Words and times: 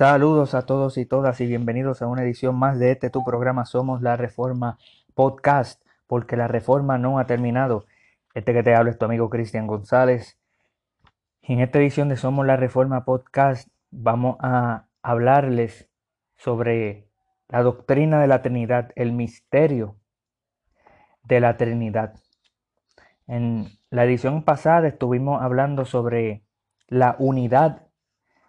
Saludos 0.00 0.54
a 0.54 0.62
todos 0.62 0.96
y 0.96 1.04
todas 1.04 1.42
y 1.42 1.46
bienvenidos 1.46 2.00
a 2.00 2.06
una 2.06 2.22
edición 2.22 2.56
más 2.56 2.78
de 2.78 2.90
este 2.90 3.10
tu 3.10 3.22
programa 3.22 3.66
Somos 3.66 4.00
la 4.00 4.16
Reforma 4.16 4.78
Podcast, 5.12 5.82
porque 6.06 6.38
la 6.38 6.48
reforma 6.48 6.96
no 6.96 7.18
ha 7.18 7.26
terminado. 7.26 7.84
Este 8.32 8.54
que 8.54 8.62
te 8.62 8.74
habla 8.74 8.92
es 8.92 8.98
tu 8.98 9.04
amigo 9.04 9.28
Cristian 9.28 9.66
González. 9.66 10.38
En 11.42 11.60
esta 11.60 11.80
edición 11.80 12.08
de 12.08 12.16
Somos 12.16 12.46
la 12.46 12.56
Reforma 12.56 13.04
Podcast 13.04 13.68
vamos 13.90 14.38
a 14.40 14.86
hablarles 15.02 15.90
sobre 16.38 17.06
la 17.48 17.62
doctrina 17.62 18.22
de 18.22 18.26
la 18.26 18.40
Trinidad, 18.40 18.92
el 18.96 19.12
misterio 19.12 19.96
de 21.24 21.40
la 21.40 21.58
Trinidad. 21.58 22.14
En 23.26 23.66
la 23.90 24.06
edición 24.06 24.44
pasada 24.44 24.88
estuvimos 24.88 25.42
hablando 25.42 25.84
sobre 25.84 26.42
la 26.88 27.16
unidad 27.18 27.82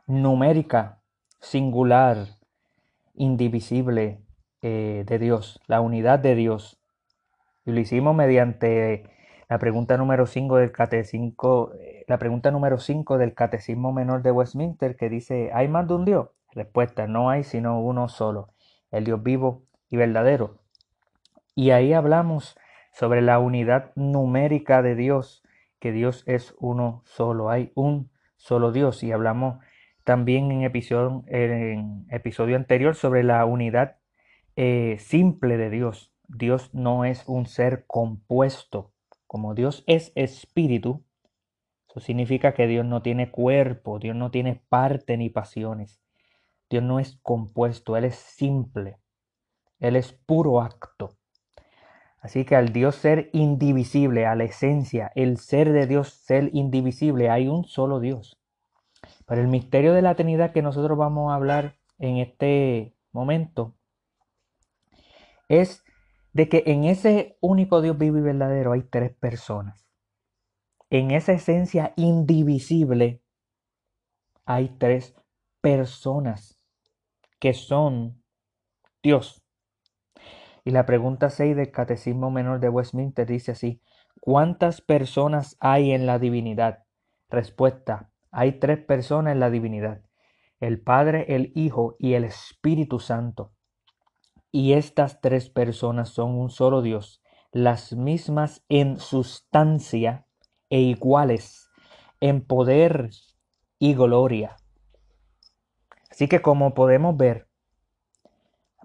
numérica 0.07 1.00
singular, 1.41 2.38
indivisible 3.14 4.22
eh, 4.61 5.03
de 5.06 5.20
Dios, 5.20 5.59
la 5.67 5.81
unidad 5.81 6.20
de 6.20 6.36
Dios. 6.36 6.80
Y 7.66 7.72
lo 7.72 7.80
hicimos 7.80 8.16
mediante 8.16 9.03
la 9.50 9.59
pregunta 9.59 9.98
número 9.98 10.28
5 10.28 10.56
del 10.58 10.72
catecismo, 10.72 11.72
la 12.08 12.17
pregunta 12.17 12.52
número 12.52 12.78
5 12.78 13.17
del 13.17 13.33
Catecismo 13.33 13.92
Menor 13.92 14.22
de 14.22 14.31
Westminster 14.31 14.95
que 14.95 15.09
dice, 15.09 15.52
¿hay 15.53 15.67
más 15.67 15.88
de 15.88 15.95
un 15.95 16.06
Dios? 16.06 16.30
Respuesta, 16.53 17.08
no 17.08 17.30
hay 17.30 17.44
sino 17.44 17.81
uno 17.81 18.08
solo, 18.08 18.53
el 18.92 19.03
Dios 19.03 19.22
vivo 19.22 19.64
y 19.89 19.98
verdadero. 19.98 20.59
Y 21.55 21.72
ahí 21.72 21.92
hablamos 21.92 22.58
sobre 22.94 23.22
la 23.22 23.39
unidad 23.39 23.92
numérica 23.95 24.81
de 24.81 24.95
Dios, 24.95 25.44
que 25.80 25.92
Dios 25.92 26.23
es 26.28 26.55
uno 26.59 27.02
solo, 27.05 27.50
hay 27.50 27.72
un 27.76 28.11
solo 28.38 28.72
Dios. 28.72 29.03
Y 29.03 29.11
hablamos 29.11 29.58
también 30.12 30.52
en 30.52 30.64
episodio, 30.64 32.58
anterior 32.58 32.95
sobre 32.95 33.23
la 33.23 33.45
unidad 33.45 33.95
eh, 34.58 34.98
simple 35.00 35.56
de 35.56 35.70
Dios. 35.70 36.14
Dios 36.28 36.73
no 36.73 37.06
es 37.06 37.23
un 37.30 37.45
ser 37.45 37.86
compuesto. 37.88 38.92
Como 39.26 39.56
Dios 39.56 39.86
es 39.88 40.12
espíritu, 40.16 41.06
eso 41.88 42.02
significa 42.02 42.54
que 42.54 42.67
Dios 42.67 42.86
no 42.86 43.02
tiene 43.02 43.32
cuerpo, 43.32 44.00
Dios 44.00 44.17
no 44.17 44.32
tiene 44.32 44.62
parte 44.67 45.16
ni 45.16 45.30
pasiones. 45.30 46.02
Dios 46.70 46.84
no 46.84 47.00
es 47.00 47.17
compuesto, 47.23 47.95
Él 47.95 48.04
es 48.04 48.16
simple. 48.16 48.98
Él 49.80 49.95
es 49.95 50.12
puro 50.12 50.59
acto. 50.59 51.16
Así 52.20 52.44
que 52.44 52.58
al 52.58 52.73
Dios 52.73 52.95
ser 52.95 53.30
indivisible, 53.32 54.26
a 54.26 54.36
la 54.36 54.44
esencia, 54.44 55.09
el 55.16 55.38
ser 55.38 55.72
de 55.72 55.88
Dios 55.88 56.09
ser 56.09 56.50
indivisible, 56.52 57.30
hay 57.30 57.48
un 57.48 57.64
solo 57.64 58.02
Dios. 58.02 58.41
Pero 59.31 59.43
el 59.43 59.47
misterio 59.47 59.93
de 59.93 60.01
la 60.01 60.15
Trinidad 60.15 60.51
que 60.51 60.61
nosotros 60.61 60.97
vamos 60.97 61.31
a 61.31 61.35
hablar 61.35 61.77
en 61.99 62.17
este 62.17 62.97
momento 63.13 63.77
es 65.47 65.86
de 66.33 66.49
que 66.49 66.64
en 66.65 66.83
ese 66.83 67.37
único 67.39 67.81
Dios 67.81 67.97
vivo 67.97 68.17
y 68.17 68.21
verdadero 68.23 68.73
hay 68.73 68.83
tres 68.83 69.15
personas. 69.15 69.87
En 70.89 71.11
esa 71.11 71.31
esencia 71.31 71.93
indivisible 71.95 73.23
hay 74.43 74.67
tres 74.77 75.15
personas 75.61 76.59
que 77.39 77.53
son 77.53 78.21
Dios. 79.02 79.45
Y 80.65 80.71
la 80.71 80.86
pregunta 80.86 81.30
6 81.30 81.55
del 81.55 81.71
Catecismo 81.71 82.31
Menor 82.31 82.59
de 82.59 82.67
Westminster 82.67 83.25
dice 83.25 83.53
así, 83.53 83.81
¿cuántas 84.20 84.81
personas 84.81 85.55
hay 85.61 85.93
en 85.93 86.05
la 86.05 86.20
divinidad? 86.20 86.83
Respuesta, 87.30 88.11
hay 88.31 88.59
tres 88.59 88.80
personas 88.80 89.33
en 89.33 89.39
la 89.39 89.49
divinidad, 89.49 90.02
el 90.59 90.81
Padre, 90.81 91.25
el 91.36 91.52
Hijo 91.55 91.95
y 91.99 92.14
el 92.14 92.23
Espíritu 92.23 92.99
Santo. 92.99 93.52
Y 94.52 94.73
estas 94.73 95.21
tres 95.21 95.49
personas 95.49 96.09
son 96.09 96.31
un 96.31 96.49
solo 96.49 96.81
Dios, 96.81 97.21
las 97.52 97.93
mismas 97.93 98.64
en 98.70 98.99
sustancia 98.99 100.25
e 100.70 100.80
iguales 100.80 101.70
en 102.21 102.45
poder 102.45 103.09
y 103.80 103.95
gloria. 103.95 104.55
Así 106.09 106.27
que 106.27 106.41
como 106.41 106.73
podemos 106.73 107.17
ver, 107.17 107.47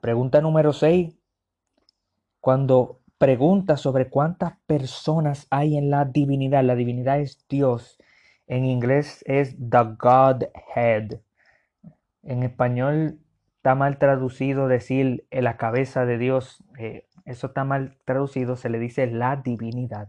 pregunta 0.01 0.41
número 0.41 0.73
6, 0.73 1.15
cuando 2.41 3.03
pregunta 3.19 3.77
sobre 3.77 4.09
cuántas 4.09 4.59
personas 4.67 5.47
hay 5.51 5.77
en 5.77 5.91
la 5.91 6.05
divinidad, 6.05 6.65
la 6.65 6.75
divinidad 6.75 7.21
es 7.21 7.47
Dios, 7.49 7.99
en 8.47 8.65
inglés 8.65 9.23
es 9.27 9.57
The 9.57 9.97
Godhead. 9.99 11.21
En 12.23 12.43
español 12.43 13.21
está 13.57 13.75
mal 13.75 13.99
traducido 13.99 14.69
decir 14.69 15.27
la 15.31 15.57
cabeza 15.57 16.07
de 16.07 16.19
Dios. 16.19 16.63
Eh, 16.79 17.07
eso 17.25 17.49
está 17.49 17.65
mal 17.65 17.99
traducido, 18.05 18.57
se 18.57 18.69
le 18.69 18.79
dice 18.79 19.07
la 19.07 19.37
divinidad 19.37 20.09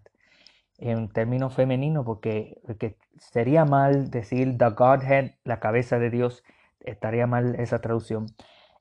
en 0.78 1.10
términos 1.10 1.56
femeninos 1.56 2.06
porque, 2.06 2.60
porque, 2.66 2.98
sería 3.18 3.66
mal 3.66 4.12
decir 4.12 4.58
the 4.58 4.70
Godhead, 4.70 5.32
la 5.44 5.60
cabeza 5.60 5.98
de 5.98 6.12
Dios, 6.12 6.44
estaría 6.82 7.26
mal 7.26 7.56
esa 7.56 7.80
traducción. 7.80 8.28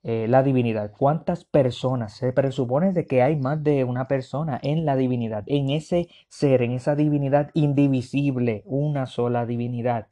Eh, 0.09 0.25
la 0.29 0.41
divinidad. 0.41 0.93
¿Cuántas 0.97 1.43
personas? 1.43 2.13
Se 2.13 2.31
presupone 2.31 2.93
de 2.93 3.05
que 3.05 3.21
hay 3.21 3.35
más 3.35 3.61
de 3.61 3.83
una 3.83 4.07
persona 4.07 4.57
en 4.63 4.85
la 4.85 4.95
divinidad, 4.95 5.43
en 5.47 5.69
ese 5.69 6.07
ser, 6.29 6.61
en 6.61 6.71
esa 6.71 6.95
divinidad 6.95 7.51
indivisible, 7.53 8.63
una 8.63 9.05
sola 9.05 9.45
divinidad. 9.45 10.07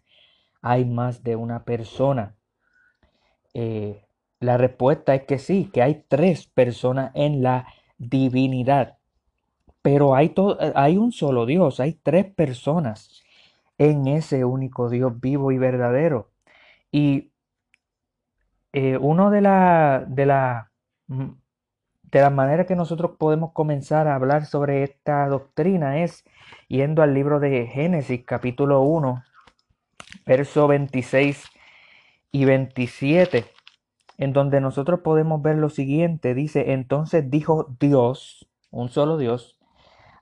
Hay 0.61 0.83
más 0.83 1.23
de 1.23 1.37
una 1.37 1.63
persona. 1.63 2.35
Eh, 3.53 4.03
la 4.41 4.57
respuesta 4.57 5.15
es 5.15 5.23
que 5.23 5.39
sí, 5.39 5.69
que 5.73 5.81
hay 5.81 6.03
tres 6.09 6.45
personas 6.45 7.11
en 7.13 7.41
la 7.41 7.65
divinidad. 7.97 8.97
Pero 9.81 10.13
hay, 10.13 10.35
hay 10.75 10.97
un 10.97 11.13
solo 11.13 11.45
Dios, 11.45 11.79
hay 11.79 11.93
tres 11.93 12.25
personas 12.25 13.23
en 13.77 14.07
ese 14.07 14.43
único 14.43 14.89
Dios 14.89 15.21
vivo 15.21 15.53
y 15.53 15.57
verdadero. 15.57 16.31
Y 16.91 17.31
eh, 18.75 18.97
uno 18.97 19.29
de 19.29 19.39
la, 19.39 20.03
de 20.05 20.25
la 20.25 20.71
mm, 21.07 21.29
de 22.11 22.21
las 22.21 22.31
maneras 22.31 22.67
que 22.67 22.75
nosotros 22.75 23.11
podemos 23.17 23.53
comenzar 23.53 24.07
a 24.07 24.15
hablar 24.15 24.45
sobre 24.45 24.83
esta 24.83 25.27
doctrina 25.27 26.03
es 26.03 26.25
yendo 26.67 27.01
al 27.01 27.13
libro 27.13 27.39
de 27.39 27.67
Génesis 27.67 28.23
capítulo 28.25 28.81
1, 28.81 29.23
verso 30.25 30.67
26 30.67 31.45
y 32.31 32.43
27, 32.43 33.45
en 34.17 34.33
donde 34.33 34.59
nosotros 34.59 34.99
podemos 35.01 35.41
ver 35.41 35.57
lo 35.57 35.69
siguiente, 35.69 36.33
dice, 36.33 36.73
entonces 36.73 37.29
dijo 37.29 37.73
Dios, 37.79 38.45
un 38.71 38.89
solo 38.89 39.17
Dios, 39.17 39.57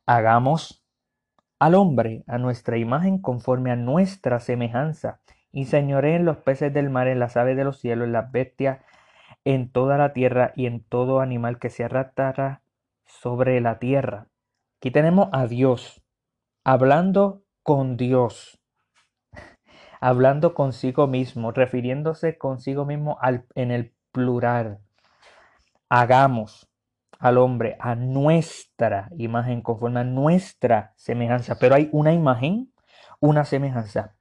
hagamos 0.05 0.85
al 1.57 1.73
hombre 1.73 2.23
a 2.27 2.37
nuestra 2.37 2.77
imagen 2.77 3.19
conforme 3.19 3.71
a 3.71 3.75
nuestra 3.75 4.39
semejanza 4.39 5.22
y 5.53 5.65
señoré 5.65 6.15
en 6.15 6.25
los 6.25 6.37
peces 6.37 6.73
del 6.73 6.89
mar, 6.89 7.07
en 7.07 7.19
las 7.19 7.37
aves 7.37 7.55
de 7.55 7.63
los 7.63 7.79
cielos, 7.79 8.07
en 8.07 8.13
las 8.13 8.31
bestias, 8.31 8.79
en 9.45 9.71
toda 9.71 9.97
la 9.97 10.11
tierra 10.11 10.51
y 10.55 10.65
en 10.65 10.83
todo 10.83 11.21
animal 11.21 11.59
que 11.59 11.69
se 11.69 11.83
arrastrara 11.83 12.63
sobre 13.05 13.61
la 13.61 13.77
tierra. 13.77 14.27
Aquí 14.79 14.89
tenemos 14.89 15.29
a 15.31 15.45
Dios, 15.45 16.03
hablando 16.63 17.43
con 17.61 17.97
Dios, 17.97 18.59
hablando 20.01 20.55
consigo 20.55 21.05
mismo, 21.07 21.51
refiriéndose 21.51 22.37
consigo 22.37 22.83
mismo 22.85 23.17
al, 23.21 23.45
en 23.53 23.69
el 23.69 23.93
plural. 24.11 24.79
Hagamos 25.87 26.67
al 27.19 27.37
hombre 27.37 27.77
a 27.79 27.93
nuestra 27.93 29.09
imagen, 29.17 29.61
conforme 29.61 29.99
a 29.99 30.03
nuestra 30.03 30.93
semejanza. 30.95 31.59
Pero 31.59 31.75
hay 31.75 31.89
una 31.91 32.11
imagen, 32.11 32.73
una 33.19 33.45
semejanza. 33.45 34.15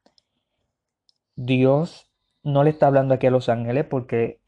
Dios 1.44 2.08
no 2.44 2.62
le 2.62 2.70
está 2.70 2.86
hablando 2.86 3.14
aquí 3.14 3.26
a 3.26 3.30
los 3.30 3.48
ángeles 3.48 3.84
porque 3.84 4.40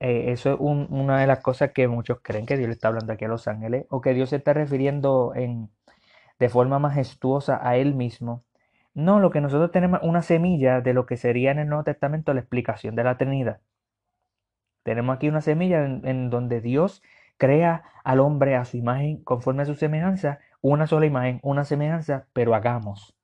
eh, 0.00 0.32
eso 0.32 0.54
es 0.54 0.60
una 0.60 1.20
de 1.20 1.26
las 1.26 1.40
cosas 1.40 1.72
que 1.72 1.88
muchos 1.88 2.18
creen 2.22 2.46
que 2.46 2.56
Dios 2.56 2.68
le 2.68 2.74
está 2.74 2.88
hablando 2.88 3.12
aquí 3.12 3.24
a 3.24 3.28
los 3.28 3.48
ángeles 3.48 3.86
o 3.90 4.00
que 4.00 4.14
Dios 4.14 4.30
se 4.30 4.36
está 4.36 4.52
refiriendo 4.52 5.32
en, 5.34 5.70
de 6.38 6.48
forma 6.48 6.78
majestuosa 6.78 7.58
a 7.66 7.76
Él 7.76 7.94
mismo. 7.94 8.44
No, 8.94 9.20
lo 9.20 9.30
que 9.30 9.40
nosotros 9.40 9.72
tenemos 9.72 10.00
una 10.02 10.22
semilla 10.22 10.80
de 10.80 10.94
lo 10.94 11.06
que 11.06 11.16
sería 11.16 11.50
en 11.50 11.58
el 11.58 11.68
Nuevo 11.68 11.84
Testamento 11.84 12.32
la 12.32 12.40
explicación 12.40 12.94
de 12.96 13.04
la 13.04 13.18
Trinidad. 13.18 13.60
Tenemos 14.84 15.16
aquí 15.16 15.28
una 15.28 15.40
semilla 15.40 15.84
en, 15.84 16.06
en 16.06 16.30
donde 16.30 16.60
Dios 16.60 17.02
crea 17.38 17.84
al 18.04 18.20
hombre 18.20 18.56
a 18.56 18.64
su 18.64 18.76
imagen 18.76 19.22
conforme 19.24 19.62
a 19.62 19.66
su 19.66 19.74
semejanza, 19.74 20.38
una 20.60 20.86
sola 20.86 21.06
imagen, 21.06 21.40
una 21.42 21.64
semejanza, 21.64 22.28
pero 22.32 22.54
hagamos. 22.54 23.16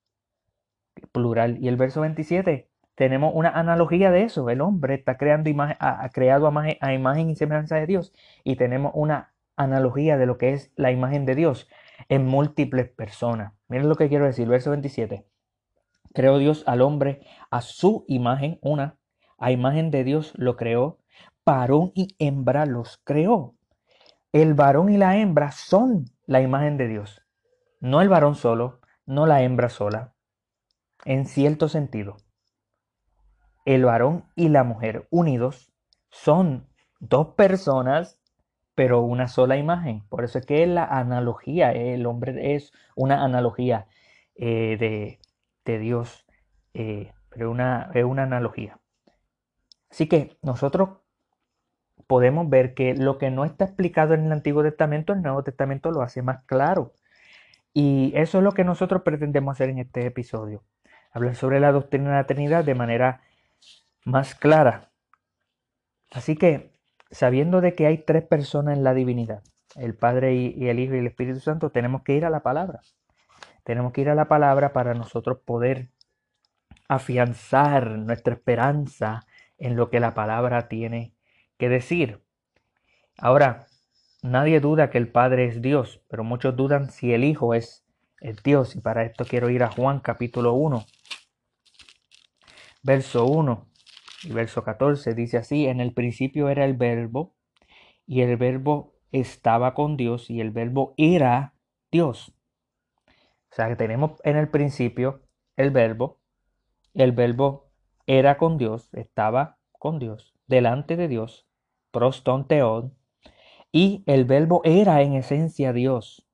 Plural. 1.12 1.58
Y 1.60 1.68
el 1.68 1.76
verso 1.76 2.00
27 2.02 2.71
tenemos 2.94 3.32
una 3.34 3.50
analogía 3.50 4.10
de 4.10 4.24
eso. 4.24 4.48
El 4.50 4.60
hombre 4.60 4.94
está 4.94 5.16
creando 5.16 5.48
imagen, 5.48 5.76
ha, 5.80 6.08
creado 6.10 6.46
a 6.46 6.92
imagen, 6.92 7.30
y 7.30 7.36
semejanza 7.36 7.76
de 7.76 7.86
Dios 7.86 8.12
y 8.44 8.56
tenemos 8.56 8.92
una 8.94 9.32
analogía 9.56 10.16
de 10.16 10.26
lo 10.26 10.38
que 10.38 10.52
es 10.52 10.72
la 10.76 10.90
imagen 10.92 11.24
de 11.24 11.34
Dios 11.34 11.68
en 12.08 12.26
múltiples 12.26 12.88
personas. 12.90 13.52
Miren 13.68 13.88
lo 13.88 13.96
que 13.96 14.08
quiero 14.08 14.24
decir, 14.24 14.48
verso 14.48 14.70
27. 14.70 15.26
Creó 16.14 16.38
Dios 16.38 16.64
al 16.66 16.82
hombre 16.82 17.26
a 17.50 17.60
su 17.62 18.04
imagen, 18.08 18.58
una, 18.60 18.98
A 19.38 19.50
imagen 19.50 19.90
de 19.90 20.04
Dios 20.04 20.32
lo 20.36 20.56
creó, 20.56 20.98
varón 21.44 21.92
y 21.94 22.14
hembra 22.18 22.66
los 22.66 22.98
creó. 23.02 23.54
El 24.32 24.54
varón 24.54 24.88
y 24.90 24.98
la 24.98 25.18
hembra 25.18 25.52
son 25.52 26.06
la 26.26 26.40
imagen 26.40 26.76
de 26.76 26.88
Dios. 26.88 27.22
No 27.80 28.00
el 28.00 28.08
varón 28.08 28.34
solo, 28.34 28.80
no 29.06 29.26
la 29.26 29.42
hembra 29.42 29.68
sola. 29.68 30.14
En 31.04 31.26
cierto 31.26 31.68
sentido, 31.68 32.16
el 33.64 33.84
varón 33.84 34.24
y 34.34 34.48
la 34.48 34.64
mujer 34.64 35.06
unidos 35.10 35.72
son 36.10 36.66
dos 37.00 37.28
personas, 37.28 38.20
pero 38.74 39.02
una 39.02 39.28
sola 39.28 39.56
imagen. 39.56 40.02
Por 40.08 40.24
eso 40.24 40.38
es 40.38 40.46
que 40.46 40.66
la 40.66 40.84
analogía, 40.84 41.72
el 41.72 42.06
hombre 42.06 42.54
es 42.54 42.72
una 42.94 43.24
analogía 43.24 43.86
eh, 44.36 45.18
de, 45.64 45.78
Dios, 45.78 46.26
eh, 46.74 47.12
pero 47.28 47.50
una, 47.50 47.90
es 47.94 48.04
una 48.04 48.24
analogía. 48.24 48.78
Así 49.90 50.08
que 50.08 50.38
nosotros 50.42 51.02
podemos 52.06 52.48
ver 52.48 52.74
que 52.74 52.94
lo 52.94 53.18
que 53.18 53.30
no 53.30 53.44
está 53.44 53.64
explicado 53.64 54.14
en 54.14 54.26
el 54.26 54.32
Antiguo 54.32 54.62
Testamento, 54.62 55.12
el 55.12 55.22
Nuevo 55.22 55.42
Testamento 55.44 55.90
lo 55.90 56.02
hace 56.02 56.22
más 56.22 56.44
claro. 56.44 56.92
Y 57.74 58.12
eso 58.16 58.38
es 58.38 58.44
lo 58.44 58.52
que 58.52 58.64
nosotros 58.64 59.02
pretendemos 59.02 59.52
hacer 59.52 59.70
en 59.70 59.78
este 59.78 60.06
episodio. 60.06 60.62
Hablar 61.12 61.34
sobre 61.36 61.60
la 61.60 61.72
doctrina 61.72 62.10
de 62.10 62.16
la 62.16 62.26
Trinidad 62.26 62.64
de 62.64 62.74
manera 62.74 63.20
más 64.04 64.34
clara. 64.34 64.90
Así 66.10 66.36
que, 66.36 66.72
sabiendo 67.10 67.60
de 67.60 67.74
que 67.74 67.86
hay 67.86 67.98
tres 67.98 68.24
personas 68.24 68.76
en 68.76 68.84
la 68.84 68.94
divinidad, 68.94 69.42
el 69.76 69.94
Padre 69.94 70.34
y 70.34 70.68
el 70.68 70.78
Hijo 70.78 70.94
y 70.94 70.98
el 70.98 71.06
Espíritu 71.06 71.40
Santo, 71.40 71.70
tenemos 71.70 72.02
que 72.02 72.14
ir 72.14 72.24
a 72.24 72.30
la 72.30 72.42
palabra. 72.42 72.80
Tenemos 73.64 73.92
que 73.92 74.02
ir 74.02 74.10
a 74.10 74.14
la 74.14 74.28
palabra 74.28 74.72
para 74.72 74.94
nosotros 74.94 75.38
poder 75.44 75.88
afianzar 76.88 77.90
nuestra 77.90 78.34
esperanza 78.34 79.24
en 79.56 79.76
lo 79.76 79.88
que 79.88 80.00
la 80.00 80.14
palabra 80.14 80.68
tiene 80.68 81.14
que 81.56 81.68
decir. 81.68 82.22
Ahora, 83.16 83.66
nadie 84.22 84.60
duda 84.60 84.90
que 84.90 84.98
el 84.98 85.08
Padre 85.08 85.46
es 85.46 85.62
Dios, 85.62 86.02
pero 86.08 86.24
muchos 86.24 86.56
dudan 86.56 86.90
si 86.90 87.14
el 87.14 87.24
Hijo 87.24 87.54
es 87.54 87.86
el 88.20 88.36
Dios. 88.36 88.76
Y 88.76 88.80
para 88.80 89.04
esto 89.04 89.24
quiero 89.24 89.48
ir 89.48 89.62
a 89.62 89.70
Juan 89.70 90.00
capítulo 90.00 90.54
1, 90.54 90.84
verso 92.82 93.26
1 93.26 93.71
verso 94.30 94.64
14. 94.64 95.14
Dice 95.14 95.38
así, 95.38 95.66
en 95.66 95.80
el 95.80 95.92
principio 95.92 96.48
era 96.48 96.64
el 96.64 96.74
verbo 96.74 97.34
y 98.06 98.22
el 98.22 98.36
verbo 98.36 98.94
estaba 99.10 99.74
con 99.74 99.96
Dios 99.96 100.30
y 100.30 100.40
el 100.40 100.50
verbo 100.50 100.94
era 100.96 101.54
Dios. 101.90 102.34
O 103.50 103.54
sea 103.54 103.68
que 103.68 103.76
tenemos 103.76 104.12
en 104.24 104.36
el 104.36 104.48
principio 104.48 105.22
el 105.56 105.70
verbo, 105.70 106.20
el 106.94 107.12
verbo 107.12 107.70
era 108.06 108.38
con 108.38 108.56
Dios, 108.56 108.88
estaba 108.92 109.58
con 109.78 109.98
Dios, 109.98 110.34
delante 110.46 110.96
de 110.96 111.08
Dios, 111.08 111.46
proston 111.90 112.46
y 113.70 114.02
el 114.06 114.24
verbo 114.24 114.62
era 114.64 115.02
en 115.02 115.14
esencia 115.14 115.72
Dios. 115.72 116.26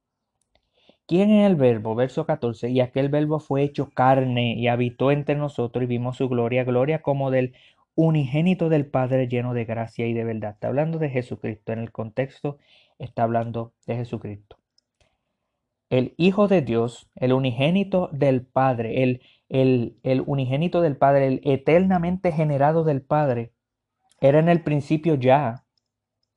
¿Quién 1.07 1.31
es 1.31 1.47
el 1.47 1.57
verbo? 1.57 1.95
Verso 1.95 2.27
14. 2.27 2.69
Y 2.69 2.81
aquel 2.81 3.09
verbo 3.09 3.41
fue 3.41 3.63
hecho 3.63 3.89
carne 3.91 4.55
y 4.57 4.69
habitó 4.69 5.11
entre 5.11 5.37
nosotros 5.37 5.85
y 5.85 5.87
vimos 5.87 6.19
su 6.19 6.29
gloria, 6.29 6.65
gloria 6.65 7.01
como 7.01 7.31
del 7.31 7.55
unigénito 7.99 8.69
del 8.69 8.87
Padre 8.87 9.29
lleno 9.29 9.55
de 9.55 9.65
gracia 9.65 10.07
y 10.07 10.15
de 10.15 10.25
verdad. 10.25 10.53
Está 10.53 10.69
hablando 10.69 10.99
de 10.99 11.11
Jesucristo. 11.11 11.73
En 11.73 11.81
el 11.81 11.93
contexto 11.93 12.59
está 12.99 13.25
hablando 13.25 13.75
de 13.87 13.97
Jesucristo 13.97 14.59
el 15.91 16.15
Hijo 16.19 16.49
de 16.49 16.63
Dios, 16.63 17.09
el 17.15 17.33
unigénito 17.33 18.11
del 18.13 18.45
Padre, 18.45 19.03
el, 19.03 19.23
el, 19.49 19.99
el, 20.03 20.23
unigénito 20.27 20.81
del 20.81 20.97
Padre, 20.97 21.27
el 21.27 21.41
eternamente 21.45 22.33
generado 22.33 22.85
del 22.85 23.03
Padre, 23.03 23.53
era 24.21 24.39
en 24.39 24.49
el 24.49 24.63
principio 24.63 25.15
ya. 25.15 25.65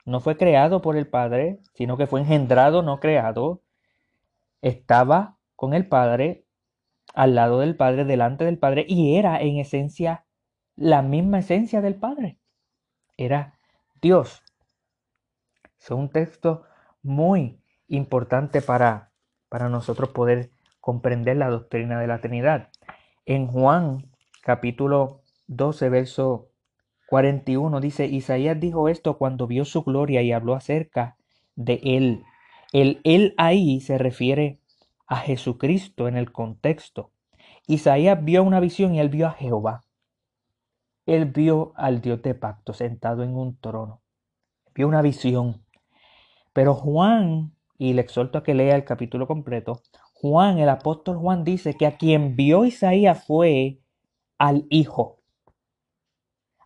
No 0.05 0.19
fue 0.19 0.37
creado 0.37 0.81
por 0.81 0.95
el 0.95 1.07
Padre, 1.07 1.59
sino 1.73 1.97
que 1.97 2.07
fue 2.07 2.21
engendrado, 2.21 2.81
no 2.81 2.99
creado. 2.99 3.61
Estaba 4.61 5.37
con 5.55 5.73
el 5.73 5.87
Padre, 5.87 6.45
al 7.13 7.35
lado 7.35 7.59
del 7.59 7.75
Padre, 7.75 8.05
delante 8.05 8.45
del 8.45 8.57
Padre, 8.57 8.85
y 8.87 9.15
era 9.17 9.41
en 9.41 9.57
esencia 9.57 10.25
la 10.75 11.01
misma 11.01 11.39
esencia 11.39 11.81
del 11.81 11.95
Padre. 11.95 12.37
Era 13.17 13.59
Dios. 14.01 14.41
Es 15.79 15.91
un 15.91 16.09
texto 16.09 16.63
muy 17.01 17.59
importante 17.87 18.61
para 18.61 19.11
para 19.51 19.67
nosotros 19.67 20.11
poder 20.11 20.49
comprender 20.79 21.35
la 21.35 21.49
doctrina 21.49 21.99
de 21.99 22.07
la 22.07 22.21
Trinidad. 22.21 22.69
En 23.25 23.47
Juan 23.47 24.09
capítulo 24.41 25.23
12, 25.47 25.89
verso 25.89 26.47
41 27.07 27.81
dice, 27.81 28.05
Isaías 28.05 28.57
dijo 28.61 28.87
esto 28.87 29.17
cuando 29.17 29.47
vio 29.47 29.65
su 29.65 29.83
gloria 29.83 30.21
y 30.21 30.31
habló 30.31 30.55
acerca 30.55 31.17
de 31.57 31.81
él. 31.83 32.23
El 32.71 33.01
él 33.03 33.33
ahí 33.37 33.81
se 33.81 33.97
refiere 33.97 34.61
a 35.05 35.17
Jesucristo 35.17 36.07
en 36.07 36.15
el 36.15 36.31
contexto. 36.31 37.11
Isaías 37.67 38.23
vio 38.23 38.43
una 38.43 38.61
visión 38.61 38.95
y 38.95 39.01
él 39.01 39.09
vio 39.09 39.27
a 39.27 39.31
Jehová. 39.31 39.81
Él 41.05 41.25
vio 41.25 41.73
al 41.75 42.01
Dios 42.01 42.21
de 42.21 42.35
pacto 42.35 42.73
sentado 42.73 43.23
en 43.23 43.35
un 43.35 43.57
trono. 43.59 44.01
Vio 44.73 44.87
una 44.87 45.01
visión. 45.01 45.65
Pero 46.53 46.73
Juan 46.73 47.53
y 47.77 47.93
le 47.93 48.01
exhorto 48.01 48.37
a 48.37 48.43
que 48.43 48.53
lea 48.53 48.75
el 48.75 48.85
capítulo 48.85 49.25
completo, 49.25 49.81
Juan, 50.13 50.59
el 50.59 50.69
apóstol 50.69 51.17
Juan 51.17 51.43
dice 51.43 51.73
que 51.73 51.87
a 51.87 51.97
quien 51.97 52.35
vio 52.35 52.63
Isaías 52.63 53.25
fue 53.25 53.79
al 54.37 54.67
Hijo. 54.69 55.19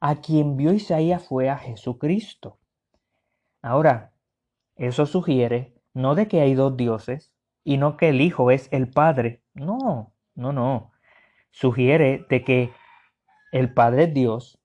A 0.02 0.18
quien 0.18 0.58
vio 0.58 0.74
Isaías 0.74 1.26
fue 1.26 1.50
a 1.50 1.58
Jesucristo. 1.58 2.60
Ahora, 3.62 4.14
eso 4.76 5.06
sugiere 5.06 5.74
no 5.94 6.14
de 6.14 6.28
que 6.28 6.42
hay 6.42 6.54
dos 6.54 6.76
dioses 6.76 7.34
y 7.64 7.78
no 7.78 7.96
que 7.96 8.10
el 8.10 8.20
Hijo 8.20 8.52
es 8.52 8.68
el 8.72 8.90
Padre. 8.90 9.42
No, 9.54 10.14
no, 10.36 10.52
no. 10.52 10.92
Sugiere 11.52 12.26
de 12.30 12.44
que 12.44 12.72
el 13.56 13.74
Padre 13.74 14.04
es 14.04 14.14
Dios. 14.14 14.60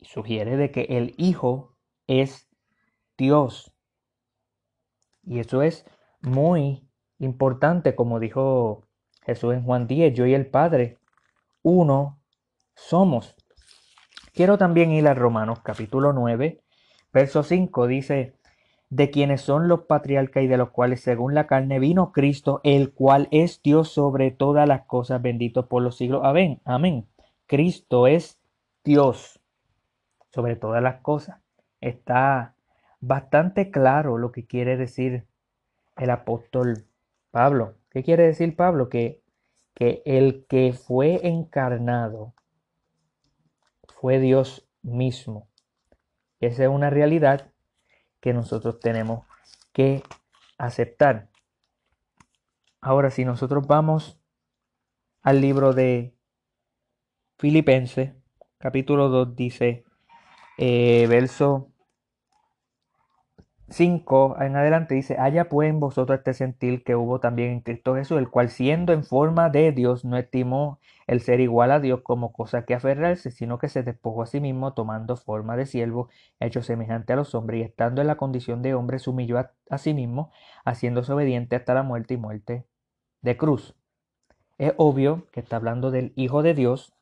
Sugiere 0.00 0.56
de 0.56 0.70
que 0.70 0.86
el 0.88 1.14
Hijo 1.18 1.76
es 2.06 2.48
Dios. 3.18 3.74
Y 5.22 5.38
eso 5.38 5.60
es 5.60 5.84
muy 6.22 6.88
importante, 7.18 7.94
como 7.94 8.20
dijo 8.20 8.88
Jesús 9.20 9.52
en 9.52 9.64
Juan 9.64 9.86
10, 9.86 10.14
yo 10.14 10.24
y 10.24 10.32
el 10.32 10.46
Padre, 10.46 10.96
uno 11.60 12.22
somos. 12.74 13.36
Quiero 14.32 14.56
también 14.56 14.92
ir 14.92 15.06
a 15.08 15.14
Romanos 15.14 15.60
capítulo 15.62 16.14
9, 16.14 16.62
verso 17.12 17.42
5, 17.42 17.86
dice, 17.86 18.38
de 18.88 19.10
quienes 19.10 19.42
son 19.42 19.68
los 19.68 19.82
patriarcas 19.82 20.42
y 20.42 20.46
de 20.46 20.56
los 20.56 20.70
cuales 20.70 21.02
según 21.02 21.34
la 21.34 21.46
carne 21.46 21.78
vino 21.78 22.12
Cristo, 22.12 22.62
el 22.64 22.94
cual 22.94 23.28
es 23.30 23.60
Dios 23.62 23.90
sobre 23.90 24.30
todas 24.30 24.66
las 24.66 24.86
cosas, 24.86 25.20
bendito 25.20 25.68
por 25.68 25.82
los 25.82 25.98
siglos. 25.98 26.22
Amén, 26.24 26.62
amén. 26.64 27.11
Cristo 27.52 28.06
es 28.06 28.40
Dios 28.82 29.38
sobre 30.30 30.56
todas 30.56 30.82
las 30.82 31.02
cosas. 31.02 31.42
Está 31.82 32.54
bastante 33.00 33.70
claro 33.70 34.16
lo 34.16 34.32
que 34.32 34.46
quiere 34.46 34.78
decir 34.78 35.26
el 35.98 36.08
apóstol 36.08 36.86
Pablo. 37.30 37.74
¿Qué 37.90 38.02
quiere 38.02 38.22
decir 38.22 38.56
Pablo? 38.56 38.88
Que, 38.88 39.20
que 39.74 40.00
el 40.06 40.46
que 40.48 40.72
fue 40.72 41.28
encarnado 41.28 42.32
fue 44.00 44.18
Dios 44.18 44.66
mismo. 44.80 45.46
Esa 46.40 46.62
es 46.62 46.70
una 46.70 46.88
realidad 46.88 47.52
que 48.20 48.32
nosotros 48.32 48.80
tenemos 48.80 49.26
que 49.74 50.02
aceptar. 50.56 51.28
Ahora, 52.80 53.10
si 53.10 53.26
nosotros 53.26 53.66
vamos 53.66 54.18
al 55.20 55.42
libro 55.42 55.74
de 55.74 56.11
Filipenses, 57.42 58.12
capítulo 58.58 59.08
2, 59.08 59.34
dice, 59.34 59.82
eh, 60.58 61.08
verso 61.08 61.70
5 63.68 64.36
en 64.40 64.54
adelante 64.54 64.94
dice, 64.94 65.16
haya 65.18 65.48
pues 65.48 65.68
en 65.68 65.80
vosotros 65.80 66.18
este 66.18 66.34
sentir 66.34 66.84
que 66.84 66.94
hubo 66.94 67.18
también 67.18 67.50
en 67.50 67.60
Cristo 67.60 67.96
Jesús, 67.96 68.18
el 68.18 68.30
cual 68.30 68.48
siendo 68.48 68.92
en 68.92 69.02
forma 69.02 69.50
de 69.50 69.72
Dios 69.72 70.04
no 70.04 70.16
estimó 70.18 70.78
el 71.08 71.20
ser 71.20 71.40
igual 71.40 71.72
a 71.72 71.80
Dios 71.80 72.02
como 72.04 72.32
cosa 72.32 72.64
que 72.64 72.74
aferrarse, 72.74 73.32
sino 73.32 73.58
que 73.58 73.68
se 73.68 73.82
despojó 73.82 74.22
a 74.22 74.26
sí 74.26 74.38
mismo 74.40 74.72
tomando 74.74 75.16
forma 75.16 75.56
de 75.56 75.66
siervo, 75.66 76.10
hecho 76.38 76.62
semejante 76.62 77.12
a 77.12 77.16
los 77.16 77.34
hombres, 77.34 77.58
y 77.58 77.64
estando 77.64 78.00
en 78.02 78.06
la 78.06 78.18
condición 78.18 78.62
de 78.62 78.74
hombre, 78.74 79.00
se 79.00 79.10
humilló 79.10 79.40
a, 79.40 79.50
a 79.68 79.78
sí 79.78 79.94
mismo, 79.94 80.30
haciéndose 80.64 81.12
obediente 81.12 81.56
hasta 81.56 81.74
la 81.74 81.82
muerte 81.82 82.14
y 82.14 82.18
muerte 82.18 82.66
de 83.20 83.36
cruz. 83.36 83.74
Es 84.58 84.74
obvio 84.76 85.26
que 85.32 85.40
está 85.40 85.56
hablando 85.56 85.90
del 85.90 86.12
Hijo 86.14 86.44
de 86.44 86.54
Dios, 86.54 86.94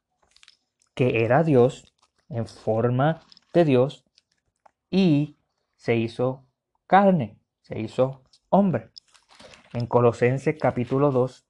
que 1.00 1.24
era 1.24 1.44
Dios, 1.44 1.94
en 2.28 2.46
forma 2.46 3.22
de 3.54 3.64
Dios, 3.64 4.04
y 4.90 5.38
se 5.74 5.96
hizo 5.96 6.44
carne, 6.86 7.38
se 7.62 7.80
hizo 7.80 8.20
hombre. 8.50 8.90
En 9.72 9.86
Colosenses 9.86 10.58
capítulo 10.60 11.10
2, 11.10 11.46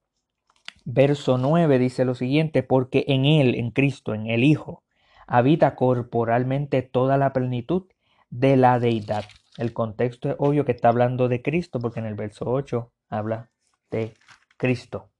verso 0.84 1.36
9 1.36 1.80
dice 1.80 2.04
lo 2.04 2.14
siguiente, 2.14 2.62
porque 2.62 3.04
en 3.08 3.24
Él, 3.24 3.56
en 3.56 3.72
Cristo, 3.72 4.14
en 4.14 4.28
el 4.28 4.44
Hijo, 4.44 4.84
habita 5.26 5.74
corporalmente 5.74 6.82
toda 6.82 7.18
la 7.18 7.32
plenitud 7.32 7.88
de 8.28 8.56
la 8.56 8.78
deidad. 8.78 9.24
El 9.58 9.72
contexto 9.72 10.30
es 10.30 10.36
obvio 10.38 10.64
que 10.64 10.70
está 10.70 10.90
hablando 10.90 11.26
de 11.26 11.42
Cristo, 11.42 11.80
porque 11.80 11.98
en 11.98 12.06
el 12.06 12.14
verso 12.14 12.44
8 12.46 12.92
habla 13.08 13.50
de 13.90 14.14
Cristo. 14.56 15.10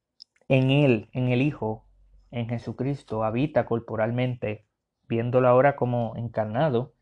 En 0.46 0.70
Él, 0.70 1.08
en 1.14 1.30
el 1.30 1.42
Hijo, 1.42 1.89
en 2.30 2.48
Jesucristo, 2.48 3.24
habita 3.24 3.66
corporalmente, 3.66 4.66
viéndolo 5.08 5.48
ahora 5.48 5.76
como 5.76 6.14
encarnado, 6.16 6.94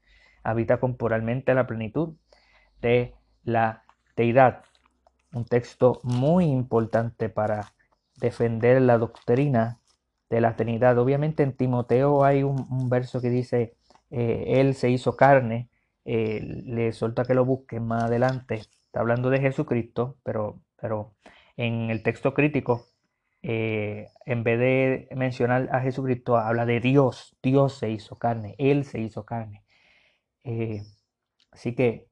habita 0.43 0.81
corporalmente 0.81 1.55
la 1.55 1.67
plenitud 1.67 2.17
de 2.81 3.15
la 3.45 3.85
deidad. 4.17 4.65
Un 5.33 5.45
texto 5.45 6.01
muy 6.03 6.47
importante 6.47 7.29
para 7.29 7.75
defender 8.17 8.81
la 8.83 8.99
doctrina 8.99 9.81
de 10.31 10.41
la 10.41 10.57
Trinidad. 10.57 10.99
Obviamente 10.99 11.43
en 11.43 11.57
Timoteo 11.57 12.25
hay 12.25 12.43
un, 12.43 12.89
verso 12.89 13.21
que 13.21 13.31
dice, 13.31 13.77
eh, 14.11 14.45
Él 14.61 14.75
se 14.75 14.91
hizo 14.91 15.17
carne, 15.17 15.71
eh, 16.05 16.41
le 16.43 16.93
suelta 16.93 17.25
que 17.25 17.35
lo 17.35 17.45
busquen 17.45 17.87
más 17.87 18.05
adelante. 18.05 18.55
Está 18.57 19.01
hablando 19.01 19.31
de 19.31 19.41
Jesucristo, 19.41 20.17
pero, 20.23 20.61
pero 20.81 21.15
en 21.57 21.91
el 21.91 22.03
texto 22.03 22.35
crítico, 22.35 22.87
eh, 23.49 24.09
en 24.27 24.45
vez 24.45 24.59
de 24.59 25.09
mencionar 25.17 25.71
a 25.73 25.81
Jesucristo, 25.81 26.37
habla 26.37 26.67
de 26.67 26.81
Dios. 26.81 27.35
Dios 27.43 27.75
se 27.79 27.91
hizo 27.91 28.19
carne, 28.19 28.55
Él 28.59 28.85
se 28.85 29.01
hizo 29.01 29.25
carne. 29.25 29.65
así 31.53 31.75
que 31.75 32.09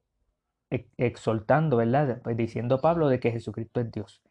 exaltando, 0.97 1.77
¿verdad? 1.77 2.21
Pues 2.23 2.35
diciendo 2.37 2.81
Pablo 2.81 3.07
de 3.09 3.19
que 3.19 3.31
Jesucristo 3.31 3.81
es 3.81 3.91
Dios. 3.91 4.21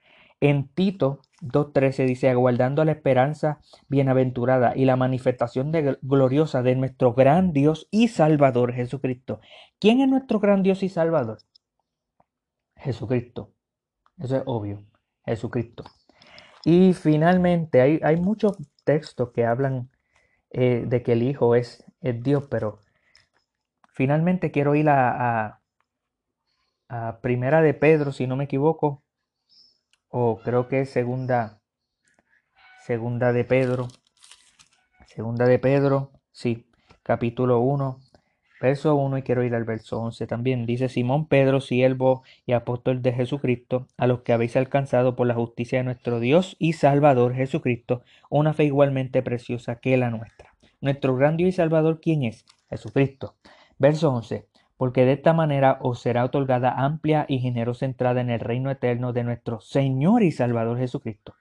En 0.41 0.69
Tito 0.69 1.21
2.13 1.43 2.07
dice, 2.07 2.29
aguardando 2.29 2.85
la 2.85 2.93
esperanza 2.93 3.61
bienaventurada 3.89 4.77
y 4.77 4.85
la 4.85 4.97
manifestación 4.97 5.73
gloriosa 6.03 6.63
de 6.63 6.75
nuestro 6.75 7.15
gran 7.15 7.53
Dios 7.53 7.89
y 7.91 8.09
Salvador 8.09 8.75
Jesucristo. 8.75 9.41
¿Quién 9.79 10.01
es 10.01 10.09
nuestro 10.09 10.41
gran 10.41 10.63
Dios 10.63 10.83
y 10.83 10.89
Salvador? 10.89 11.39
Jesucristo. 12.77 13.53
Eso 14.19 14.37
es 14.37 14.43
obvio. 14.47 14.85
Jesucristo. 15.25 15.85
Y 16.69 16.95
finalmente 16.95 17.81
hay, 17.81 18.01
hay 18.03 18.17
muchos 18.17 18.57
textos 18.83 19.31
que 19.31 19.47
hablan 19.47 19.89
eh, 20.51 20.83
de 20.85 21.05
que 21.05 21.13
el 21.13 21.23
Hijo 21.23 21.55
es, 21.55 21.85
es, 22.01 22.21
Dios, 22.25 22.49
pero 22.51 22.81
finalmente 23.93 24.51
quiero 24.51 24.75
ir 24.75 24.89
a, 24.89 25.61
a 26.89 27.21
Primera 27.21 27.63
de 27.63 27.73
Pedro, 27.73 28.11
si 28.11 28.27
no 28.27 28.35
me 28.35 28.47
equivoco, 28.47 29.05
o 30.09 30.41
creo 30.43 30.67
que 30.67 30.81
es 30.81 30.91
segunda, 30.91 31.61
segunda 32.85 33.33
de 33.33 33.45
Pedro, 33.45 33.87
segunda 35.07 35.47
de 35.47 35.61
Pedro, 35.61 36.11
sí, 36.33 36.69
capítulo 37.05 37.61
1, 37.61 38.01
verso 38.61 38.95
1 38.95 39.19
y 39.19 39.23
quiero 39.23 39.45
ir 39.45 39.55
al 39.55 39.65
verso 39.65 40.01
11 40.01 40.27
también. 40.27 40.67
Dice 40.67 40.89
Simón 40.89 41.27
Pedro, 41.27 41.61
siervo 41.61 42.23
y 42.47 42.53
apóstol 42.53 43.03
de 43.03 43.13
Jesucristo, 43.13 43.87
a 43.97 44.07
los 44.07 44.21
que 44.21 44.33
habéis 44.33 44.57
alcanzado 44.57 45.17
por 45.17 45.27
la 45.27 45.35
justicia 45.35 45.79
de 45.79 45.85
nuestro 45.85 46.21
Dios 46.21 46.57
y 46.59 46.75
Salvador 46.75 47.35
Jesucristo, 47.35 48.03
una 48.31 48.55
fe 48.55 48.65
igualmente 48.65 49.23
preciosa 49.23 49.77
que 49.77 49.97
la 49.97 50.11
nuestra. 50.11 50.55
Nuestro 50.81 51.17
gran 51.17 51.37
Dios 51.37 51.49
y 51.49 51.53
Salvador, 51.53 52.01
¿quién 52.01 52.23
es? 52.23 52.45
Jesucristo. 52.69 53.35
Verso 53.79 54.11
11 54.13 54.47
porque 54.77 55.05
de 55.05 55.13
esta 55.13 55.33
manera 55.33 55.79
os 55.81 56.01
será 56.01 56.25
otorgada 56.25 56.71
amplia 56.71 57.25
y 57.29 57.39
generosa 57.39 57.87
entrada 57.87 58.21
en 58.21 58.31
el 58.31 58.41
reino 58.41 58.71
eterno 58.71 59.13
de 59.13 59.25
nuestro 59.25 59.61
Señor 59.61 60.23
y 60.23 60.33
Salvador 60.33 60.79
Jesucristo. 60.79 61.35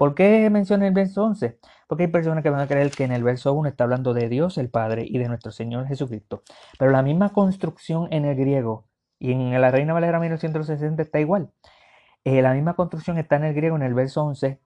¿Por 0.00 0.14
qué 0.14 0.48
menciona 0.48 0.86
el 0.86 0.94
verso 0.94 1.24
11? 1.24 1.58
Porque 1.86 2.04
hay 2.04 2.08
personas 2.08 2.42
que 2.42 2.48
van 2.48 2.62
a 2.62 2.66
creer 2.66 2.90
que 2.90 3.04
en 3.04 3.12
el 3.12 3.22
verso 3.22 3.52
1 3.52 3.68
está 3.68 3.84
hablando 3.84 4.14
de 4.14 4.30
Dios 4.30 4.56
el 4.56 4.70
Padre 4.70 5.04
y 5.06 5.18
de 5.18 5.28
nuestro 5.28 5.52
Señor 5.52 5.86
Jesucristo. 5.88 6.42
Pero 6.78 6.90
la 6.90 7.02
misma 7.02 7.34
construcción 7.34 8.08
en 8.10 8.24
el 8.24 8.34
griego 8.34 8.88
y 9.18 9.32
en 9.32 9.60
la 9.60 9.70
Reina 9.70 9.92
Valera 9.92 10.18
1960 10.18 11.02
está 11.02 11.20
igual. 11.20 11.50
Eh, 12.24 12.40
la 12.40 12.54
misma 12.54 12.76
construcción 12.76 13.18
está 13.18 13.36
en 13.36 13.44
el 13.44 13.52
griego 13.52 13.76
en 13.76 13.82
el 13.82 13.92
verso 13.92 14.22
11. 14.24 14.58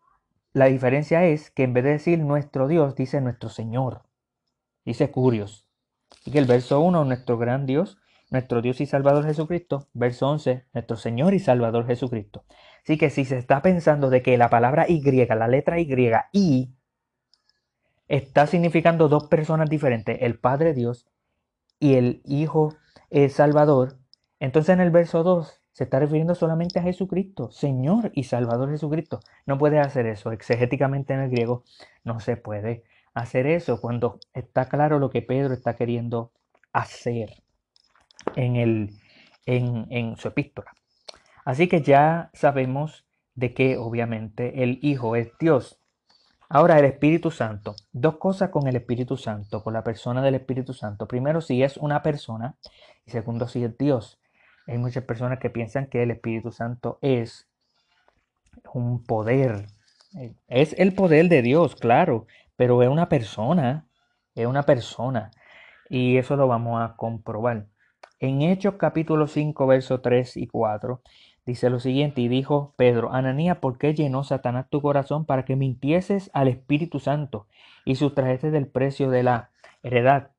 La 0.52 0.66
diferencia 0.66 1.24
es 1.24 1.50
que 1.50 1.64
en 1.64 1.74
vez 1.74 1.82
de 1.82 1.90
decir 1.90 2.20
nuestro 2.20 2.68
Dios, 2.68 2.94
dice 2.94 3.20
nuestro 3.20 3.48
Señor. 3.48 4.02
Dice 4.84 5.10
Curios. 5.10 5.66
Y 6.24 6.30
que 6.30 6.38
el 6.38 6.46
verso 6.46 6.78
1, 6.78 7.04
nuestro 7.06 7.38
gran 7.38 7.66
Dios, 7.66 7.98
nuestro 8.30 8.62
Dios 8.62 8.80
y 8.80 8.86
Salvador 8.86 9.24
Jesucristo, 9.24 9.88
verso 9.94 10.28
11, 10.28 10.66
nuestro 10.72 10.96
Señor 10.96 11.34
y 11.34 11.40
Salvador 11.40 11.88
Jesucristo. 11.88 12.44
Así 12.84 12.98
que 12.98 13.10
si 13.10 13.24
se 13.24 13.38
está 13.38 13.62
pensando 13.62 14.10
de 14.10 14.22
que 14.22 14.36
la 14.38 14.50
palabra 14.50 14.86
Y, 14.88 15.00
la 15.02 15.48
letra 15.48 15.80
Y, 15.80 15.88
y, 16.32 16.74
está 18.08 18.46
significando 18.46 19.08
dos 19.08 19.24
personas 19.28 19.68
diferentes, 19.70 20.18
el 20.20 20.38
Padre 20.38 20.74
Dios 20.74 21.08
y 21.80 21.94
el 21.94 22.20
Hijo 22.24 22.74
el 23.10 23.30
Salvador, 23.30 23.96
entonces 24.38 24.74
en 24.74 24.80
el 24.80 24.90
verso 24.90 25.22
2 25.22 25.62
se 25.74 25.84
está 25.84 25.98
refiriendo 25.98 26.34
solamente 26.34 26.78
a 26.78 26.82
Jesucristo, 26.82 27.50
Señor 27.50 28.12
y 28.14 28.24
Salvador 28.24 28.70
Jesucristo. 28.70 29.20
No 29.44 29.58
puede 29.58 29.80
hacer 29.80 30.06
eso. 30.06 30.30
Exegéticamente 30.30 31.14
en 31.14 31.20
el 31.20 31.30
griego 31.30 31.64
no 32.04 32.20
se 32.20 32.36
puede 32.36 32.84
hacer 33.12 33.46
eso 33.46 33.80
cuando 33.80 34.20
está 34.34 34.68
claro 34.68 34.98
lo 35.00 35.10
que 35.10 35.22
Pedro 35.22 35.52
está 35.52 35.74
queriendo 35.74 36.32
hacer 36.72 37.42
en, 38.36 38.56
el, 38.56 38.90
en, 39.46 40.16
su 40.16 40.28
epístola. 40.28 40.72
Así 41.44 41.68
que 41.68 41.82
ya 41.82 42.30
sabemos 42.32 43.04
de 43.34 43.52
que 43.52 43.76
obviamente 43.76 44.62
el 44.62 44.78
Hijo 44.82 45.16
es 45.16 45.30
Dios. 45.38 45.78
Ahora 46.48 46.78
el 46.78 46.84
Espíritu 46.84 47.30
Santo. 47.30 47.74
Dos 47.92 48.16
cosas 48.16 48.50
con 48.50 48.66
el 48.66 48.76
Espíritu 48.76 49.16
Santo, 49.16 49.62
con 49.62 49.74
la 49.74 49.82
persona 49.82 50.22
del 50.22 50.36
Espíritu 50.36 50.72
Santo. 50.72 51.06
Primero, 51.06 51.40
si 51.40 51.62
es 51.62 51.76
una 51.76 52.02
persona 52.02 52.56
y 53.06 53.10
segundo, 53.10 53.48
si 53.48 53.64
es 53.64 53.76
Dios. 53.76 54.20
Hay 54.66 54.78
muchas 54.78 55.04
personas 55.04 55.38
que 55.38 55.50
piensan 55.50 55.86
que 55.86 56.02
el 56.02 56.10
Espíritu 56.10 56.50
Santo 56.50 56.98
es 57.02 57.48
un 58.72 59.04
poder. 59.04 59.66
Es 60.48 60.74
el 60.78 60.94
poder 60.94 61.28
de 61.28 61.42
Dios, 61.42 61.74
claro, 61.74 62.26
pero 62.56 62.82
es 62.82 62.88
una 62.88 63.08
persona. 63.08 63.86
Es 64.34 64.46
una 64.46 64.62
persona. 64.62 65.30
Y 65.90 66.16
eso 66.16 66.36
lo 66.36 66.48
vamos 66.48 66.82
a 66.82 66.96
comprobar. 66.96 67.66
En 68.20 68.42
Hechos 68.42 68.76
capítulo 68.78 69.26
5, 69.26 69.66
versos 69.66 70.00
3 70.02 70.36
y 70.38 70.46
4, 70.46 71.02
dice 71.46 71.70
lo 71.70 71.80
siguiente, 71.80 72.20
y 72.20 72.28
dijo 72.28 72.74
Pedro, 72.76 73.12
Ananía, 73.12 73.60
¿por 73.60 73.78
qué 73.78 73.94
llenó 73.94 74.24
Satanás 74.24 74.68
tu 74.70 74.80
corazón 74.82 75.24
para 75.24 75.44
que 75.44 75.56
mintieses 75.56 76.30
al 76.32 76.48
Espíritu 76.48 77.00
Santo 77.00 77.46
y 77.84 77.96
sustrajeses 77.96 78.52
del 78.52 78.66
precio 78.66 79.10
de 79.10 79.22
la 79.22 79.50
heredad? 79.82 80.30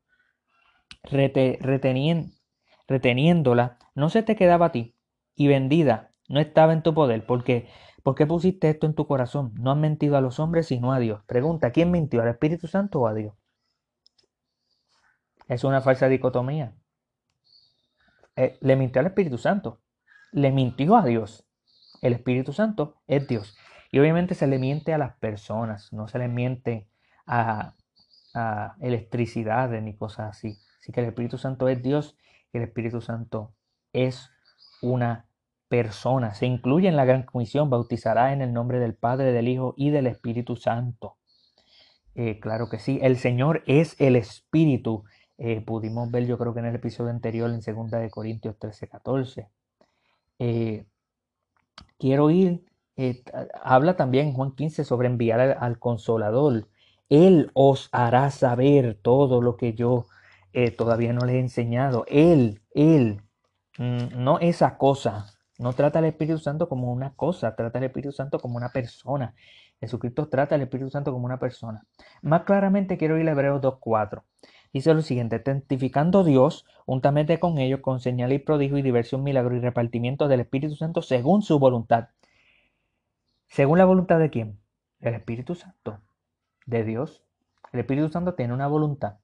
reteniéndola, 2.87 3.77
no 3.93 4.09
se 4.09 4.23
te 4.23 4.35
quedaba 4.35 4.67
a 4.67 4.71
ti, 4.71 4.95
y 5.35 5.47
vendida, 5.47 6.11
no 6.27 6.39
estaba 6.39 6.73
en 6.73 6.81
tu 6.81 6.93
poder, 6.93 7.25
porque 7.25 7.69
¿por 8.03 8.15
qué 8.15 8.25
pusiste 8.25 8.69
esto 8.69 8.87
en 8.87 8.95
tu 8.95 9.07
corazón? 9.07 9.53
No 9.55 9.71
has 9.71 9.77
mentido 9.77 10.17
a 10.17 10.21
los 10.21 10.39
hombres, 10.39 10.67
sino 10.67 10.93
a 10.93 10.99
Dios. 10.99 11.23
Pregunta, 11.25 11.71
¿quién 11.71 11.91
mintió, 11.91 12.21
al 12.21 12.29
Espíritu 12.29 12.67
Santo 12.67 13.01
o 13.01 13.07
a 13.07 13.13
Dios? 13.13 13.33
Es 15.47 15.63
una 15.63 15.81
falsa 15.81 16.07
dicotomía. 16.07 16.73
Eh, 18.35 18.57
le 18.61 18.75
mintió 18.75 18.99
al 18.99 19.07
Espíritu 19.07 19.37
Santo. 19.37 19.79
Le 20.35 20.51
mintió 20.51 20.97
a 20.97 21.05
Dios. 21.05 21.47
El 22.01 22.11
Espíritu 22.11 22.51
Santo 22.51 22.97
es 23.07 23.27
Dios. 23.27 23.57
Y 23.89 23.99
obviamente 23.99 24.35
se 24.35 24.47
le 24.47 24.59
miente 24.59 24.93
a 24.93 24.97
las 24.97 25.15
personas, 25.15 25.93
no 25.93 26.09
se 26.09 26.19
le 26.19 26.27
miente 26.27 26.89
a, 27.25 27.73
a 28.33 28.75
electricidad 28.81 29.69
ni 29.81 29.95
cosas 29.95 30.31
así. 30.31 30.57
Así 30.79 30.91
que 30.91 30.99
el 30.99 31.07
Espíritu 31.07 31.37
Santo 31.37 31.69
es 31.69 31.81
Dios 31.81 32.17
y 32.51 32.57
el 32.57 32.63
Espíritu 32.63 32.99
Santo 32.99 33.53
es 33.93 34.29
una 34.81 35.25
persona. 35.69 36.33
Se 36.33 36.45
incluye 36.45 36.89
en 36.89 36.97
la 36.97 37.05
gran 37.05 37.23
comisión, 37.23 37.69
bautizará 37.69 38.33
en 38.33 38.41
el 38.41 38.51
nombre 38.51 38.79
del 38.79 38.93
Padre, 38.93 39.31
del 39.31 39.47
Hijo 39.47 39.73
y 39.77 39.89
del 39.89 40.07
Espíritu 40.07 40.57
Santo. 40.57 41.15
Eh, 42.13 42.41
claro 42.41 42.67
que 42.67 42.79
sí, 42.79 42.99
el 43.01 43.17
Señor 43.17 43.63
es 43.67 43.95
el 43.99 44.17
Espíritu 44.17 45.05
eh, 45.37 45.61
pudimos 45.61 46.09
ver, 46.11 46.25
yo 46.25 46.37
creo 46.37 46.53
que 46.53 46.61
en 46.61 46.67
el 46.67 46.75
episodio 46.75 47.11
anterior, 47.11 47.49
en 47.49 47.59
2 47.59 47.91
de 47.91 48.09
Corintios 48.09 48.57
13, 48.57 48.87
14. 48.87 49.49
Eh, 50.39 50.85
quiero 51.97 52.29
ir, 52.29 52.65
eh, 52.97 53.23
habla 53.63 53.95
también 53.95 54.33
Juan 54.33 54.51
15 54.55 54.83
sobre 54.83 55.07
enviar 55.07 55.39
al, 55.39 55.79
consolador. 55.79 56.67
Él 57.09 57.51
os 57.53 57.89
hará 57.91 58.31
saber 58.31 58.97
todo 59.01 59.41
lo 59.41 59.57
que 59.57 59.73
yo 59.73 60.05
todavía 60.77 61.11
no 61.11 61.25
les 61.25 61.35
he 61.35 61.39
enseñado. 61.39 62.05
Él, 62.07 62.61
Él, 62.73 63.21
mm, 63.77 64.23
no 64.23 64.39
esa 64.39 64.77
cosa. 64.77 65.25
No 65.57 65.73
trata 65.73 65.99
al 65.99 66.05
Espíritu 66.05 66.39
Santo 66.39 66.67
como 66.67 66.91
una 66.91 67.13
cosa, 67.13 67.55
trata 67.55 67.77
al 67.77 67.85
Espíritu 67.85 68.11
Santo 68.11 68.39
como 68.39 68.57
una 68.57 68.69
persona. 68.69 69.33
Jesucristo 69.79 70.27
trata 70.27 70.55
al 70.55 70.61
Espíritu 70.61 70.89
Santo 70.89 71.11
como 71.11 71.25
una 71.25 71.39
persona. 71.39 71.85
Más 72.21 72.43
claramente 72.43 72.97
quiero 72.97 73.17
ir 73.17 73.27
a 73.27 73.31
Hebreos 73.31 73.61
2.4. 73.61 74.23
Dice 74.75 74.93
lo 74.93 75.01
siguiente, 75.01 75.39
testificando 75.39 76.25
Dios, 76.25 76.65
juntamente 76.85 77.39
con 77.39 77.59
ellos, 77.59 77.79
con 77.79 78.01
señal 78.01 78.33
y 78.33 78.39
prodigio 78.39 78.77
y 78.77 78.81
diversión, 78.81 79.23
milagro 79.23 79.55
y 79.55 79.61
repartimiento 79.61 80.27
del 80.27 80.41
Espíritu 80.41 80.75
Santo 80.75 81.01
según 81.01 81.43
su 81.43 81.59
voluntad. 81.59 82.09
¿Según 83.47 83.77
la 83.77 83.85
voluntad 83.85 84.19
de 84.19 84.29
quién? 84.29 84.59
El 84.99 85.13
Espíritu 85.13 85.55
Santo, 85.55 86.01
de 86.65 86.83
Dios. 86.83 87.23
El 87.71 87.79
Espíritu 87.79 88.09
Santo 88.09 88.33
tiene 88.33 88.53
una 88.53 88.67
voluntad. 88.67 89.19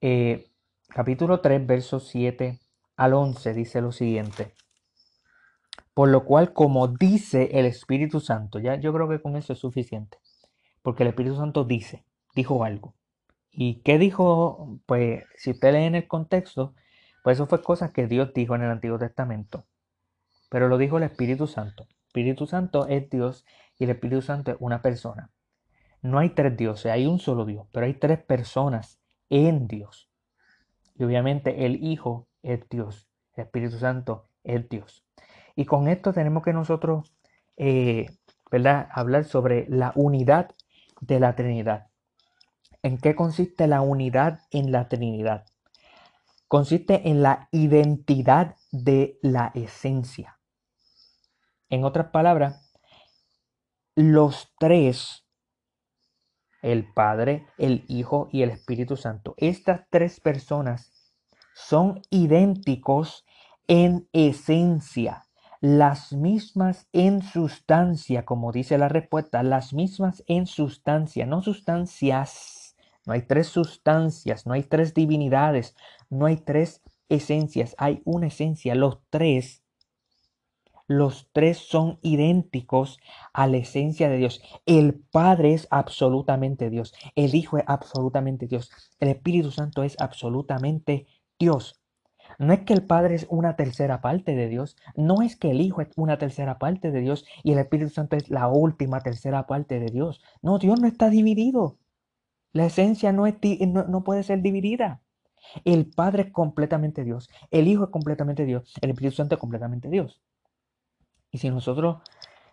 eh, 0.00 0.52
capítulo 0.88 1.40
3, 1.40 1.66
versos 1.66 2.06
7 2.06 2.60
al 2.94 3.14
11 3.14 3.54
dice 3.54 3.80
lo 3.80 3.90
siguiente. 3.90 4.54
Por 5.94 6.10
lo 6.10 6.24
cual, 6.24 6.52
como 6.52 6.86
dice 6.86 7.58
el 7.58 7.66
Espíritu 7.66 8.20
Santo, 8.20 8.60
ya 8.60 8.76
yo 8.76 8.92
creo 8.92 9.08
que 9.08 9.20
con 9.20 9.34
eso 9.34 9.52
es 9.52 9.58
suficiente, 9.58 10.18
porque 10.80 11.02
el 11.02 11.08
Espíritu 11.08 11.34
Santo 11.34 11.64
dice, 11.64 12.04
dijo 12.36 12.62
algo. 12.62 12.94
¿Y 13.56 13.82
qué 13.82 13.98
dijo? 13.98 14.80
Pues 14.86 15.24
si 15.36 15.52
usted 15.52 15.72
lee 15.72 15.84
en 15.84 15.94
el 15.94 16.08
contexto, 16.08 16.74
pues 17.22 17.36
eso 17.36 17.46
fue 17.46 17.62
cosas 17.62 17.92
que 17.92 18.08
Dios 18.08 18.34
dijo 18.34 18.56
en 18.56 18.62
el 18.62 18.70
Antiguo 18.70 18.98
Testamento, 18.98 19.64
pero 20.50 20.68
lo 20.68 20.76
dijo 20.76 20.98
el 20.98 21.04
Espíritu 21.04 21.46
Santo. 21.46 21.86
Espíritu 22.08 22.46
Santo 22.46 22.86
es 22.88 23.08
Dios 23.10 23.46
y 23.78 23.84
el 23.84 23.90
Espíritu 23.90 24.22
Santo 24.22 24.50
es 24.50 24.56
una 24.58 24.82
persona. 24.82 25.30
No 26.02 26.18
hay 26.18 26.30
tres 26.30 26.56
dioses, 26.56 26.90
hay 26.90 27.06
un 27.06 27.20
solo 27.20 27.44
Dios, 27.44 27.66
pero 27.72 27.86
hay 27.86 27.94
tres 27.94 28.22
personas 28.22 29.00
en 29.30 29.68
Dios. 29.68 30.10
Y 30.96 31.04
obviamente 31.04 31.64
el 31.64 31.82
Hijo 31.82 32.26
es 32.42 32.68
Dios, 32.68 33.08
el 33.36 33.44
Espíritu 33.44 33.78
Santo 33.78 34.28
es 34.42 34.68
Dios. 34.68 35.04
Y 35.54 35.64
con 35.64 35.86
esto 35.86 36.12
tenemos 36.12 36.42
que 36.42 36.52
nosotros, 36.52 37.14
eh, 37.56 38.06
¿verdad?, 38.50 38.88
hablar 38.90 39.24
sobre 39.24 39.66
la 39.68 39.92
unidad 39.94 40.50
de 41.00 41.20
la 41.20 41.36
Trinidad. 41.36 41.86
¿En 42.84 42.98
qué 42.98 43.16
consiste 43.16 43.66
la 43.66 43.80
unidad 43.80 44.40
en 44.50 44.70
la 44.70 44.90
Trinidad? 44.90 45.46
Consiste 46.48 47.08
en 47.08 47.22
la 47.22 47.48
identidad 47.50 48.56
de 48.72 49.18
la 49.22 49.52
esencia. 49.54 50.38
En 51.70 51.84
otras 51.84 52.10
palabras, 52.10 52.74
los 53.94 54.52
tres, 54.58 55.26
el 56.60 56.92
Padre, 56.92 57.46
el 57.56 57.86
Hijo 57.88 58.28
y 58.30 58.42
el 58.42 58.50
Espíritu 58.50 58.98
Santo, 58.98 59.32
estas 59.38 59.86
tres 59.88 60.20
personas 60.20 60.92
son 61.54 62.02
idénticos 62.10 63.24
en 63.66 64.10
esencia, 64.12 65.24
las 65.62 66.12
mismas 66.12 66.86
en 66.92 67.22
sustancia, 67.22 68.26
como 68.26 68.52
dice 68.52 68.76
la 68.76 68.90
respuesta, 68.90 69.42
las 69.42 69.72
mismas 69.72 70.22
en 70.26 70.46
sustancia, 70.46 71.24
no 71.24 71.40
sustancias. 71.40 72.63
No 73.06 73.12
hay 73.12 73.22
tres 73.22 73.48
sustancias, 73.48 74.46
no 74.46 74.54
hay 74.54 74.62
tres 74.62 74.94
divinidades, 74.94 75.76
no 76.10 76.26
hay 76.26 76.36
tres 76.36 76.82
esencias, 77.08 77.74
hay 77.78 78.02
una 78.04 78.28
esencia. 78.28 78.74
Los 78.74 79.00
tres, 79.10 79.62
los 80.86 81.28
tres 81.32 81.58
son 81.58 81.98
idénticos 82.02 82.98
a 83.32 83.46
la 83.46 83.58
esencia 83.58 84.08
de 84.08 84.16
Dios. 84.16 84.42
El 84.66 84.94
Padre 84.94 85.54
es 85.54 85.66
absolutamente 85.70 86.70
Dios, 86.70 86.94
el 87.14 87.34
Hijo 87.34 87.58
es 87.58 87.64
absolutamente 87.66 88.46
Dios, 88.46 88.70
el 89.00 89.08
Espíritu 89.08 89.50
Santo 89.50 89.82
es 89.82 89.96
absolutamente 90.00 91.06
Dios. 91.38 91.80
No 92.38 92.52
es 92.52 92.60
que 92.60 92.72
el 92.72 92.84
Padre 92.84 93.14
es 93.14 93.26
una 93.28 93.54
tercera 93.54 94.00
parte 94.00 94.34
de 94.34 94.48
Dios, 94.48 94.76
no 94.96 95.22
es 95.22 95.36
que 95.36 95.50
el 95.50 95.60
Hijo 95.60 95.82
es 95.82 95.88
una 95.96 96.18
tercera 96.18 96.58
parte 96.58 96.90
de 96.90 97.00
Dios 97.00 97.24
y 97.42 97.52
el 97.52 97.58
Espíritu 97.58 97.90
Santo 97.90 98.16
es 98.16 98.30
la 98.30 98.48
última 98.48 99.00
tercera 99.00 99.46
parte 99.46 99.78
de 99.78 99.86
Dios. 99.86 100.20
No, 100.42 100.58
Dios 100.58 100.80
no 100.80 100.88
está 100.88 101.10
dividido. 101.10 101.78
La 102.54 102.66
esencia 102.66 103.12
no, 103.12 103.26
es, 103.26 103.34
no, 103.66 104.04
puede 104.04 104.22
ser 104.22 104.40
dividida. 104.40 105.02
El 105.64 105.90
Padre 105.90 106.22
es 106.22 106.32
completamente 106.32 107.04
Dios, 107.04 107.28
el 107.50 107.68
Hijo 107.68 107.84
es 107.84 107.90
completamente 107.90 108.46
Dios, 108.46 108.72
el 108.80 108.90
Espíritu 108.90 109.16
Santo 109.16 109.34
es 109.34 109.40
completamente 109.40 109.90
Dios. 109.90 110.22
Y 111.30 111.38
si 111.38 111.50
nosotros 111.50 111.98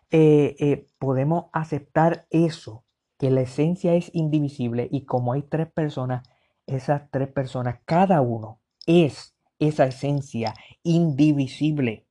eh, 0.09 0.55
eh, 0.59 0.87
podemos 0.97 1.45
aceptar 1.53 2.25
eso, 2.31 2.83
que 3.17 3.29
la 3.29 3.41
esencia 3.41 3.93
es 3.93 4.09
indivisible 4.13 4.89
y 4.91 5.05
como 5.05 5.33
hay 5.33 5.43
tres 5.43 5.71
personas, 5.71 6.27
esas 6.65 7.09
tres 7.11 7.29
personas, 7.29 7.79
cada 7.85 8.21
uno 8.21 8.59
es 8.87 9.35
esa 9.59 9.85
esencia 9.85 10.55
indivisible. 10.81 12.07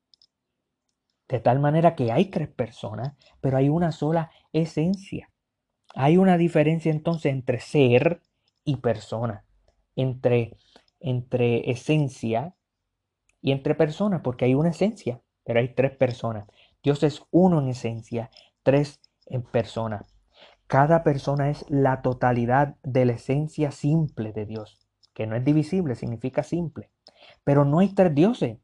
De 1.29 1.41
tal 1.41 1.59
manera 1.59 1.97
que 1.97 2.13
hay 2.13 2.27
tres 2.27 2.49
personas, 2.49 3.17
pero 3.41 3.57
hay 3.57 3.69
una 3.69 3.91
sola 3.91 4.31
esencia. 4.53 5.30
Hay 5.95 6.17
una 6.17 6.37
diferencia 6.37 6.91
entonces 6.91 7.33
entre 7.33 7.61
ser 7.61 8.23
y 8.65 8.77
persona, 8.77 9.45
entre, 9.97 10.57
entre 11.01 11.71
esencia 11.71 12.55
y 13.41 13.53
entre 13.53 13.75
personas, 13.75 14.21
porque 14.23 14.45
hay 14.45 14.55
una 14.55 14.71
esencia, 14.71 15.21
pero 15.45 15.61
hay 15.61 15.75
tres 15.75 15.93
personas. 15.97 16.47
Dios 16.83 17.03
es 17.03 17.23
uno 17.31 17.61
en 17.61 17.69
esencia, 17.69 18.31
tres 18.63 19.01
en 19.27 19.43
persona. 19.43 20.07
Cada 20.67 21.03
persona 21.03 21.51
es 21.51 21.65
la 21.69 22.01
totalidad 22.03 22.77
de 22.83 23.05
la 23.05 23.13
esencia 23.13 23.73
simple 23.73 24.33
de 24.33 24.47
Dios, 24.47 24.79
que 25.15 25.27
no 25.27 25.35
es 25.35 25.45
divisible, 25.45 25.97
significa 25.97 26.43
simple. 26.43 26.91
Pero 27.43 27.65
no 27.65 27.81
hay 27.81 27.89
tres 27.95 28.15
dioses. 28.15 28.59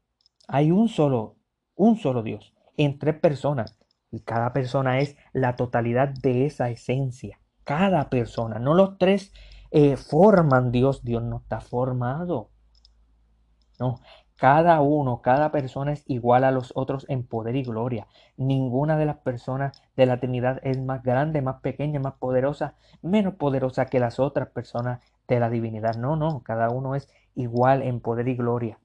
Hay 0.47 0.71
un 0.71 0.87
solo, 0.87 1.35
un 1.75 1.97
solo 1.97 2.23
Dios 2.23 2.53
en 2.77 2.97
tres 2.99 3.19
personas. 3.19 3.77
Y 4.17 4.21
cada 4.21 4.51
persona 4.51 4.97
es 4.97 5.15
la 5.31 5.55
totalidad 5.55 6.09
de 6.09 6.47
esa 6.47 6.71
esencia. 6.71 7.39
Cada 7.63 8.09
persona. 8.09 8.57
No 8.57 8.73
los 8.73 8.97
tres 8.97 9.31
eh, 9.69 9.95
forman 9.95 10.71
Dios. 10.71 11.03
Dios 11.03 11.21
no 11.21 11.37
está 11.37 11.61
formado. 11.61 12.49
No. 13.79 13.99
Cada 14.35 14.81
uno, 14.81 15.21
cada 15.21 15.51
persona 15.51 15.93
es 15.93 16.03
igual 16.07 16.45
a 16.45 16.51
los 16.51 16.71
otros 16.73 17.05
en 17.09 17.27
poder 17.27 17.55
y 17.55 17.61
gloria. 17.61 18.07
Ninguna 18.37 18.97
de 18.97 19.05
las 19.05 19.17
personas 19.17 19.83
de 19.95 20.07
la 20.07 20.19
Trinidad 20.19 20.61
es 20.63 20.81
más 20.81 21.03
grande, 21.03 21.43
más 21.43 21.61
pequeña, 21.61 21.99
más 21.99 22.15
poderosa, 22.15 22.73
menos 23.03 23.35
poderosa 23.35 23.85
que 23.85 23.99
las 23.99 24.19
otras 24.19 24.47
personas 24.49 24.99
de 25.27 25.39
la 25.39 25.51
divinidad. 25.51 25.95
No, 25.95 26.15
no, 26.15 26.41
cada 26.41 26.71
uno 26.71 26.95
es 26.95 27.07
igual 27.35 27.83
en 27.83 27.99
poder 27.99 28.27
y 28.29 28.35
gloria. 28.35 28.79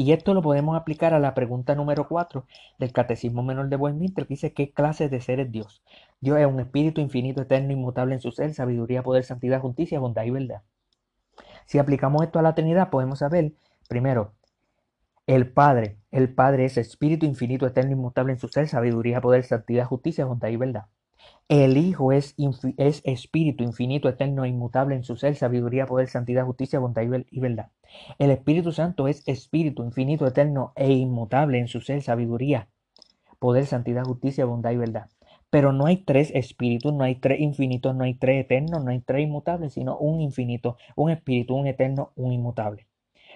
Y 0.00 0.12
esto 0.12 0.32
lo 0.32 0.42
podemos 0.42 0.76
aplicar 0.76 1.12
a 1.12 1.18
la 1.18 1.34
pregunta 1.34 1.74
número 1.74 2.06
4 2.06 2.46
del 2.78 2.92
Catecismo 2.92 3.42
Menor 3.42 3.68
de 3.68 3.74
Westminster, 3.74 4.28
que 4.28 4.34
dice, 4.34 4.52
¿qué 4.52 4.70
clase 4.70 5.08
de 5.08 5.20
ser 5.20 5.40
es 5.40 5.50
Dios? 5.50 5.82
Dios 6.20 6.38
es 6.38 6.46
un 6.46 6.60
espíritu 6.60 7.00
infinito, 7.00 7.42
eterno, 7.42 7.72
inmutable 7.72 8.14
en 8.14 8.20
su 8.20 8.30
ser, 8.30 8.54
sabiduría, 8.54 9.02
poder, 9.02 9.24
santidad, 9.24 9.60
justicia, 9.60 9.98
bondad 9.98 10.22
y 10.22 10.30
verdad. 10.30 10.62
Si 11.66 11.80
aplicamos 11.80 12.22
esto 12.22 12.38
a 12.38 12.42
la 12.42 12.54
Trinidad, 12.54 12.90
podemos 12.90 13.18
saber, 13.18 13.54
primero, 13.88 14.34
el 15.26 15.50
Padre. 15.50 15.98
El 16.12 16.32
Padre 16.32 16.66
es 16.66 16.78
espíritu 16.78 17.26
infinito, 17.26 17.66
eterno, 17.66 17.90
inmutable 17.90 18.32
en 18.32 18.38
su 18.38 18.46
ser, 18.46 18.68
sabiduría, 18.68 19.20
poder, 19.20 19.42
santidad, 19.42 19.86
justicia, 19.86 20.26
bondad 20.26 20.48
y 20.50 20.56
verdad. 20.56 20.86
El 21.48 21.76
Hijo 21.76 22.12
es, 22.12 22.36
es, 22.76 23.02
espíritu 23.04 23.64
infinito, 23.64 24.08
eterno 24.08 24.46
inmutable 24.46 24.94
en 24.94 25.02
su 25.02 25.16
ser, 25.16 25.34
sabiduría, 25.34 25.86
poder, 25.86 26.06
santidad, 26.06 26.44
justicia, 26.46 26.78
bondad 26.78 27.02
y 27.02 27.40
verdad. 27.40 27.72
El 28.18 28.30
Espíritu 28.30 28.72
Santo 28.72 29.08
es 29.08 29.22
espíritu 29.26 29.84
infinito, 29.84 30.26
eterno 30.26 30.72
e 30.76 30.92
inmutable 30.92 31.58
en 31.58 31.68
su 31.68 31.80
ser, 31.80 32.02
sabiduría, 32.02 32.68
poder, 33.38 33.66
santidad, 33.66 34.04
justicia, 34.04 34.44
bondad 34.44 34.72
y 34.72 34.76
verdad. 34.76 35.08
Pero 35.50 35.72
no 35.72 35.86
hay 35.86 35.98
tres 35.98 36.30
espíritus, 36.34 36.92
no 36.92 37.04
hay 37.04 37.14
tres 37.16 37.40
infinitos, 37.40 37.94
no 37.94 38.04
hay 38.04 38.14
tres 38.14 38.44
eternos, 38.44 38.84
no 38.84 38.90
hay 38.90 39.00
tres 39.00 39.22
inmutables, 39.22 39.72
sino 39.72 39.96
un 39.96 40.20
infinito, 40.20 40.76
un 40.94 41.10
espíritu, 41.10 41.54
un 41.54 41.66
eterno, 41.66 42.12
un 42.16 42.32
inmutable. 42.32 42.86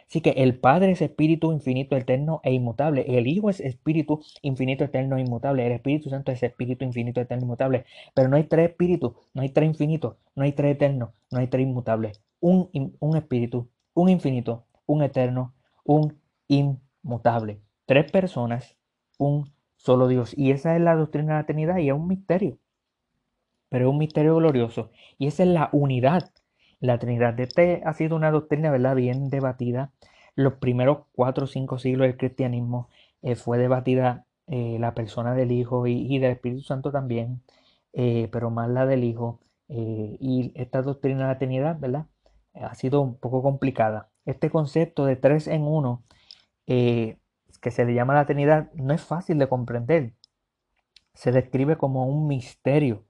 Así 0.08 0.20
que 0.20 0.30
el 0.30 0.58
Padre 0.58 0.92
es 0.92 1.00
espíritu 1.00 1.52
infinito, 1.52 1.96
eterno 1.96 2.42
e 2.44 2.52
inmutable. 2.52 3.06
El 3.08 3.26
Hijo 3.26 3.48
es 3.48 3.60
espíritu 3.60 4.20
infinito, 4.42 4.84
eterno 4.84 5.16
e 5.16 5.22
inmutable. 5.22 5.64
El 5.64 5.72
Espíritu 5.72 6.10
Santo 6.10 6.32
es 6.32 6.42
espíritu 6.42 6.84
infinito, 6.84 7.20
eterno 7.20 7.44
e 7.44 7.46
inmutable. 7.46 7.84
Pero 8.14 8.28
no 8.28 8.36
hay 8.36 8.44
tres 8.44 8.68
espíritus, 8.70 9.12
no 9.32 9.40
hay 9.40 9.48
tres 9.48 9.68
infinitos, 9.68 10.16
no 10.34 10.44
hay 10.44 10.52
tres 10.52 10.72
eternos, 10.72 11.10
no 11.30 11.38
hay 11.38 11.46
tres 11.46 11.66
inmutables. 11.66 12.20
Un, 12.40 12.68
un 13.00 13.16
espíritu, 13.16 13.68
un 13.94 14.08
infinito, 14.08 14.66
un 14.86 15.02
eterno, 15.02 15.54
un 15.84 16.18
inmutable. 16.48 17.60
Tres 17.86 18.10
personas, 18.10 18.76
un 19.18 19.52
solo 19.76 20.08
Dios. 20.08 20.36
Y 20.36 20.50
esa 20.52 20.76
es 20.76 20.82
la 20.82 20.96
doctrina 20.96 21.34
de 21.34 21.40
la 21.40 21.46
Trinidad 21.46 21.78
y 21.78 21.88
es 21.88 21.94
un 21.94 22.08
misterio. 22.08 22.58
Pero 23.68 23.86
es 23.86 23.90
un 23.90 23.98
misterio 23.98 24.36
glorioso. 24.36 24.90
Y 25.18 25.26
esa 25.26 25.42
es 25.42 25.48
la 25.48 25.68
unidad 25.72 26.30
la 26.82 26.98
Trinidad. 26.98 27.38
Este 27.40 27.82
ha 27.86 27.94
sido 27.94 28.16
una 28.16 28.30
doctrina, 28.30 28.70
¿verdad?, 28.70 28.96
bien 28.96 29.30
debatida. 29.30 29.92
Los 30.34 30.54
primeros 30.54 31.06
cuatro 31.12 31.44
o 31.44 31.46
cinco 31.46 31.78
siglos 31.78 32.06
del 32.08 32.16
cristianismo 32.16 32.88
eh, 33.22 33.36
fue 33.36 33.56
debatida 33.58 34.26
eh, 34.48 34.78
la 34.80 34.94
persona 34.94 35.34
del 35.34 35.52
Hijo 35.52 35.86
y, 35.86 36.18
del 36.18 36.32
Espíritu 36.32 36.62
Santo 36.62 36.90
también, 36.92 37.42
eh, 37.92 38.28
pero 38.32 38.50
más 38.50 38.68
la 38.68 38.86
del 38.86 39.04
Hijo. 39.04 39.40
y 39.68 40.52
esta 40.56 40.82
doctrina 40.82 41.20
de 41.22 41.26
la 41.28 41.38
Trinidad, 41.38 41.78
¿verdad?, 41.78 42.06
ha 42.54 42.74
sido 42.74 43.00
un 43.00 43.16
poco 43.16 43.42
complicada. 43.42 44.10
Este 44.24 44.50
concepto 44.50 45.04
de 45.04 45.16
tres 45.16 45.46
en 45.46 45.62
uno, 45.62 46.02
que 46.66 47.18
se 47.70 47.84
le 47.84 47.94
llama 47.94 48.14
la 48.14 48.26
Trinidad, 48.26 48.70
no 48.74 48.94
es 48.94 49.02
fácil 49.02 49.38
de 49.38 49.48
comprender. 49.48 50.14
Se 51.14 51.32
describe 51.32 51.76
como 51.76 52.06
un 52.06 52.26
misterio 52.26 53.04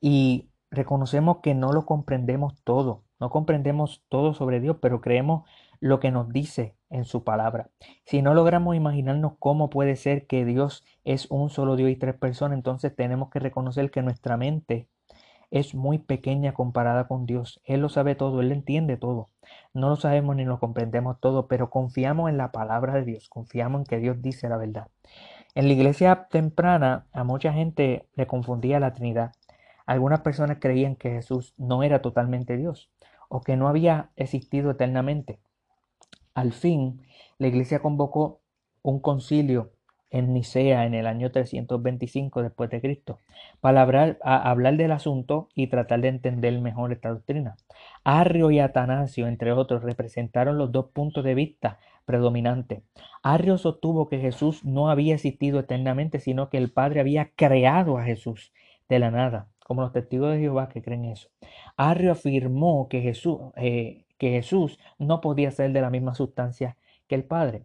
y 0.00 0.48
reconocemos 0.70 1.38
que 1.42 1.54
no 1.54 1.72
lo 1.72 1.86
comprendemos 1.86 2.62
todo. 2.62 3.04
No 3.20 3.30
comprendemos 3.30 4.04
todo 4.08 4.34
sobre 4.34 4.60
Dios, 4.60 4.78
pero 4.80 5.00
creemos 5.00 5.48
lo 5.80 6.00
que 6.00 6.10
nos 6.10 6.30
dice 6.30 6.76
en 6.90 7.04
su 7.04 7.24
palabra. 7.24 7.70
Si 8.04 8.22
no 8.22 8.34
logramos 8.34 8.74
imaginarnos 8.74 9.34
cómo 9.38 9.70
puede 9.70 9.96
ser 9.96 10.26
que 10.26 10.44
Dios 10.44 10.84
es 11.04 11.30
un 11.30 11.50
solo 11.50 11.76
Dios 11.76 11.90
y 11.90 11.96
tres 11.96 12.14
personas, 12.14 12.56
entonces 12.56 12.94
tenemos 12.94 13.30
que 13.30 13.38
reconocer 13.38 13.90
que 13.90 14.02
nuestra 14.02 14.36
mente 14.36 14.88
es 15.54 15.72
muy 15.72 15.98
pequeña 15.98 16.52
comparada 16.52 17.06
con 17.06 17.26
Dios. 17.26 17.60
Él 17.64 17.80
lo 17.80 17.88
sabe 17.88 18.16
todo, 18.16 18.40
Él 18.40 18.50
entiende 18.50 18.96
todo. 18.96 19.30
No 19.72 19.88
lo 19.88 19.94
sabemos 19.94 20.34
ni 20.34 20.44
lo 20.44 20.58
comprendemos 20.58 21.20
todo, 21.20 21.46
pero 21.46 21.70
confiamos 21.70 22.28
en 22.28 22.38
la 22.38 22.50
palabra 22.50 22.94
de 22.94 23.04
Dios, 23.04 23.28
confiamos 23.28 23.82
en 23.82 23.84
que 23.84 23.98
Dios 24.00 24.20
dice 24.20 24.48
la 24.48 24.56
verdad. 24.56 24.88
En 25.54 25.68
la 25.68 25.74
iglesia 25.74 26.26
temprana 26.28 27.06
a 27.12 27.22
mucha 27.22 27.52
gente 27.52 28.08
le 28.16 28.26
confundía 28.26 28.80
la 28.80 28.94
Trinidad. 28.94 29.30
Algunas 29.86 30.22
personas 30.22 30.58
creían 30.60 30.96
que 30.96 31.10
Jesús 31.10 31.54
no 31.56 31.84
era 31.84 32.02
totalmente 32.02 32.56
Dios 32.56 32.90
o 33.28 33.40
que 33.40 33.56
no 33.56 33.68
había 33.68 34.10
existido 34.16 34.72
eternamente. 34.72 35.38
Al 36.34 36.52
fin, 36.52 37.00
la 37.38 37.46
iglesia 37.46 37.78
convocó 37.78 38.40
un 38.82 38.98
concilio 38.98 39.70
en 40.14 40.32
Nicea 40.32 40.86
en 40.86 40.94
el 40.94 41.08
año 41.08 41.32
325 41.32 42.44
después 42.44 42.70
de 42.70 42.80
Cristo, 42.80 43.18
para 43.60 43.82
hablar, 43.82 44.16
hablar, 44.22 44.76
del 44.76 44.92
asunto 44.92 45.48
y 45.56 45.66
tratar 45.66 46.02
de 46.02 46.08
entender 46.08 46.60
mejor 46.60 46.92
esta 46.92 47.08
doctrina. 47.08 47.56
Arrio 48.04 48.52
y 48.52 48.60
Atanasio, 48.60 49.26
entre 49.26 49.50
otros, 49.50 49.82
representaron 49.82 50.56
los 50.56 50.70
dos 50.70 50.86
puntos 50.92 51.24
de 51.24 51.34
vista 51.34 51.80
predominantes. 52.04 52.84
Arrio 53.24 53.58
sostuvo 53.58 54.08
que 54.08 54.20
Jesús 54.20 54.64
no 54.64 54.88
había 54.88 55.14
existido 55.14 55.58
eternamente, 55.58 56.20
sino 56.20 56.48
que 56.48 56.58
el 56.58 56.70
Padre 56.70 57.00
había 57.00 57.32
creado 57.34 57.98
a 57.98 58.04
Jesús 58.04 58.52
de 58.88 59.00
la 59.00 59.10
nada, 59.10 59.48
como 59.66 59.82
los 59.82 59.92
testigos 59.92 60.32
de 60.32 60.38
Jehová 60.38 60.68
que 60.68 60.80
creen 60.80 61.06
eso. 61.06 61.28
Arrio 61.76 62.12
afirmó 62.12 62.88
que 62.88 63.00
Jesús, 63.00 63.40
eh, 63.56 64.04
que 64.18 64.30
Jesús 64.30 64.78
no 64.96 65.20
podía 65.20 65.50
ser 65.50 65.72
de 65.72 65.80
la 65.80 65.90
misma 65.90 66.14
sustancia 66.14 66.76
que 67.08 67.16
el 67.16 67.24
Padre. 67.24 67.64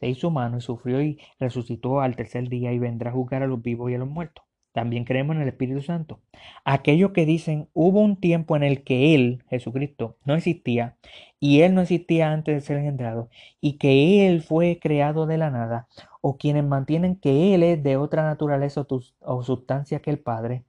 se 0.00 0.08
hizo 0.08 0.28
humano 0.28 0.56
y 0.56 0.62
sufrió 0.62 1.02
y 1.02 1.20
resucitó 1.38 2.00
al 2.00 2.16
tercer 2.16 2.48
día 2.48 2.72
y 2.72 2.78
vendrá 2.78 3.10
a 3.10 3.14
juzgar 3.14 3.42
a 3.42 3.46
los 3.46 3.60
vivos 3.60 3.90
y 3.90 3.94
a 3.94 3.98
los 3.98 4.08
muertos. 4.08 4.43
También 4.74 5.04
creemos 5.04 5.36
en 5.36 5.42
el 5.42 5.48
Espíritu 5.48 5.82
Santo. 5.82 6.18
Aquellos 6.64 7.12
que 7.12 7.26
dicen 7.26 7.68
hubo 7.74 8.00
un 8.00 8.16
tiempo 8.16 8.56
en 8.56 8.64
el 8.64 8.82
que 8.82 9.14
Él, 9.14 9.44
Jesucristo, 9.48 10.18
no 10.24 10.34
existía 10.34 10.96
y 11.38 11.60
Él 11.60 11.74
no 11.74 11.82
existía 11.82 12.32
antes 12.32 12.56
de 12.56 12.60
ser 12.60 12.78
engendrado 12.78 13.30
y 13.60 13.78
que 13.78 14.26
Él 14.26 14.42
fue 14.42 14.80
creado 14.82 15.26
de 15.26 15.38
la 15.38 15.50
nada, 15.50 15.86
o 16.20 16.38
quienes 16.38 16.64
mantienen 16.64 17.14
que 17.14 17.54
Él 17.54 17.62
es 17.62 17.84
de 17.84 17.96
otra 17.96 18.24
naturaleza 18.24 18.84
o, 19.20 19.42
sustancia 19.44 20.00
que 20.00 20.10
el 20.10 20.18
Padre, 20.18 20.64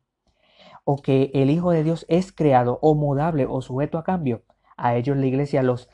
o 0.83 1.01
que 1.01 1.31
el 1.33 1.49
Hijo 1.49 1.71
de 1.71 1.83
Dios 1.83 2.05
es 2.07 2.31
creado 2.31 2.77
o 2.83 2.93
mudable 2.93 3.47
o 3.49 3.63
sujeto 3.63 3.97
a 3.97 4.03
cambio, 4.03 4.43
a 4.77 4.95
ellos 4.97 5.17
la 5.17 5.25
iglesia 5.25 5.63
los 5.63 5.89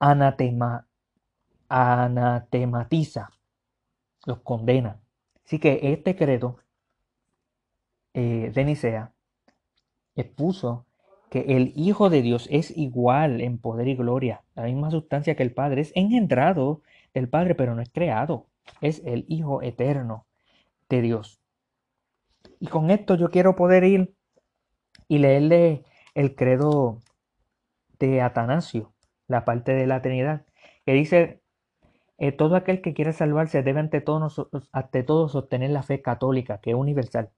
anatema, 0.00 0.88
anatematiza, 1.68 3.30
los 4.26 4.40
condena. 4.40 5.00
Así 5.44 5.60
que 5.60 5.78
este 5.92 6.16
credo 6.16 6.56
eh, 8.14 8.50
de 8.54 8.64
Nicea 8.64 9.12
expuso 10.14 10.86
que 11.30 11.56
el 11.56 11.72
Hijo 11.76 12.10
de 12.10 12.20
Dios 12.20 12.46
es 12.50 12.76
igual 12.76 13.40
en 13.40 13.58
poder 13.58 13.88
y 13.88 13.94
gloria, 13.96 14.42
la 14.54 14.64
misma 14.64 14.90
sustancia 14.90 15.34
que 15.34 15.42
el 15.42 15.54
Padre, 15.54 15.80
es 15.80 15.92
engendrado 15.94 16.82
del 17.14 17.28
Padre, 17.28 17.54
pero 17.54 17.74
no 17.74 17.80
es 17.80 17.88
creado, 17.88 18.46
es 18.82 19.02
el 19.06 19.24
Hijo 19.28 19.62
eterno 19.62 20.26
de 20.90 21.00
Dios. 21.00 21.40
Y 22.60 22.66
con 22.66 22.90
esto 22.90 23.14
yo 23.14 23.30
quiero 23.30 23.56
poder 23.56 23.84
ir 23.84 24.14
y 25.08 25.18
leerle 25.18 25.84
el 26.14 26.34
credo 26.34 26.98
de 27.98 28.20
Atanasio, 28.20 28.92
la 29.26 29.44
parte 29.44 29.72
de 29.72 29.86
la 29.86 30.02
Trinidad, 30.02 30.44
que 30.84 30.92
dice, 30.92 31.40
eh, 32.18 32.32
todo 32.32 32.56
aquel 32.56 32.82
que 32.82 32.92
quiere 32.92 33.12
salvarse 33.12 33.62
debe 33.62 33.80
ante 33.80 34.00
todo, 34.00 34.28
ante 34.72 35.02
todo 35.02 35.28
sostener 35.28 35.70
la 35.70 35.82
fe 35.82 36.02
católica, 36.02 36.60
que 36.60 36.70
es 36.70 36.76
universal, 36.76 37.30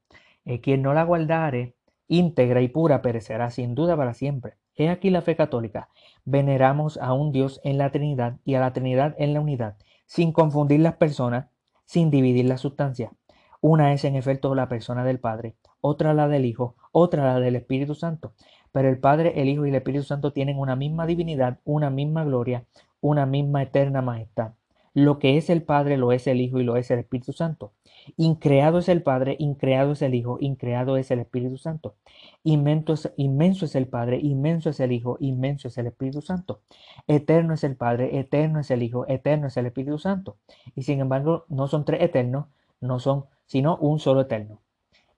eh, 0.44 0.60
quien 0.60 0.82
no 0.82 0.94
la 0.94 1.04
guardare 1.04 1.74
íntegra 2.08 2.60
y 2.60 2.68
pura 2.68 3.02
perecerá 3.02 3.50
sin 3.50 3.74
duda 3.74 3.96
para 3.96 4.14
siempre. 4.14 4.54
He 4.76 4.88
aquí 4.88 5.10
la 5.10 5.22
fe 5.22 5.36
católica. 5.36 5.88
Veneramos 6.24 6.98
a 6.98 7.12
un 7.12 7.32
Dios 7.32 7.60
en 7.64 7.78
la 7.78 7.90
Trinidad 7.90 8.38
y 8.44 8.54
a 8.54 8.60
la 8.60 8.72
Trinidad 8.72 9.14
en 9.18 9.34
la 9.34 9.40
unidad, 9.40 9.76
sin 10.06 10.32
confundir 10.32 10.80
las 10.80 10.94
personas, 10.96 11.46
sin 11.84 12.10
dividir 12.10 12.46
la 12.46 12.58
sustancia. 12.58 13.12
Una 13.60 13.92
es 13.92 14.04
en 14.04 14.16
efecto 14.16 14.54
la 14.54 14.68
persona 14.68 15.04
del 15.04 15.20
Padre, 15.20 15.54
otra 15.80 16.12
la 16.12 16.28
del 16.28 16.44
Hijo, 16.44 16.76
otra 16.92 17.24
la 17.24 17.40
del 17.40 17.56
Espíritu 17.56 17.94
Santo. 17.94 18.34
Pero 18.72 18.88
el 18.88 18.98
Padre, 18.98 19.40
el 19.40 19.48
Hijo 19.48 19.64
y 19.64 19.70
el 19.70 19.76
Espíritu 19.76 20.04
Santo 20.04 20.32
tienen 20.32 20.58
una 20.58 20.76
misma 20.76 21.06
divinidad, 21.06 21.60
una 21.64 21.88
misma 21.88 22.24
gloria, 22.24 22.66
una 23.00 23.26
misma 23.26 23.62
eterna 23.62 24.02
majestad. 24.02 24.52
Lo 24.94 25.18
que 25.18 25.36
es 25.36 25.50
el 25.50 25.62
Padre 25.64 25.96
lo 25.96 26.12
es 26.12 26.28
el 26.28 26.40
Hijo 26.40 26.60
y 26.60 26.64
lo 26.64 26.76
es 26.76 26.88
el 26.92 27.00
Espíritu 27.00 27.32
Santo. 27.32 27.72
Increado 28.16 28.78
es 28.78 28.88
el 28.88 29.02
Padre, 29.02 29.34
increado 29.40 29.92
es 29.92 30.02
el 30.02 30.14
Hijo, 30.14 30.38
increado 30.40 30.96
es 30.96 31.10
el 31.10 31.18
Espíritu 31.18 31.58
Santo. 31.58 31.96
Inmenso 32.44 32.92
es, 32.92 33.12
inmenso 33.16 33.64
es 33.64 33.74
el 33.74 33.88
Padre, 33.88 34.18
inmenso 34.22 34.70
es 34.70 34.78
el 34.78 34.92
Hijo, 34.92 35.16
inmenso 35.18 35.66
es 35.66 35.78
el 35.78 35.88
Espíritu 35.88 36.22
Santo. 36.22 36.60
Eterno 37.08 37.54
es 37.54 37.64
el 37.64 37.74
Padre, 37.76 38.18
eterno 38.20 38.60
es 38.60 38.70
el 38.70 38.84
Hijo, 38.84 39.04
eterno 39.08 39.48
es 39.48 39.56
el 39.56 39.66
Espíritu 39.66 39.98
Santo. 39.98 40.36
Y 40.76 40.82
sin 40.82 41.00
embargo, 41.00 41.44
no 41.48 41.66
son 41.66 41.84
tres 41.84 42.00
eternos, 42.00 42.46
no 42.80 43.00
son 43.00 43.24
sino 43.46 43.76
un 43.78 43.98
solo 43.98 44.20
eterno. 44.20 44.60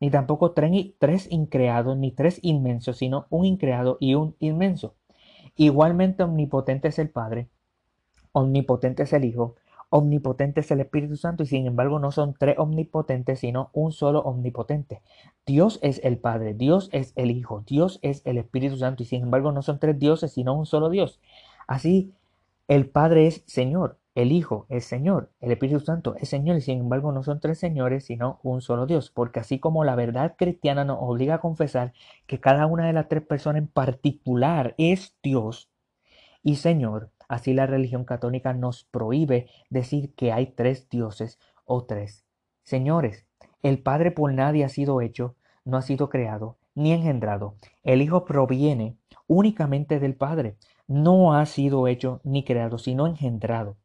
Ni 0.00 0.10
tampoco 0.10 0.52
tres, 0.52 0.70
tres 0.98 1.30
increados, 1.30 1.96
ni 1.98 2.12
tres 2.12 2.38
inmensos, 2.42 2.96
sino 2.96 3.26
un 3.28 3.44
increado 3.44 3.98
y 4.00 4.14
un 4.14 4.36
inmenso. 4.38 4.94
Igualmente 5.54 6.22
omnipotente 6.22 6.88
es 6.88 6.98
el 6.98 7.10
Padre, 7.10 7.48
omnipotente 8.32 9.04
es 9.04 9.12
el 9.12 9.24
Hijo, 9.24 9.56
Omnipotente 9.96 10.60
es 10.60 10.70
el 10.70 10.80
Espíritu 10.80 11.16
Santo 11.16 11.42
y 11.42 11.46
sin 11.46 11.66
embargo 11.66 11.98
no 11.98 12.10
son 12.12 12.34
tres 12.34 12.58
omnipotentes, 12.58 13.40
sino 13.40 13.70
un 13.72 13.92
solo 13.92 14.20
omnipotente. 14.20 15.00
Dios 15.46 15.78
es 15.82 16.02
el 16.04 16.18
Padre, 16.18 16.52
Dios 16.52 16.90
es 16.92 17.14
el 17.16 17.30
Hijo, 17.30 17.64
Dios 17.66 17.98
es 18.02 18.20
el 18.26 18.36
Espíritu 18.36 18.76
Santo 18.76 19.02
y 19.02 19.06
sin 19.06 19.22
embargo 19.22 19.52
no 19.52 19.62
son 19.62 19.78
tres 19.78 19.98
dioses, 19.98 20.32
sino 20.32 20.54
un 20.54 20.66
solo 20.66 20.90
Dios. 20.90 21.18
Así, 21.66 22.12
el 22.68 22.90
Padre 22.90 23.26
es 23.26 23.42
Señor, 23.46 23.98
el 24.14 24.32
Hijo 24.32 24.66
es 24.68 24.84
Señor, 24.84 25.30
el 25.40 25.52
Espíritu 25.52 25.80
Santo 25.80 26.14
es 26.18 26.28
Señor 26.28 26.58
y 26.58 26.60
sin 26.60 26.80
embargo 26.80 27.10
no 27.12 27.22
son 27.22 27.40
tres 27.40 27.58
señores, 27.58 28.04
sino 28.04 28.38
un 28.42 28.60
solo 28.60 28.84
Dios. 28.84 29.10
Porque 29.10 29.40
así 29.40 29.58
como 29.60 29.82
la 29.84 29.94
verdad 29.94 30.34
cristiana 30.36 30.84
nos 30.84 30.98
obliga 31.00 31.36
a 31.36 31.40
confesar 31.40 31.94
que 32.26 32.38
cada 32.38 32.66
una 32.66 32.86
de 32.86 32.92
las 32.92 33.08
tres 33.08 33.22
personas 33.22 33.62
en 33.62 33.68
particular 33.68 34.74
es 34.76 35.16
Dios 35.22 35.70
y 36.42 36.56
Señor, 36.56 37.10
Así 37.28 37.54
la 37.54 37.66
religión 37.66 38.04
católica 38.04 38.52
nos 38.52 38.84
prohíbe 38.84 39.48
decir 39.70 40.14
que 40.14 40.32
hay 40.32 40.46
tres 40.46 40.88
dioses 40.88 41.38
o 41.64 41.84
tres. 41.84 42.24
Señores, 42.62 43.26
el 43.62 43.82
Padre 43.82 44.10
por 44.10 44.32
nadie 44.32 44.64
ha 44.64 44.68
sido 44.68 45.00
hecho, 45.00 45.36
no 45.64 45.76
ha 45.76 45.82
sido 45.82 46.08
creado, 46.08 46.58
ni 46.74 46.92
engendrado. 46.92 47.56
El 47.82 48.02
Hijo 48.02 48.24
proviene 48.24 48.96
únicamente 49.26 49.98
del 49.98 50.14
Padre, 50.14 50.56
no 50.86 51.34
ha 51.34 51.46
sido 51.46 51.88
hecho 51.88 52.20
ni 52.22 52.44
creado, 52.44 52.78
sino 52.78 53.06
engendrado. 53.06 53.76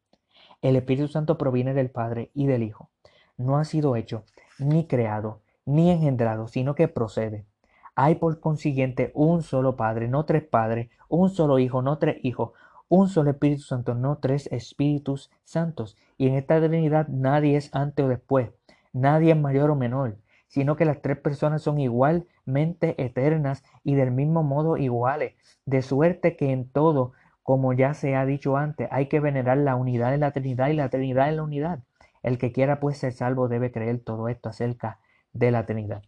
El 0.60 0.76
Espíritu 0.76 1.08
Santo 1.08 1.38
proviene 1.38 1.74
del 1.74 1.90
Padre 1.90 2.30
y 2.34 2.46
del 2.46 2.62
Hijo, 2.62 2.90
no 3.36 3.58
ha 3.58 3.64
sido 3.64 3.96
hecho 3.96 4.24
ni 4.58 4.86
creado, 4.86 5.40
ni 5.64 5.90
engendrado, 5.90 6.46
sino 6.46 6.74
que 6.74 6.88
procede. 6.88 7.46
Hay 7.94 8.14
por 8.14 8.40
consiguiente 8.40 9.10
un 9.14 9.42
solo 9.42 9.76
Padre, 9.76 10.08
no 10.08 10.24
tres 10.24 10.44
padres, 10.44 10.90
un 11.08 11.30
solo 11.30 11.58
Hijo, 11.58 11.82
no 11.82 11.98
tres 11.98 12.24
hijos, 12.24 12.52
un 12.88 13.08
solo 13.08 13.30
Espíritu 13.30 13.62
Santo, 13.62 13.94
no 13.94 14.18
tres 14.18 14.46
Espíritus 14.52 15.30
Santos. 15.44 15.96
Y 16.18 16.28
en 16.28 16.34
esta 16.34 16.60
Trinidad 16.60 17.08
nadie 17.08 17.56
es 17.56 17.74
antes 17.74 18.04
o 18.04 18.08
después, 18.08 18.50
nadie 18.92 19.32
es 19.32 19.38
mayor 19.38 19.70
o 19.70 19.76
menor, 19.76 20.18
sino 20.48 20.76
que 20.76 20.84
las 20.84 21.00
tres 21.00 21.18
personas 21.18 21.62
son 21.62 21.80
igualmente 21.80 23.02
eternas 23.02 23.64
y 23.84 23.94
del 23.94 24.10
mismo 24.10 24.42
modo 24.42 24.76
iguales, 24.76 25.34
de 25.64 25.82
suerte 25.82 26.36
que 26.36 26.52
en 26.52 26.68
todo, 26.68 27.12
como 27.42 27.72
ya 27.72 27.94
se 27.94 28.14
ha 28.14 28.26
dicho 28.26 28.56
antes, 28.56 28.88
hay 28.90 29.06
que 29.06 29.20
venerar 29.20 29.58
la 29.58 29.76
unidad 29.76 30.10
de 30.10 30.18
la 30.18 30.32
Trinidad 30.32 30.68
y 30.68 30.74
la 30.74 30.90
Trinidad 30.90 31.28
en 31.28 31.36
la 31.36 31.42
unidad. 31.42 31.80
El 32.22 32.38
que 32.38 32.52
quiera 32.52 32.80
pues 32.80 32.98
ser 32.98 33.12
salvo 33.12 33.48
debe 33.48 33.72
creer 33.72 34.00
todo 34.00 34.28
esto 34.28 34.48
acerca 34.48 35.00
de 35.32 35.50
la 35.50 35.66
Trinidad. 35.66 36.02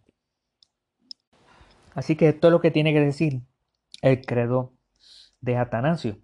Así 1.95 2.17
que 2.17 2.29
esto 2.29 2.49
es 2.49 2.53
lo 2.53 2.61
que 2.61 2.71
tiene 2.71 2.93
que 2.93 3.01
decir 3.01 3.43
el 4.03 4.25
credo 4.27 4.73
de 5.41 5.57
Atanasio. 5.57 6.19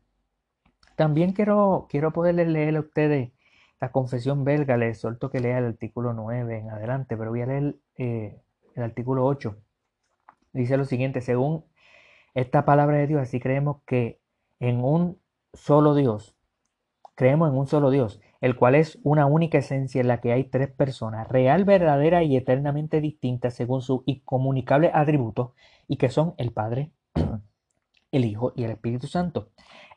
También 1.01 1.33
quiero, 1.33 1.87
quiero 1.89 2.13
poderles 2.13 2.49
leer 2.49 2.77
a 2.77 2.81
ustedes 2.81 3.33
la 3.81 3.91
confesión 3.91 4.45
belga. 4.45 4.77
Les 4.77 5.01
suelto 5.01 5.31
que 5.31 5.41
lea 5.41 5.57
el 5.57 5.65
artículo 5.65 6.13
9 6.13 6.59
en 6.59 6.69
adelante, 6.69 7.17
pero 7.17 7.31
voy 7.31 7.41
a 7.41 7.47
leer 7.47 7.77
eh, 7.97 8.39
el 8.75 8.83
artículo 8.83 9.25
8. 9.25 9.57
Dice 10.53 10.77
lo 10.77 10.85
siguiente, 10.85 11.23
según 11.23 11.65
esta 12.35 12.67
palabra 12.67 12.99
de 12.99 13.07
Dios, 13.07 13.23
así 13.23 13.41
creemos 13.41 13.79
que 13.87 14.21
en 14.59 14.85
un 14.85 15.19
solo 15.55 15.95
Dios, 15.95 16.37
creemos 17.15 17.49
en 17.51 17.57
un 17.57 17.67
solo 17.67 17.89
Dios, 17.89 18.21
el 18.43 18.55
cual 18.55 18.75
es 18.75 18.99
una 19.03 19.25
única 19.25 19.57
esencia 19.57 20.03
en 20.03 20.09
la 20.09 20.21
que 20.21 20.35
hay 20.35 20.45
tres 20.45 20.69
personas, 20.69 21.29
real, 21.29 21.65
verdadera 21.65 22.25
y 22.25 22.37
eternamente 22.37 23.01
distintas 23.01 23.55
según 23.55 23.81
su 23.81 24.03
incomunicable 24.05 24.91
atributo, 24.93 25.55
y 25.89 25.97
que 25.97 26.11
son 26.11 26.35
el 26.37 26.53
Padre, 26.53 26.91
el 28.13 28.27
Hijo 28.27 28.53
y 28.55 28.65
el 28.65 28.73
Espíritu 28.73 29.07
Santo. 29.07 29.49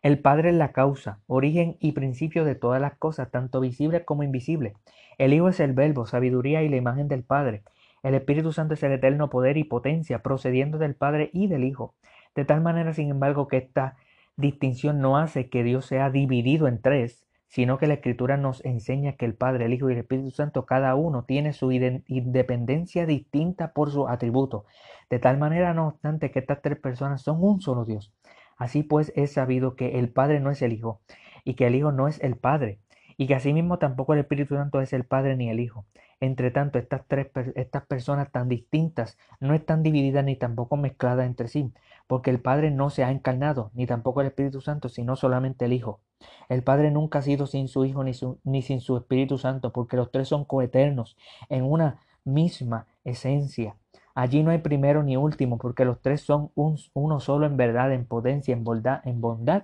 El 0.04 0.20
Padre 0.20 0.50
es 0.50 0.56
la 0.56 0.74
causa, 0.74 1.22
origen 1.28 1.78
y 1.80 1.94
principio 1.94 2.44
de 2.44 2.56
todas 2.56 2.82
las 2.82 2.98
cosas, 2.98 3.32
tanto 3.32 3.62
visibles 3.62 4.04
como 4.04 4.24
invisibles. 4.24 4.74
El 5.18 5.32
Hijo 5.32 5.48
es 5.48 5.62
el 5.62 5.72
verbo, 5.72 6.06
sabiduría 6.06 6.62
y 6.62 6.68
la 6.68 6.76
imagen 6.76 7.08
del 7.08 7.24
Padre. 7.24 7.64
El 8.04 8.14
Espíritu 8.14 8.52
Santo 8.52 8.74
es 8.74 8.84
el 8.84 8.92
eterno 8.92 9.30
poder 9.30 9.56
y 9.56 9.64
potencia, 9.64 10.22
procediendo 10.22 10.78
del 10.78 10.94
Padre 10.94 11.30
y 11.32 11.48
del 11.48 11.64
Hijo. 11.64 11.96
De 12.36 12.44
tal 12.44 12.60
manera, 12.60 12.94
sin 12.94 13.12
embargo, 13.12 13.48
que 13.48 13.56
esta 13.56 13.96
distinción 14.36 15.00
no 15.00 15.18
hace 15.18 15.48
que 15.48 15.64
Dios 15.64 15.86
sea 15.86 16.10
dividido 16.10 16.68
en 16.68 16.82
tres, 16.82 17.24
sino 17.48 17.78
que 17.78 17.88
la 17.88 17.94
Escritura 17.94 18.36
nos 18.36 18.66
enseña 18.66 19.14
que 19.14 19.24
el 19.24 19.36
Padre, 19.36 19.68
el 19.68 19.74
Hijo 19.74 19.90
y 19.90 19.94
el 19.94 20.00
Espíritu 20.00 20.32
Santo, 20.32 20.66
cada 20.66 20.96
uno 20.96 21.24
tiene 21.24 21.54
su 21.54 21.72
independencia 21.72 23.06
distinta 23.06 23.72
por 23.72 23.90
su 23.90 24.10
atributo. 24.10 24.66
De 25.10 25.20
tal 25.20 25.38
manera, 25.38 25.74
no 25.74 25.88
obstante, 25.88 26.30
que 26.30 26.40
estas 26.40 26.62
tres 26.62 26.78
personas 26.78 27.22
son 27.22 27.38
un 27.42 27.62
solo 27.62 27.86
Dios. 27.86 28.12
Así 28.58 28.84
pues 28.84 29.12
es 29.16 29.34
sabido 29.34 29.76
que 29.76 30.00
el 30.00 30.10
Padre 30.10 30.40
no 30.40 30.52
es 30.52 30.62
el 30.62 30.74
Hijo, 30.74 31.02
y 31.44 31.56
que 31.56 31.68
el 31.68 31.76
Hijo 31.76 31.92
no 31.92 32.08
es 32.08 32.22
el 32.22 32.38
Padre, 32.38 32.80
y 33.18 33.28
que 33.28 33.36
asimismo 33.36 33.80
tampoco 33.80 34.14
el 34.14 34.20
Espíritu 34.20 34.56
Santo 34.56 34.82
es 34.82 34.94
el 34.94 35.06
Padre 35.06 35.36
ni 35.36 35.50
el 35.50 35.60
Hijo. 35.60 35.86
Entre 36.20 36.52
tanto, 36.52 36.80
estas 36.80 37.02
tres 37.08 37.28
estas 37.56 37.86
personas 37.86 38.32
tan 38.32 38.48
distintas 38.48 39.18
no 39.42 39.54
están 39.54 39.84
divididas 39.84 40.24
ni 40.24 40.38
tampoco 40.38 40.78
mezcladas 40.78 41.26
entre 41.26 41.50
sí, 41.50 41.74
porque 42.08 42.30
el 42.30 42.40
Padre 42.40 42.72
no 42.72 42.90
se 42.90 43.04
ha 43.04 43.12
encarnado, 43.12 43.72
ni 43.74 43.86
tampoco 43.86 44.22
el 44.22 44.28
Espíritu 44.28 44.62
Santo, 44.62 44.88
sino 44.88 45.16
solamente 45.16 45.66
el 45.66 45.74
Hijo. 45.74 46.00
El 46.48 46.64
Padre 46.64 46.92
nunca 46.92 47.20
ha 47.20 47.24
sido 47.24 47.46
sin 47.46 47.68
su 47.68 47.84
Hijo 47.84 48.04
ni, 48.04 48.14
ni 48.44 48.62
sin 48.62 48.80
su 48.80 48.96
Espíritu 48.96 49.38
Santo, 49.38 49.74
porque 49.74 49.98
los 49.98 50.12
tres 50.12 50.30
son 50.30 50.46
coeternos 50.46 51.18
en 51.50 51.66
una 51.66 52.00
misma 52.24 52.88
esencia. 53.04 53.76
Allí 54.16 54.44
no 54.44 54.52
hay 54.52 54.60
primero 54.60 55.04
ni 55.04 55.18
último, 55.18 55.58
porque 55.58 55.86
los 55.86 56.02
tres 56.02 56.22
son 56.22 56.52
uno 56.56 57.20
solo 57.20 57.46
en 57.46 57.58
verdad, 57.58 57.92
en 57.94 58.06
potencia, 58.06 58.54
en 58.54 58.64
bondad, 58.64 59.02
en 59.06 59.22
bondad 59.22 59.64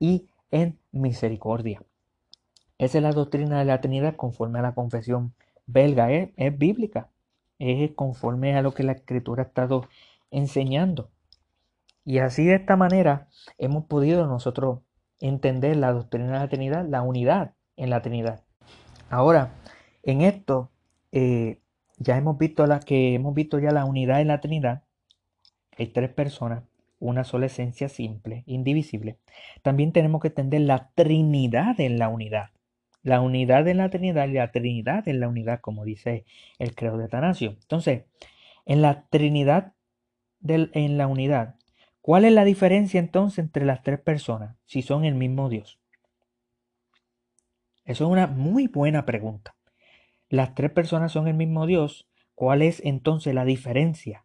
y 0.00 0.26
en 0.50 0.78
misericordia. 0.90 1.82
Esa 2.78 2.98
es 2.98 3.04
la 3.04 3.12
doctrina 3.12 3.58
de 3.58 3.64
la 3.64 3.80
Trinidad 3.80 4.16
conforme 4.16 4.58
a 4.58 4.62
la 4.62 4.74
confesión 4.74 5.34
belga, 5.66 6.10
es, 6.10 6.58
bíblica, 6.58 7.08
es 7.58 7.92
conforme 7.92 8.56
a 8.56 8.62
lo 8.62 8.74
que 8.74 8.82
la 8.82 8.92
Escritura 8.92 9.44
ha 9.44 9.46
estado 9.46 9.86
enseñando. 10.30 11.10
Y 12.04 12.18
así 12.18 12.44
de 12.44 12.56
esta 12.56 12.76
manera 12.76 13.28
hemos 13.58 13.84
podido 13.86 14.26
nosotros 14.26 14.80
entender 15.20 15.76
la 15.76 15.92
doctrina 15.92 16.32
de 16.32 16.38
la 16.40 16.48
Trinidad, 16.48 16.86
la 16.86 17.02
unidad 17.02 17.54
en 17.76 17.90
la 17.90 18.02
Trinidad. 18.02 18.42
Ahora, 19.08 19.54
en 20.02 20.20
esto, 20.20 20.70
eh, 21.12 21.60
ya 21.96 22.16
hemos 22.16 22.38
visto 22.38 22.66
la 22.66 22.80
que 22.80 23.14
hemos 23.14 23.34
visto 23.34 23.58
ya 23.58 23.70
la 23.70 23.84
unidad 23.84 24.20
en 24.20 24.28
la 24.28 24.40
Trinidad. 24.40 24.82
Hay 25.76 25.88
tres 25.88 26.10
personas, 26.10 26.64
una 26.98 27.24
sola 27.24 27.46
esencia 27.46 27.88
simple, 27.88 28.44
indivisible. 28.46 29.18
También 29.62 29.92
tenemos 29.92 30.20
que 30.20 30.28
entender 30.28 30.62
la 30.62 30.90
Trinidad 30.94 31.80
en 31.80 31.98
la 31.98 32.08
unidad. 32.08 32.50
La 33.02 33.20
unidad 33.20 33.68
en 33.68 33.78
la 33.78 33.90
Trinidad 33.90 34.28
y 34.28 34.34
la 34.34 34.50
Trinidad 34.50 35.06
en 35.08 35.20
la 35.20 35.28
unidad, 35.28 35.60
como 35.60 35.84
dice 35.84 36.24
el 36.58 36.74
credo 36.74 36.96
de 36.96 37.04
Atanasio. 37.04 37.50
Entonces, 37.50 38.04
en 38.64 38.82
la 38.82 39.06
Trinidad 39.10 39.74
del, 40.40 40.70
en 40.74 40.96
la 40.96 41.06
unidad, 41.06 41.56
¿cuál 42.00 42.24
es 42.24 42.32
la 42.32 42.44
diferencia 42.44 42.98
entonces 42.98 43.40
entre 43.40 43.64
las 43.64 43.82
tres 43.82 44.00
personas 44.00 44.56
si 44.64 44.82
son 44.82 45.04
el 45.04 45.14
mismo 45.14 45.48
Dios? 45.48 45.78
Eso 47.84 48.04
es 48.04 48.10
una 48.10 48.26
muy 48.26 48.66
buena 48.66 49.04
pregunta 49.04 49.54
las 50.34 50.54
tres 50.54 50.70
personas 50.70 51.12
son 51.12 51.28
el 51.28 51.34
mismo 51.34 51.66
Dios, 51.66 52.08
¿cuál 52.34 52.62
es 52.62 52.82
entonces 52.84 53.34
la 53.34 53.44
diferencia 53.44 54.24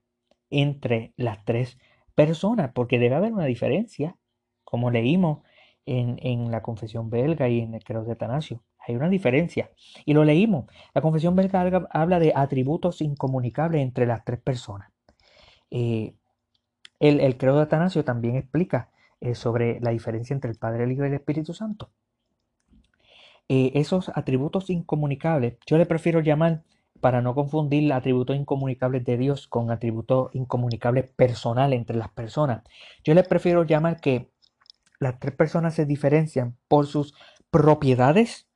entre 0.50 1.14
las 1.18 1.46
tres 1.46 1.78
personas? 2.16 2.72
Porque 2.74 3.00
debe 3.00 3.16
haber 3.16 3.32
una 3.32 3.46
diferencia, 3.46 4.18
como 4.64 4.90
leímos 4.90 5.44
en, 5.86 6.52
la 6.52 6.62
confesión 6.62 7.10
belga 7.10 7.48
y 7.48 7.60
en 7.60 7.76
el 7.76 7.84
credo 7.84 8.04
de 8.04 8.14
Atanasio. 8.14 8.64
Hay 8.80 8.96
una 8.96 9.10
diferencia. 9.10 9.72
Y 10.06 10.14
lo 10.14 10.24
leímos. 10.24 10.66
La 10.94 11.02
confesión 11.02 11.36
belga 11.36 11.88
habla 11.92 12.20
de 12.20 12.34
atributos 12.36 13.02
incomunicables 13.02 13.82
entre 13.82 14.06
las 14.06 14.24
tres 14.24 14.40
personas. 14.40 14.92
Eh, 15.70 16.16
el, 17.00 17.20
el, 17.20 17.38
credo 17.38 17.58
de 17.58 17.64
Atanasio 17.64 18.04
también 18.04 18.36
explica 18.36 18.90
eh, 19.22 19.36
sobre 19.36 19.80
la 19.82 19.92
diferencia 19.92 20.34
entre 20.34 20.52
el 20.52 20.58
Padre, 20.58 20.86
el 20.86 20.92
Hijo 20.92 21.04
y 21.04 21.08
el 21.08 21.14
Espíritu 21.14 21.54
Santo. 21.54 21.92
Eh, 23.52 23.72
esos 23.74 24.10
atributos 24.14 24.70
incomunicables, 24.70 25.58
yo 25.66 25.80
le 25.80 25.88
prefiero 25.88 26.20
llamar, 26.20 26.62
para 27.02 27.22
no 27.22 27.34
confundir 27.34 27.92
atributos 27.94 28.36
incomunicables 28.36 29.04
de 29.06 29.18
Dios 29.18 29.48
con 29.48 29.72
atributos 29.72 30.30
incomunicables 30.34 31.10
personales 31.10 31.80
entre 31.80 31.98
las 31.98 32.10
personas, 32.10 32.64
yo 33.04 33.14
le 33.16 33.24
prefiero 33.24 33.64
llamar 33.64 34.00
que 34.02 34.30
las 35.00 35.20
tres 35.20 35.34
personas 35.34 35.74
se 35.74 35.86
diferencian 35.86 36.58
por 36.68 36.86
sus 36.86 37.16
propiedades 37.50 38.48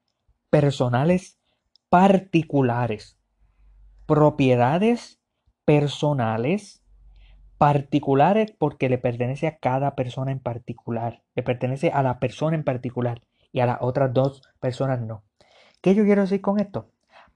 personales 0.51 1.39
particulares. 1.89 3.17
Propiedades 4.05 5.19
personales 5.65 6.83
particulares 7.57 8.51
porque 8.51 8.89
le 8.89 8.97
pertenece 8.99 9.47
a 9.47 9.57
cada 9.57 9.95
persona 9.95 10.31
en 10.31 10.39
particular, 10.39 11.23
le 11.33 11.41
pertenece 11.41 11.89
a 11.89 12.03
la 12.03 12.19
persona 12.19 12.55
en 12.55 12.63
particular 12.63 13.21
y 13.53 13.61
a 13.61 13.65
las 13.65 13.77
otras 13.79 14.13
dos 14.13 14.41
personas 14.59 14.99
no. 14.99 15.23
¿Qué 15.79 15.95
yo 15.95 16.03
quiero 16.03 16.23
decir 16.23 16.41
con 16.41 16.59
esto? 16.59 16.89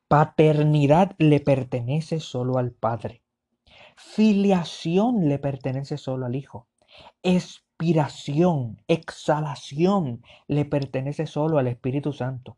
Paternidad 0.10 1.16
le 1.18 1.40
pertenece 1.40 2.20
solo 2.20 2.58
al 2.58 2.72
Padre. 2.72 3.22
Filiación 3.96 5.30
le 5.30 5.40
pertenece 5.40 5.98
solo 5.98 6.26
al 6.26 6.36
Hijo. 6.36 6.68
Expiración, 7.24 8.82
exhalación 8.88 10.24
le 10.48 10.66
pertenece 10.66 11.28
solo 11.28 11.60
al 11.60 11.68
Espíritu 11.68 12.14
Santo. 12.14 12.58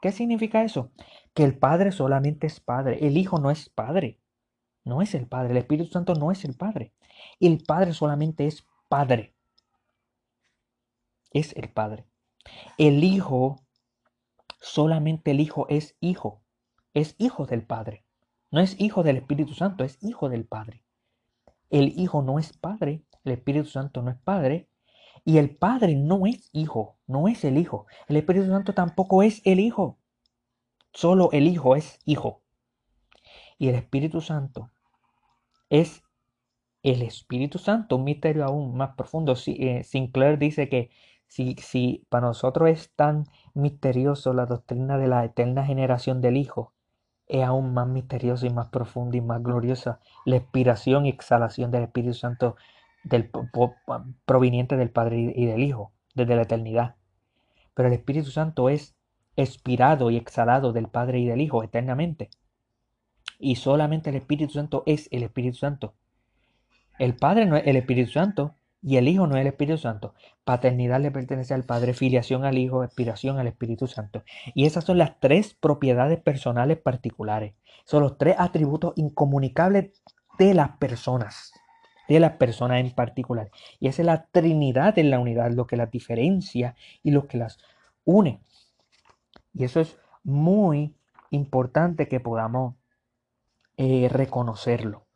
¿Qué 0.00 0.12
significa 0.12 0.62
eso? 0.62 0.90
Que 1.34 1.44
el 1.44 1.58
Padre 1.58 1.92
solamente 1.92 2.46
es 2.46 2.60
Padre. 2.60 3.06
El 3.06 3.16
Hijo 3.16 3.38
no 3.38 3.50
es 3.50 3.68
Padre. 3.68 4.20
No 4.84 5.02
es 5.02 5.14
el 5.14 5.26
Padre. 5.26 5.50
El 5.50 5.58
Espíritu 5.58 5.90
Santo 5.90 6.14
no 6.14 6.30
es 6.30 6.44
el 6.44 6.54
Padre. 6.54 6.92
El 7.40 7.58
Padre 7.66 7.92
solamente 7.92 8.46
es 8.46 8.64
Padre. 8.88 9.34
Es 11.32 11.54
el 11.56 11.68
Padre. 11.68 12.07
El 12.76 13.02
Hijo, 13.04 13.60
solamente 14.60 15.32
el 15.32 15.40
Hijo 15.40 15.66
es 15.68 15.96
Hijo, 16.00 16.42
es 16.94 17.14
Hijo 17.18 17.46
del 17.46 17.62
Padre. 17.62 18.04
No 18.50 18.60
es 18.60 18.80
Hijo 18.80 19.02
del 19.02 19.18
Espíritu 19.18 19.54
Santo, 19.54 19.84
es 19.84 19.98
Hijo 20.02 20.28
del 20.28 20.44
Padre. 20.44 20.82
El 21.70 21.98
Hijo 21.98 22.22
no 22.22 22.38
es 22.38 22.56
Padre, 22.56 23.02
el 23.24 23.32
Espíritu 23.32 23.68
Santo 23.68 24.02
no 24.02 24.10
es 24.10 24.16
Padre, 24.16 24.68
y 25.24 25.38
el 25.38 25.54
Padre 25.54 25.94
no 25.94 26.26
es 26.26 26.48
Hijo, 26.52 26.96
no 27.06 27.28
es 27.28 27.44
el 27.44 27.58
Hijo. 27.58 27.86
El 28.06 28.16
Espíritu 28.16 28.46
Santo 28.46 28.72
tampoco 28.72 29.22
es 29.22 29.42
el 29.44 29.60
Hijo. 29.60 29.98
Solo 30.92 31.30
el 31.32 31.46
Hijo 31.46 31.76
es 31.76 31.98
Hijo. 32.04 32.42
Y 33.58 33.68
el 33.68 33.74
Espíritu 33.74 34.20
Santo 34.20 34.70
es 35.68 36.02
el 36.82 37.02
Espíritu 37.02 37.58
Santo, 37.58 37.96
un 37.96 38.04
misterio 38.04 38.44
aún 38.44 38.76
más 38.76 38.94
profundo. 38.96 39.34
Eh, 39.46 39.82
Sinclair 39.84 40.38
dice 40.38 40.68
que 40.68 40.90
si, 41.28 42.06
para 42.08 42.26
nosotros 42.26 42.68
es 42.70 42.90
tan 42.94 43.24
misterioso 43.54 44.32
la 44.32 44.46
doctrina 44.46 44.98
de 44.98 45.06
la 45.06 45.24
eterna 45.24 45.64
generación 45.64 46.20
del 46.20 46.36
Hijo, 46.36 46.72
es 47.26 47.44
aún 47.44 47.74
más 47.74 47.86
misteriosa 47.86 48.46
y 48.46 48.50
más 48.50 48.68
profunda 48.68 49.18
y 49.18 49.20
más 49.20 49.42
gloriosa 49.42 50.00
la 50.24 50.36
expiración 50.36 51.04
y 51.04 51.10
exhalación 51.10 51.70
del 51.70 51.84
Espíritu 51.84 52.14
Santo 52.14 52.56
del, 53.04 53.30
proveniente 54.24 54.76
del 54.76 54.90
Padre 54.90 55.32
y 55.36 55.44
del 55.44 55.62
Hijo 55.62 55.92
desde 56.14 56.34
la 56.34 56.42
eternidad. 56.42 56.96
Pero 57.74 57.88
el 57.88 57.94
Espíritu 57.94 58.30
Santo 58.30 58.70
es 58.70 58.96
expirado 59.36 60.10
y 60.10 60.16
exhalado 60.16 60.72
del 60.72 60.88
Padre 60.88 61.20
y 61.20 61.26
del 61.26 61.42
Hijo 61.42 61.62
eternamente. 61.62 62.30
Y 63.38 63.56
solamente 63.56 64.10
el 64.10 64.16
Espíritu 64.16 64.54
Santo 64.54 64.82
es 64.86 65.08
el 65.12 65.22
Espíritu 65.22 65.58
Santo. 65.58 65.94
El 66.98 67.14
Padre 67.14 67.46
no 67.46 67.56
es 67.56 67.66
el 67.66 67.76
Espíritu 67.76 68.10
Santo 68.10 68.54
y 68.82 68.96
el 68.96 69.08
Hijo 69.08 69.26
no 69.26 69.36
es 69.36 69.40
el 69.40 69.48
Espíritu 69.48 69.78
Santo. 69.78 70.14
Paternidad 70.44 71.00
le 71.00 71.10
pertenece 71.10 71.54
al 71.54 71.64
Padre, 71.64 71.94
filiación 71.94 72.44
al 72.44 72.58
Hijo, 72.58 72.84
expiración 72.84 73.38
al 73.38 73.48
Espíritu 73.48 73.86
Santo. 73.86 74.22
Y 74.54 74.66
esas 74.66 74.84
son 74.84 74.98
las 74.98 75.18
tres 75.18 75.54
propiedades 75.54 76.20
personales 76.20 76.78
particulares. 76.78 77.54
Son 77.84 78.02
los 78.02 78.18
tres 78.18 78.36
atributos 78.38 78.92
incomunicables 78.96 79.90
de 80.38 80.54
las 80.54 80.76
personas, 80.76 81.52
de 82.08 82.20
las 82.20 82.32
personas 82.32 82.80
en 82.80 82.94
particular. 82.94 83.50
Y 83.80 83.88
esa 83.88 84.02
es 84.02 84.06
la 84.06 84.26
Trinidad 84.26 84.98
en 84.98 85.10
la 85.10 85.18
unidad, 85.18 85.50
lo 85.50 85.66
que 85.66 85.76
las 85.76 85.90
diferencia 85.90 86.76
y 87.02 87.10
lo 87.10 87.26
que 87.26 87.38
las 87.38 87.58
une. 88.04 88.40
Y 89.54 89.64
eso 89.64 89.80
es 89.80 89.98
muy 90.22 90.94
importante 91.30 92.06
que 92.06 92.20
podamos 92.20 92.76
eh, 93.76 94.08
reconocerlo. 94.08 95.06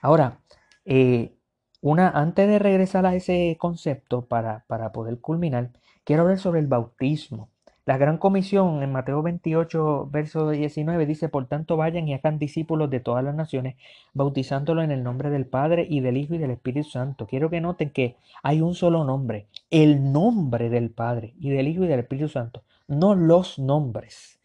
Ahora, 0.00 0.40
eh, 0.84 1.34
una, 1.80 2.10
antes 2.10 2.48
de 2.48 2.58
regresar 2.58 3.06
a 3.06 3.14
ese 3.14 3.56
concepto 3.58 4.26
para, 4.26 4.64
para 4.66 4.92
poder 4.92 5.20
culminar, 5.20 5.70
quiero 6.04 6.22
hablar 6.22 6.38
sobre 6.38 6.60
el 6.60 6.66
bautismo. 6.66 7.48
La 7.86 7.96
gran 7.96 8.18
comisión 8.18 8.82
en 8.82 8.92
Mateo 8.92 9.22
28, 9.22 10.10
verso 10.12 10.50
19 10.50 11.06
dice, 11.06 11.28
por 11.28 11.46
tanto 11.46 11.76
vayan 11.76 12.06
y 12.06 12.14
hagan 12.14 12.38
discípulos 12.38 12.90
de 12.90 13.00
todas 13.00 13.24
las 13.24 13.34
naciones, 13.34 13.76
bautizándolos 14.12 14.84
en 14.84 14.90
el 14.90 15.02
nombre 15.02 15.30
del 15.30 15.46
Padre 15.46 15.86
y 15.88 16.00
del 16.00 16.18
Hijo 16.18 16.34
y 16.34 16.38
del 16.38 16.50
Espíritu 16.50 16.88
Santo. 16.88 17.26
Quiero 17.26 17.48
que 17.48 17.60
noten 17.60 17.90
que 17.90 18.16
hay 18.42 18.60
un 18.60 18.74
solo 18.74 19.02
nombre, 19.04 19.48
el 19.70 20.12
nombre 20.12 20.68
del 20.68 20.90
Padre 20.90 21.34
y 21.40 21.50
del 21.50 21.66
Hijo 21.66 21.84
y 21.84 21.88
del 21.88 22.00
Espíritu 22.00 22.28
Santo, 22.28 22.62
no 22.86 23.14
los 23.14 23.58
nombres 23.58 24.38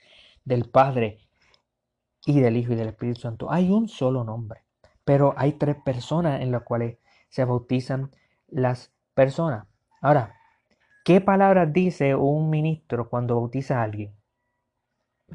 del 0.45 0.69
Padre 0.69 1.19
y 2.25 2.39
del 2.39 2.55
Hijo 2.57 2.73
y 2.73 2.77
del 2.77 2.87
Espíritu 2.87 3.19
Santo. 3.19 3.51
Hay 3.51 3.69
un 3.69 3.89
solo 3.89 4.23
nombre, 4.23 4.61
pero 5.03 5.35
hay 5.37 5.51
tres 5.53 5.75
personas 5.83 6.41
en 6.41 6.51
las 6.51 6.63
cuales 6.63 6.97
se 7.29 7.45
bautizan 7.45 8.11
las 8.47 8.93
personas. 9.13 9.67
Ahora, 10.01 10.35
¿qué 11.03 11.21
palabras 11.21 11.71
dice 11.73 12.15
un 12.15 12.49
ministro 12.49 13.09
cuando 13.09 13.35
bautiza 13.35 13.79
a 13.79 13.83
alguien? 13.83 14.13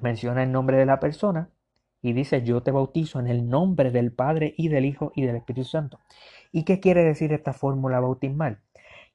Menciona 0.01 0.43
el 0.43 0.53
nombre 0.53 0.77
de 0.77 0.87
la 0.87 1.01
persona 1.01 1.51
y 2.03 2.13
dice, 2.13 2.43
yo 2.43 2.63
te 2.63 2.71
bautizo 2.71 3.21
en 3.21 3.27
el 3.27 3.49
nombre 3.49 3.91
del 3.91 4.13
Padre 4.13 4.55
y 4.57 4.69
del 4.69 4.85
Hijo 4.85 5.13
y 5.15 5.23
del 5.23 5.37
Espíritu 5.37 5.69
Santo. 5.69 5.99
¿Y 6.53 6.65
qué 6.65 6.81
quiere 6.81 7.05
decir 7.05 7.33
esta 7.33 7.53
fórmula 7.53 8.01
bautismal? 8.01 8.61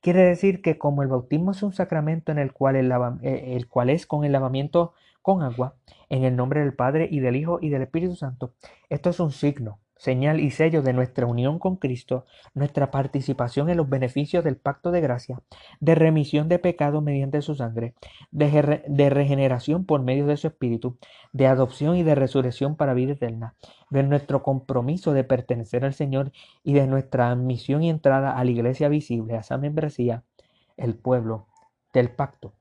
Quiere 0.02 0.22
decir 0.22 0.62
que 0.62 0.78
como 0.78 1.02
el 1.02 1.08
bautismo 1.08 1.52
es 1.52 1.64
un 1.64 1.74
sacramento 1.74 2.32
en 2.32 2.38
el 2.38 2.54
cual, 2.54 2.76
el, 2.76 2.92
eh, 3.24 3.56
el 3.56 3.68
cual 3.68 3.90
es 3.90 4.06
con 4.06 4.24
el 4.24 4.34
lavamiento 4.34 4.94
con 5.22 5.42
agua, 5.42 5.76
en 6.10 6.24
el 6.24 6.36
nombre 6.36 6.60
del 6.60 6.76
Padre 6.76 7.08
y 7.10 7.20
del 7.20 7.36
Hijo 7.36 7.58
y 7.60 7.70
del 7.70 7.82
Espíritu 7.82 8.16
Santo. 8.16 8.54
Esto 8.90 9.10
es 9.10 9.20
un 9.20 9.32
signo, 9.32 9.80
señal 9.98 10.40
y 10.40 10.52
sello 10.52 10.82
de 10.82 10.94
nuestra 10.94 11.26
unión 11.26 11.58
con 11.60 11.78
Cristo, 11.78 12.26
nuestra 12.54 12.92
participación 12.92 13.70
en 13.70 13.78
los 13.78 13.90
beneficios 13.90 14.44
del 14.44 14.58
pacto 14.58 14.92
de 14.92 15.02
gracia, 15.02 15.42
de 15.80 15.96
remisión 15.96 16.50
de 16.50 16.60
pecados 16.60 17.02
mediante 17.02 17.42
su 17.42 17.56
sangre, 17.56 17.96
de, 18.32 19.10
regeneración 19.10 19.86
por 19.86 20.02
medio 20.02 20.26
de 20.26 20.38
su 20.38 20.48
Espíritu, 20.48 20.98
de 21.32 21.48
adopción 21.48 21.96
y 21.96 22.04
de 22.04 22.16
resurrección 22.16 22.76
para 22.76 22.94
vida 22.94 23.14
eterna, 23.14 23.56
de 23.90 24.04
nuestro 24.04 24.44
compromiso 24.44 25.14
de 25.14 25.24
pertenecer 25.24 25.86
al 25.86 25.94
Señor 25.94 26.32
y 26.64 26.74
de 26.74 26.88
nuestra 26.88 27.32
admisión 27.32 27.84
y 27.84 27.90
entrada 27.90 28.38
a 28.38 28.44
la 28.44 28.52
iglesia 28.52 28.90
visible, 28.90 29.36
a 29.36 29.40
esa 29.40 29.58
membresía, 29.58 30.24
el 30.78 30.96
pueblo 30.96 31.48
del 31.94 32.12
pacto. 32.12 32.54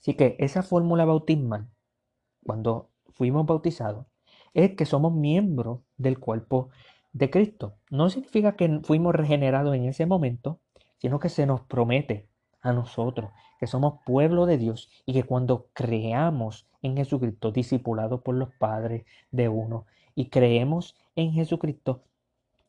Así 0.00 0.14
que 0.14 0.36
esa 0.38 0.62
fórmula 0.62 1.04
bautismal, 1.04 1.68
cuando 2.44 2.90
fuimos 3.10 3.44
bautizados, 3.44 4.06
es 4.54 4.74
que 4.74 4.86
somos 4.86 5.12
miembros 5.12 5.80
del 5.96 6.18
cuerpo 6.18 6.70
de 7.12 7.30
Cristo. 7.30 7.76
No 7.90 8.10
significa 8.10 8.56
que 8.56 8.80
fuimos 8.82 9.14
regenerados 9.14 9.74
en 9.74 9.84
ese 9.84 10.06
momento, 10.06 10.60
sino 10.98 11.18
que 11.18 11.28
se 11.28 11.46
nos 11.46 11.62
promete 11.62 12.28
a 12.60 12.72
nosotros 12.72 13.30
que 13.58 13.66
somos 13.66 14.00
pueblo 14.04 14.46
de 14.46 14.56
Dios 14.56 14.88
y 15.04 15.12
que 15.12 15.24
cuando 15.24 15.66
creamos 15.72 16.66
en 16.80 16.96
Jesucristo, 16.96 17.50
discipulados 17.50 18.22
por 18.22 18.34
los 18.34 18.50
padres 18.54 19.04
de 19.30 19.48
uno, 19.48 19.86
y 20.14 20.30
creemos 20.30 20.96
en 21.16 21.32
Jesucristo, 21.32 22.02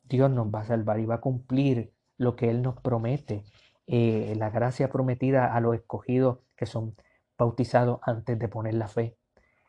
Dios 0.04 0.30
nos 0.30 0.48
va 0.48 0.60
a 0.60 0.66
salvar 0.66 0.98
y 0.98 1.06
va 1.06 1.16
a 1.16 1.20
cumplir 1.20 1.92
lo 2.18 2.36
que 2.36 2.50
Él 2.50 2.62
nos 2.62 2.80
promete, 2.80 3.44
eh, 3.86 4.34
la 4.36 4.50
gracia 4.50 4.90
prometida 4.90 5.54
a 5.54 5.60
los 5.60 5.74
escogidos 5.74 6.38
que 6.56 6.66
son 6.66 6.94
bautizados 7.38 8.00
antes 8.02 8.38
de 8.38 8.48
poner 8.48 8.74
la 8.74 8.88
fe 8.88 9.16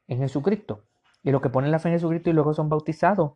en 0.08 0.19
Jesucristo. 0.19 0.84
Y 1.23 1.31
los 1.31 1.41
que 1.41 1.49
ponen 1.49 1.71
la 1.71 1.79
fe 1.79 1.89
en 1.89 1.95
Jesucristo 1.95 2.29
y 2.29 2.34
luego 2.34 2.53
son 2.53 2.69
bautizados, 2.69 3.34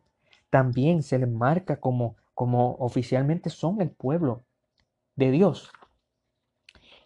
también 0.50 1.02
se 1.02 1.18
les 1.18 1.28
marca 1.28 1.80
como, 1.80 2.16
como 2.34 2.76
oficialmente 2.76 3.50
son 3.50 3.80
el 3.80 3.90
pueblo 3.90 4.44
de 5.14 5.30
Dios. 5.30 5.70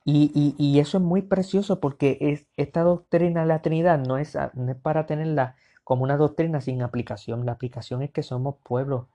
Y, 0.05 0.79
eso 0.81 0.99
es 0.99 1.05
muy 1.05 1.23
precioso 1.23 1.79
porque 1.79 2.19
es, 2.21 2.47
esta 2.57 2.83
doctrina 2.83 3.43
de 3.43 3.47
la 3.47 3.62
Trinidad 3.62 3.99
no 3.99 4.19
es, 4.19 4.37
no 4.55 4.73
es 4.73 4.77
para 4.77 5.07
tenerla 5.07 5.57
como 5.85 6.05
una 6.05 6.16
doctrina 6.16 6.61
sin 6.61 6.83
aplicación. 6.83 7.47
La 7.47 7.53
aplicación 7.53 8.03
es 8.03 8.11
que 8.11 8.23
somos 8.23 8.57
pueblo 8.64 9.09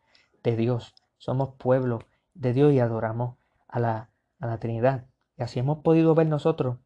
de 0.44 0.56
Dios, 0.56 0.94
somos 1.18 1.56
pueblo 1.56 2.00
de 2.34 2.54
Dios 2.54 2.74
y 2.74 2.80
adoramos 2.80 3.38
a 3.68 3.80
la, 3.80 4.10
a 4.40 4.48
la 4.48 4.60
Trinidad. 4.60 5.06
Y 5.38 5.44
así 5.44 5.60
hemos 5.60 5.80
podido 5.80 6.16
ver 6.16 6.28
nosotros 6.28 6.78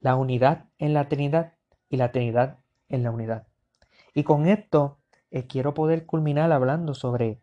la 0.00 0.16
unidad 0.16 0.66
en 0.78 0.94
la 0.94 1.08
Trinidad 1.08 1.52
y 1.88 1.98
la 1.98 2.10
Trinidad 2.10 2.58
en 2.88 3.02
la 3.04 3.10
unidad. 3.10 3.46
Y 4.14 4.24
con 4.24 4.46
esto 4.46 4.98
eh, 5.30 5.46
quiero 5.46 5.74
poder 5.74 6.06
culminar 6.06 6.52
hablando 6.52 6.94
sobre 6.94 7.40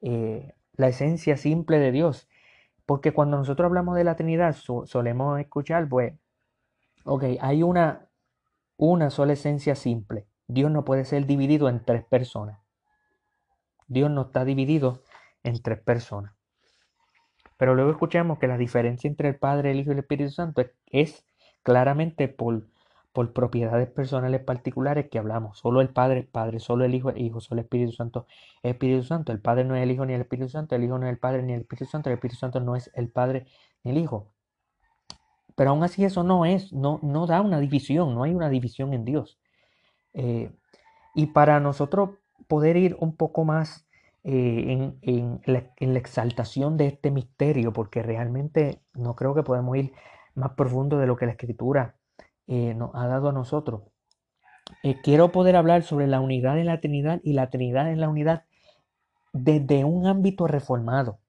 eh, 0.00 0.54
la 0.72 0.88
esencia 0.88 1.36
simple 1.36 1.78
de 1.78 1.92
Dios. 1.92 2.28
Porque 2.86 3.12
cuando 3.12 3.36
nosotros 3.36 3.66
hablamos 3.66 3.96
de 3.96 4.04
la 4.04 4.16
Trinidad, 4.16 4.54
solemos 4.54 5.40
escuchar, 5.40 5.88
pues, 5.88 6.14
ok, 7.04 7.24
hay 7.40 7.62
una, 7.62 8.08
una 8.76 9.10
sola 9.10 9.32
esencia 9.32 9.74
simple. 9.74 10.26
Dios 10.46 10.70
no 10.70 10.84
puede 10.84 11.04
ser 11.04 11.26
dividido 11.26 11.68
en 11.68 11.84
tres 11.84 12.04
personas. 12.04 12.60
Dios 13.88 14.10
no 14.10 14.22
está 14.22 14.44
dividido 14.44 15.02
en 15.42 15.60
tres 15.62 15.80
personas. 15.80 16.32
Pero 17.56 17.74
luego 17.74 17.90
escuchamos 17.90 18.38
que 18.38 18.46
la 18.46 18.58
diferencia 18.58 19.08
entre 19.08 19.28
el 19.28 19.36
Padre, 19.36 19.70
el 19.70 19.80
Hijo 19.80 19.90
y 19.90 19.94
el 19.94 20.00
Espíritu 20.00 20.30
Santo 20.30 20.64
es 20.86 21.24
claramente 21.62 22.28
por, 22.28 22.66
por 23.16 23.32
propiedades 23.32 23.88
personales 23.88 24.42
particulares 24.42 25.08
que 25.10 25.18
hablamos. 25.18 25.58
Solo 25.58 25.80
el 25.80 25.88
Padre 25.88 26.20
es 26.20 26.26
Padre, 26.26 26.60
solo 26.60 26.84
el 26.84 26.94
Hijo 26.94 27.08
es 27.08 27.16
Hijo, 27.16 27.40
solo 27.40 27.60
el 27.60 27.64
Espíritu 27.64 27.92
Santo 27.92 28.26
es 28.62 28.72
Espíritu 28.72 29.04
Santo. 29.04 29.32
El 29.32 29.40
Padre 29.40 29.64
no 29.64 29.74
es 29.74 29.82
el 29.82 29.90
Hijo 29.90 30.04
ni 30.04 30.12
el 30.12 30.20
Espíritu 30.20 30.50
Santo, 30.50 30.76
el 30.76 30.84
Hijo 30.84 30.98
no 30.98 31.06
es 31.06 31.12
el 31.12 31.18
Padre 31.18 31.42
ni 31.42 31.54
el 31.54 31.62
Espíritu 31.62 31.86
Santo, 31.86 32.10
el 32.10 32.16
Espíritu 32.16 32.36
Santo 32.36 32.60
no 32.60 32.76
es 32.76 32.90
el 32.92 33.08
Padre 33.08 33.46
ni 33.84 33.92
el 33.92 33.96
Hijo. 33.96 34.34
Pero 35.54 35.70
aún 35.70 35.82
así 35.82 36.04
eso 36.04 36.24
no 36.24 36.44
es, 36.44 36.74
no, 36.74 37.00
no 37.02 37.26
da 37.26 37.40
una 37.40 37.58
división, 37.58 38.14
no 38.14 38.22
hay 38.22 38.34
una 38.34 38.50
división 38.50 38.92
en 38.92 39.06
Dios. 39.06 39.38
Eh, 40.12 40.52
y 41.14 41.28
para 41.28 41.58
nosotros 41.58 42.10
poder 42.48 42.76
ir 42.76 42.98
un 43.00 43.16
poco 43.16 43.46
más 43.46 43.88
eh, 44.24 44.92
en, 45.00 45.40
la, 45.46 45.72
en, 45.78 45.94
la, 45.94 45.98
exaltación 45.98 46.76
de 46.76 46.88
este 46.88 47.10
misterio, 47.10 47.72
porque 47.72 48.02
realmente 48.02 48.82
no 48.92 49.16
creo 49.16 49.34
que 49.34 49.42
podemos 49.42 49.74
ir 49.78 49.94
más 50.34 50.50
profundo 50.50 50.98
de 50.98 51.06
lo 51.06 51.16
que 51.16 51.24
la 51.24 51.32
escritura 51.32 51.96
eh, 52.46 52.74
nos 52.74 52.90
ha 52.94 53.06
dado 53.06 53.28
a 53.28 53.32
nosotros. 53.32 53.82
Eh, 54.82 54.96
quiero 55.02 55.32
poder 55.32 55.56
hablar 55.56 55.82
sobre 55.82 56.06
la 56.06 56.20
unidad 56.20 56.58
en 56.58 56.66
la 56.66 56.80
Trinidad 56.80 57.20
y 57.22 57.32
la 57.32 57.50
Trinidad 57.50 57.90
en 57.90 58.00
la 58.00 58.08
unidad 58.08 58.44
desde 59.32 59.84
un 59.84 60.06
ámbito 60.06 60.46
reformado. 60.46 61.20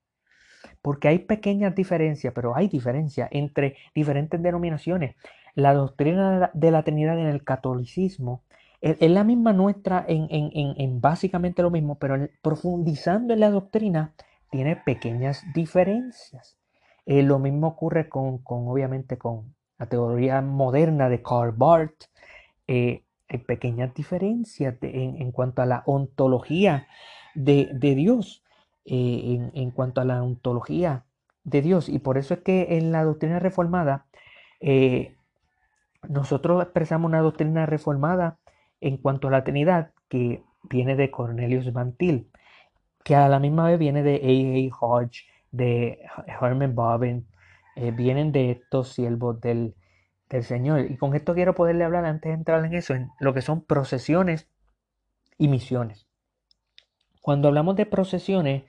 Porque 0.82 1.08
hay 1.08 1.20
pequeñas 1.20 1.74
diferencias, 1.74 2.32
pero 2.34 2.56
hay 2.56 2.68
diferencias 2.68 3.28
entre 3.32 3.76
diferentes 3.94 4.40
denominaciones. 4.42 5.16
La 5.54 5.74
doctrina 5.74 6.50
de 6.54 6.70
la 6.70 6.82
Trinidad 6.82 7.18
en 7.18 7.26
el 7.26 7.44
catolicismo 7.44 8.44
es, 8.80 9.10
la 9.10 9.24
misma 9.24 9.52
nuestra 9.52 10.04
en, 10.06 10.28
en, 10.30 11.00
básicamente 11.00 11.62
lo 11.62 11.70
mismo, 11.70 11.98
pero 11.98 12.28
profundizando 12.42 13.34
en 13.34 13.40
la 13.40 13.50
doctrina 13.50 14.14
tiene 14.50 14.76
pequeñas 14.76 15.44
diferencias. 15.52 16.58
Eh, 17.06 17.22
lo 17.22 17.38
mismo 17.38 17.68
ocurre 17.68 18.08
con, 18.08 18.40
obviamente, 18.44 19.18
con 19.18 19.54
la 19.78 19.86
teoría 19.86 20.40
moderna 20.42 21.08
de 21.08 21.22
Karl 21.22 21.52
Barth. 21.52 22.04
Eh, 22.66 23.02
hay 23.28 23.38
pequeñas 23.38 23.94
diferencias 23.94 24.76
en, 24.80 25.32
cuanto 25.32 25.60
a 25.62 25.66
la 25.66 25.82
ontología 25.86 26.88
de, 27.34 27.68
Dios, 27.94 28.42
eh, 28.86 29.50
en, 29.52 29.70
cuanto 29.70 30.00
a 30.00 30.04
la 30.04 30.22
ontología 30.22 31.04
de 31.44 31.60
Dios. 31.60 31.88
Y 31.88 31.98
por 31.98 32.16
eso 32.16 32.34
es 32.34 32.40
que 32.40 32.78
en 32.78 32.90
la 32.90 33.04
doctrina 33.04 33.38
reformada, 33.38 34.06
nosotros 36.08 36.62
expresamos 36.62 37.08
una 37.08 37.20
doctrina 37.20 37.66
reformada 37.66 38.38
en 38.80 38.96
cuanto 38.96 39.28
a 39.28 39.30
la 39.30 39.44
Trinidad 39.44 39.90
que 40.08 40.42
viene 40.62 40.96
de 40.96 41.10
Cornelius 41.10 41.72
Van 41.72 41.92
Til, 41.92 42.30
que 43.04 43.14
a 43.14 43.28
la 43.28 43.38
misma 43.38 43.66
vez 43.68 43.78
viene 43.78 44.02
de 44.02 44.16
A.A. 44.16 44.76
Hodge, 44.80 45.24
de 45.50 45.98
Herman 46.26 46.74
Bobbin, 46.74 47.26
eh, 47.80 47.92
vienen 47.92 48.32
de 48.32 48.50
estos 48.50 48.88
siervos 48.92 49.40
del, 49.40 49.76
del 50.28 50.42
Señor. 50.42 50.90
Y 50.90 50.96
con 50.96 51.14
esto 51.14 51.34
quiero 51.34 51.54
poderle 51.54 51.84
hablar 51.84 52.04
antes 52.06 52.30
de 52.30 52.34
entrar 52.34 52.64
en 52.64 52.74
eso, 52.74 52.94
en 52.94 53.08
lo 53.20 53.32
que 53.34 53.40
son 53.40 53.64
procesiones 53.64 54.48
y 55.38 55.46
misiones. 55.46 56.08
Cuando 57.22 57.46
hablamos 57.46 57.76
de 57.76 57.86
procesiones, 57.86 58.64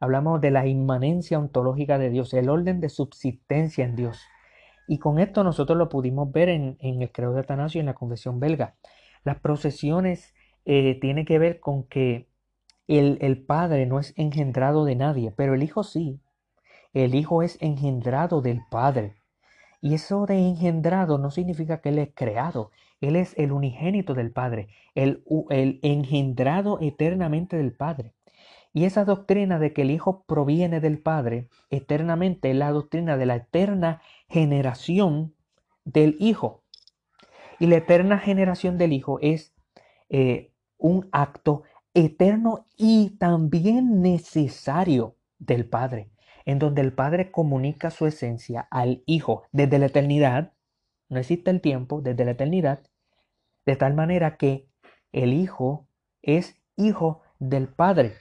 hablamos 0.00 0.40
de 0.40 0.50
la 0.50 0.66
inmanencia 0.66 1.38
ontológica 1.38 1.98
de 1.98 2.08
Dios, 2.08 2.32
el 2.32 2.48
orden 2.48 2.80
de 2.80 2.88
subsistencia 2.88 3.84
en 3.84 3.96
Dios. 3.96 4.22
Y 4.88 4.98
con 4.98 5.18
esto 5.18 5.44
nosotros 5.44 5.76
lo 5.76 5.90
pudimos 5.90 6.32
ver 6.32 6.48
en, 6.48 6.78
el 6.80 7.12
credo 7.12 7.34
de 7.34 7.40
Atanasio 7.40 7.78
y 7.78 7.80
en 7.80 7.86
la 7.86 7.94
confesión 7.94 8.40
belga. 8.40 8.76
Las 9.24 9.40
procesiones 9.40 10.34
eh, 10.64 10.98
tienen 11.00 11.26
que 11.26 11.38
ver 11.38 11.60
con 11.60 11.84
que 11.84 12.30
el, 12.86 13.18
el 13.20 13.44
Padre 13.44 13.84
no 13.84 13.98
es 13.98 14.14
engendrado 14.16 14.86
de 14.86 14.96
nadie, 14.96 15.32
pero 15.36 15.52
el 15.52 15.62
Hijo 15.62 15.82
sí. 15.82 16.20
El 16.94 17.14
Hijo 17.14 17.42
es 17.42 17.58
engendrado 17.60 18.40
del 18.40 18.62
Padre. 18.70 19.14
Y 19.80 19.94
eso 19.94 20.26
de 20.26 20.38
engendrado 20.38 21.18
no 21.18 21.30
significa 21.30 21.80
que 21.80 21.90
Él 21.90 21.98
es 21.98 22.10
creado. 22.14 22.70
Él 23.00 23.16
es 23.16 23.34
el 23.36 23.52
unigénito 23.52 24.14
del 24.14 24.30
Padre, 24.30 24.68
el, 24.94 25.24
engendrado 25.82 26.78
eternamente 26.80 27.56
del 27.56 27.72
Padre. 27.72 28.14
Y 28.72 28.84
esa 28.84 29.04
doctrina 29.04 29.58
de 29.58 29.72
que 29.72 29.82
el 29.82 29.90
Hijo 29.90 30.24
proviene 30.26 30.80
del 30.80 30.98
Padre 31.00 31.48
eternamente 31.70 32.50
es 32.50 32.56
la 32.56 32.70
doctrina 32.70 33.16
de 33.16 33.26
la 33.26 33.36
eterna 33.36 34.00
generación 34.28 35.34
del 35.84 36.16
Hijo. 36.18 36.62
Y 37.58 37.66
la 37.66 37.76
eterna 37.76 38.18
generación 38.18 38.78
del 38.78 38.92
Hijo 38.92 39.18
es 39.20 39.52
eh, 40.08 40.50
un 40.78 41.08
acto 41.12 41.64
eterno 41.92 42.66
y 42.76 43.10
también 43.18 44.00
necesario 44.00 45.16
del 45.38 45.66
Padre, 45.68 46.10
en 46.44 46.58
donde 46.58 46.82
el 46.82 46.92
Padre 46.92 47.30
comunica 47.30 47.90
su 47.90 48.06
esencia 48.06 48.68
al 48.70 49.02
Hijo 49.06 49.44
desde 49.52 49.78
la 49.78 49.86
eternidad, 49.86 50.52
no 51.08 51.18
existe 51.18 51.50
el 51.50 51.60
tiempo, 51.60 52.00
desde 52.00 52.24
la 52.24 52.32
eternidad, 52.32 52.82
de 53.66 53.76
tal 53.76 53.94
manera 53.94 54.36
que 54.36 54.68
el 55.12 55.32
Hijo 55.32 55.88
es 56.22 56.56
hijo 56.76 57.22
del 57.38 57.68
Padre. 57.68 58.14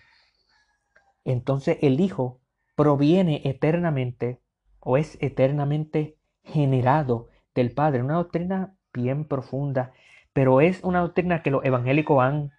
Entonces 1.25 1.77
el 1.81 1.99
Hijo 1.99 2.41
proviene 2.75 3.41
eternamente 3.45 4.41
o 4.79 4.97
es 4.97 5.17
eternamente 5.21 6.17
generado 6.43 7.29
del 7.55 7.71
Padre. 7.71 8.03
Una 8.03 8.15
doctrina 8.15 8.75
bien 8.93 9.27
profunda, 9.27 9.93
pero 10.33 10.61
es 10.61 10.83
una 10.83 10.99
doctrina 10.99 11.41
que 11.41 11.51
los 11.51 11.63
evangélicos 11.63 12.21
han 12.21 12.51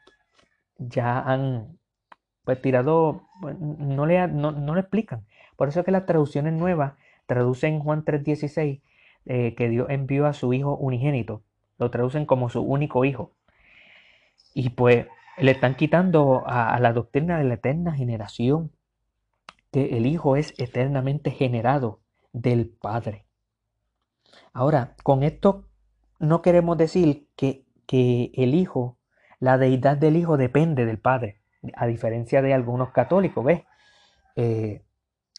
ya 0.78 1.20
han 1.20 1.78
pues 2.44 2.60
tirado, 2.60 3.22
no 3.58 4.06
le, 4.06 4.28
no, 4.28 4.52
no 4.52 4.74
le 4.74 4.80
explican. 4.80 5.26
Por 5.56 5.68
eso 5.68 5.80
es 5.80 5.86
que 5.86 5.92
las 5.92 6.06
traducciones 6.06 6.52
nuevas 6.52 6.94
traducen 7.26 7.80
Juan 7.80 8.04
3:16 8.04 8.80
eh, 9.26 9.54
que 9.54 9.68
Dios 9.68 9.88
envió 9.88 10.26
a 10.26 10.34
su 10.34 10.52
Hijo 10.52 10.76
unigénito. 10.76 11.42
Lo 11.78 11.90
traducen 11.90 12.26
como 12.26 12.50
su 12.50 12.60
único 12.62 13.04
Hijo. 13.04 13.32
Y 14.52 14.70
pues 14.70 15.06
le 15.38 15.50
están 15.50 15.74
quitando 15.74 16.44
a, 16.46 16.78
la 16.78 16.92
doctrina 16.92 17.38
de 17.38 17.44
la 17.44 17.54
eterna 17.54 17.92
generación, 17.92 18.70
que 19.72 19.96
el 19.96 20.06
Hijo 20.06 20.36
es 20.36 20.54
eternamente 20.58 21.30
generado 21.30 22.00
del 22.32 22.68
Padre. 22.68 23.24
Ahora, 24.52 24.94
con 25.02 25.22
esto 25.22 25.64
no 26.20 26.42
queremos 26.42 26.76
decir 26.78 27.26
que, 27.34 27.64
que 27.86 28.30
el 28.34 28.54
Hijo, 28.54 28.98
la 29.40 29.58
deidad 29.58 29.96
del 29.96 30.16
Hijo 30.16 30.36
depende 30.36 30.84
del 30.84 30.98
Padre, 30.98 31.40
a 31.74 31.86
diferencia 31.86 32.42
de 32.42 32.54
algunos 32.54 32.90
católicos, 32.90 33.44
¿ves? 33.44 33.62
Eh, 34.36 34.83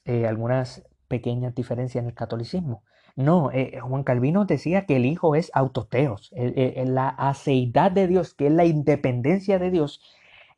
eh, 0.06 0.28
algunas 0.28 0.84
pequeñas 1.08 1.54
diferencias 1.56 2.02
en 2.04 2.10
el 2.10 2.16
catolicismo. 2.16 2.84
No, 3.16 3.50
eh, 3.52 3.80
Juan 3.80 4.04
Calvino 4.04 4.46
decía 4.46 4.86
que 4.86 4.98
el 4.98 5.06
Hijo 5.06 5.36
es 5.36 5.50
autoteos, 5.54 6.32
la 6.36 7.10
aceidad 7.10 7.92
de 7.92 8.08
Dios, 8.08 8.34
que 8.34 8.48
es 8.48 8.54
la 8.54 8.66
independencia 8.66 9.58
de 9.58 9.72
Dios. 9.72 10.02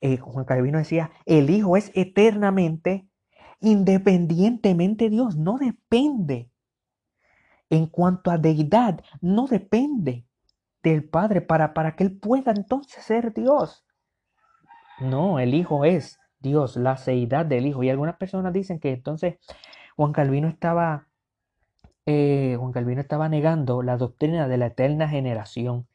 Eh, 0.01 0.17
Juan 0.17 0.45
Calvino 0.45 0.77
decía, 0.77 1.11
el 1.25 1.49
Hijo 1.49 1.77
es 1.77 1.91
eternamente, 1.95 3.07
independientemente 3.59 5.05
de 5.05 5.09
Dios, 5.11 5.37
no 5.37 5.57
depende. 5.57 6.51
En 7.69 7.87
cuanto 7.87 8.31
a 8.31 8.37
deidad, 8.37 9.03
no 9.21 9.47
depende 9.47 10.25
del 10.83 11.07
Padre 11.07 11.41
para, 11.41 11.73
para 11.73 11.95
que 11.95 12.05
Él 12.05 12.17
pueda 12.17 12.51
entonces 12.51 13.03
ser 13.03 13.33
Dios. 13.33 13.85
No, 14.99 15.39
el 15.39 15.53
Hijo 15.53 15.83
es 15.85 16.19
Dios, 16.39 16.77
la 16.77 16.91
aceidad 16.91 17.45
del 17.45 17.65
Hijo. 17.65 17.83
Y 17.83 17.89
algunas 17.89 18.17
personas 18.17 18.53
dicen 18.53 18.79
que 18.79 18.93
entonces 18.93 19.37
Juan 19.95 20.13
Calvino 20.13 20.47
estaba 20.47 21.07
eh, 22.07 22.55
Juan 22.57 22.71
Calvino 22.71 23.01
estaba 23.01 23.27
negando 23.27 23.83
la 23.83 23.97
doctrina 23.97 24.47
de 24.47 24.57
la 24.57 24.67
eterna 24.67 25.09
generación. 25.09 25.87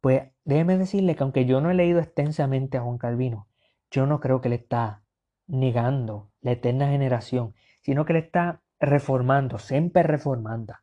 Pues 0.00 0.24
déjeme 0.44 0.76
decirle 0.76 1.14
que 1.16 1.22
aunque 1.22 1.46
yo 1.46 1.60
no 1.60 1.70
he 1.70 1.74
leído 1.74 2.00
extensamente 2.00 2.78
a 2.78 2.82
Juan 2.82 2.98
Calvino, 2.98 3.46
yo 3.92 4.06
no 4.06 4.20
creo 4.20 4.40
que 4.40 4.48
le 4.48 4.56
está 4.56 5.02
negando 5.46 6.30
la 6.42 6.52
eterna 6.52 6.88
generación, 6.88 7.54
sino 7.82 8.04
que 8.04 8.14
le 8.14 8.20
está 8.20 8.60
reformando, 8.80 9.58
siempre 9.58 10.02
reformando 10.02 10.74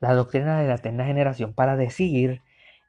la 0.00 0.14
doctrina 0.14 0.60
de 0.60 0.68
la 0.68 0.76
eterna 0.76 1.04
generación 1.04 1.54
para 1.54 1.76
decir, 1.76 2.40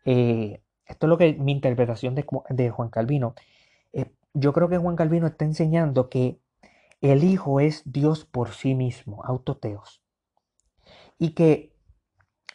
eh, 0.06 0.62
esto 0.86 1.08
es 1.08 1.10
lo 1.10 1.18
que 1.18 1.34
mi 1.34 1.52
interpretación 1.52 2.16
de, 2.16 2.70
Juan 2.70 2.90
Calvino, 2.90 3.36
eh, 3.94 4.12
yo 4.34 4.54
creo 4.54 4.70
que 4.70 4.78
Juan 4.78 4.96
Calvino 4.96 5.28
está 5.28 5.46
enseñando 5.46 6.10
que 6.10 6.40
el 7.02 7.24
Hijo 7.24 7.60
es 7.60 7.84
Dios 7.86 8.26
por 8.26 8.52
sí 8.52 8.76
mismo, 8.76 9.24
autoteos 9.26 10.02
y 11.20 11.32
que 11.32 11.76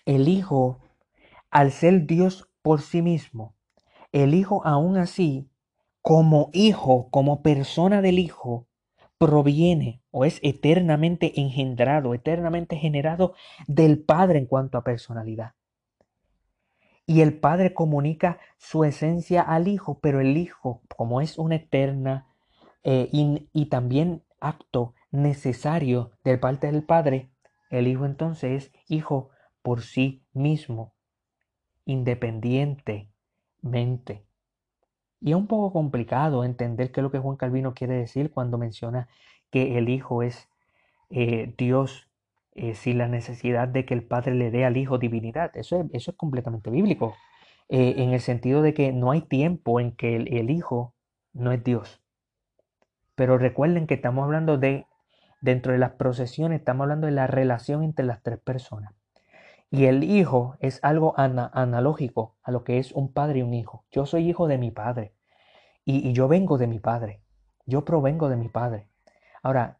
el 0.07 0.29
Hijo, 0.29 0.81
al 1.51 1.71
ser 1.71 2.07
Dios 2.07 2.51
por 2.63 2.81
sí 2.81 3.03
mismo, 3.03 3.55
el 4.13 4.35
Hijo 4.35 4.67
aún 4.67 4.97
así, 4.97 5.51
como 6.03 6.51
Hijo, 6.53 7.09
como 7.11 7.43
persona 7.43 8.01
del 8.03 8.19
Hijo, 8.19 8.67
proviene 9.19 10.03
o 10.11 10.25
es 10.25 10.39
eternamente 10.43 11.41
engendrado, 11.41 12.15
eternamente 12.15 12.77
generado 12.77 13.35
del 13.67 14.03
Padre 14.03 14.39
en 14.39 14.47
cuanto 14.47 14.79
a 14.79 14.85
personalidad. 14.85 15.58
Y 17.09 17.23
el 17.23 17.39
Padre 17.39 17.73
comunica 17.73 18.39
su 18.59 18.85
esencia 18.85 19.41
al 19.41 19.67
Hijo, 19.67 19.99
pero 19.99 20.21
el 20.21 20.37
Hijo, 20.37 20.83
como 20.95 21.23
es 21.23 21.39
una 21.39 21.55
eterna 21.55 22.27
eh, 22.85 23.09
y 23.11 23.67
también 23.71 24.23
acto 24.41 24.93
necesario 25.11 26.11
de 26.23 26.37
parte 26.37 26.71
del 26.71 26.83
Padre, 26.83 27.31
el 27.71 27.89
Hijo 27.89 28.05
entonces 28.05 28.67
es 28.67 28.73
hijo 28.89 29.31
por 29.63 29.81
sí 29.81 30.23
mismo, 30.35 30.93
independientemente. 31.87 34.27
Y 35.23 35.31
es 35.31 35.37
un 35.37 35.47
poco 35.47 35.73
complicado 35.73 36.45
entender 36.45 36.93
qué 36.93 37.01
es 37.01 37.03
lo 37.03 37.11
que 37.11 37.21
Juan 37.21 37.39
Calvino 37.39 37.73
quiere 37.73 37.95
decir 37.95 38.31
cuando 38.31 38.59
menciona 38.59 39.09
que 39.51 39.79
el 39.79 39.89
Hijo 39.89 40.23
es 40.23 40.51
eh, 41.09 41.55
Dios 41.57 42.08
eh, 42.59 42.75
sin 42.75 42.99
la 42.99 43.09
necesidad 43.09 43.69
de 43.69 43.85
que 43.85 43.95
el 43.95 44.05
Padre 44.05 44.35
le 44.35 44.51
dé 44.51 44.65
al 44.65 44.77
Hijo 44.77 44.99
divinidad. 44.99 45.57
Eso 45.57 45.81
es, 45.81 45.87
eso 45.93 46.11
es 46.11 46.17
completamente 46.17 46.71
bíblico, 46.71 47.15
eh, 47.69 47.95
en 47.99 48.13
el 48.13 48.21
sentido 48.21 48.63
de 48.63 48.75
que 48.75 48.93
no 48.93 49.11
hay 49.11 49.23
tiempo 49.23 49.81
en 49.81 49.93
que 49.93 50.17
el 50.17 50.51
Hijo 50.51 50.95
no 51.33 51.53
es 51.53 51.63
Dios. 51.65 52.03
Pero 53.15 53.39
recuerden 53.39 53.87
que 53.87 53.95
estamos 53.95 54.25
hablando 54.25 54.59
de 54.59 54.87
Dentro 55.41 55.73
de 55.73 55.79
las 55.79 55.93
procesiones 55.93 56.59
estamos 56.59 56.85
hablando 56.85 57.07
de 57.07 57.13
la 57.13 57.29
relación 57.29 57.85
entre 57.85 58.05
las 58.05 58.23
tres 58.23 58.39
personas. 58.39 58.95
Y 59.71 59.85
el 59.85 60.03
hijo 60.03 60.57
es 60.61 60.81
algo 60.83 61.15
analógico 61.17 62.37
a 62.43 62.51
lo 62.51 62.65
que 62.65 62.79
es 62.79 62.93
un 62.93 63.13
padre 63.13 63.41
y 63.41 63.43
un 63.43 63.55
hijo. 63.55 63.85
Yo 63.91 64.07
soy 64.07 64.29
hijo 64.29 64.49
de 64.49 64.59
mi 64.59 64.71
padre 64.71 65.15
y, 65.85 66.13
yo 66.13 66.27
vengo 66.27 66.59
de 66.59 66.67
mi 66.67 66.81
padre. 66.81 67.23
Yo 67.67 67.85
provengo 67.85 68.29
de 68.29 68.37
mi 68.37 68.49
padre. 68.49 68.89
Ahora, 69.43 69.79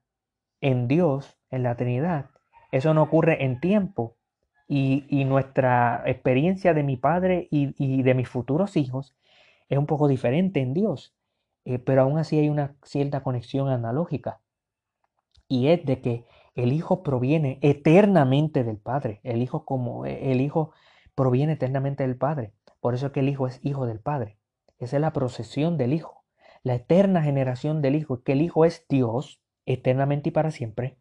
en 0.61 0.89
Dios, 0.89 1.39
en 1.51 1.63
la 1.63 1.77
Trinidad, 1.77 2.27
eso 2.71 2.95
no 2.95 3.03
ocurre 3.03 3.45
en 3.45 3.61
tiempo. 3.61 4.17
Y, 4.71 5.25
nuestra 5.25 6.03
experiencia 6.05 6.75
de 6.75 6.83
mi 6.83 6.97
padre 6.97 7.49
y, 7.51 8.03
de 8.03 8.15
mis 8.15 8.29
futuros 8.29 8.77
hijos 8.77 9.17
es 9.71 9.79
un 9.79 9.87
poco 9.87 10.09
diferente 10.09 10.61
en 10.61 10.75
Dios. 10.75 11.15
Eh, 11.65 11.79
pero 11.79 12.03
aún 12.03 12.19
así 12.19 12.39
hay 12.39 12.51
una 12.51 12.77
cierta 12.83 13.23
conexión 13.23 13.69
analógica 13.69 14.41
y 15.49 15.69
es 15.69 15.85
de 15.85 16.01
que 16.01 16.25
el 16.55 16.73
Hijo 16.73 17.03
proviene 17.03 17.59
eternamente 17.63 18.65
del 18.65 18.79
Padre. 18.79 19.21
El 19.23 19.43
Hijo 19.43 19.65
como 19.65 20.07
eh, 20.07 20.33
el 20.33 20.41
Hijo 20.41 20.73
proviene 21.15 21.55
eternamente 21.55 22.05
del 22.05 22.17
Padre. 22.17 22.53
Por 22.81 22.95
eso 22.95 23.07
es 23.07 23.13
que 23.13 23.21
el 23.21 23.29
Hijo 23.29 23.47
es 23.47 23.61
hijo 23.65 23.87
del 23.87 24.01
Padre. 24.01 24.39
Esa 24.79 24.97
es 24.97 25.01
la 25.01 25.13
procesión 25.13 25.77
del 25.79 25.93
Hijo, 25.93 26.25
la 26.63 26.75
eterna 26.75 27.23
generación 27.23 27.83
del 27.83 27.97
Hijo, 27.97 28.23
que 28.23 28.33
el 28.33 28.43
Hijo 28.43 28.65
es 28.65 28.87
Dios 28.89 29.41
eternamente 29.67 30.29
y 30.29 30.33
para 30.33 30.51
siempre, 30.51 30.98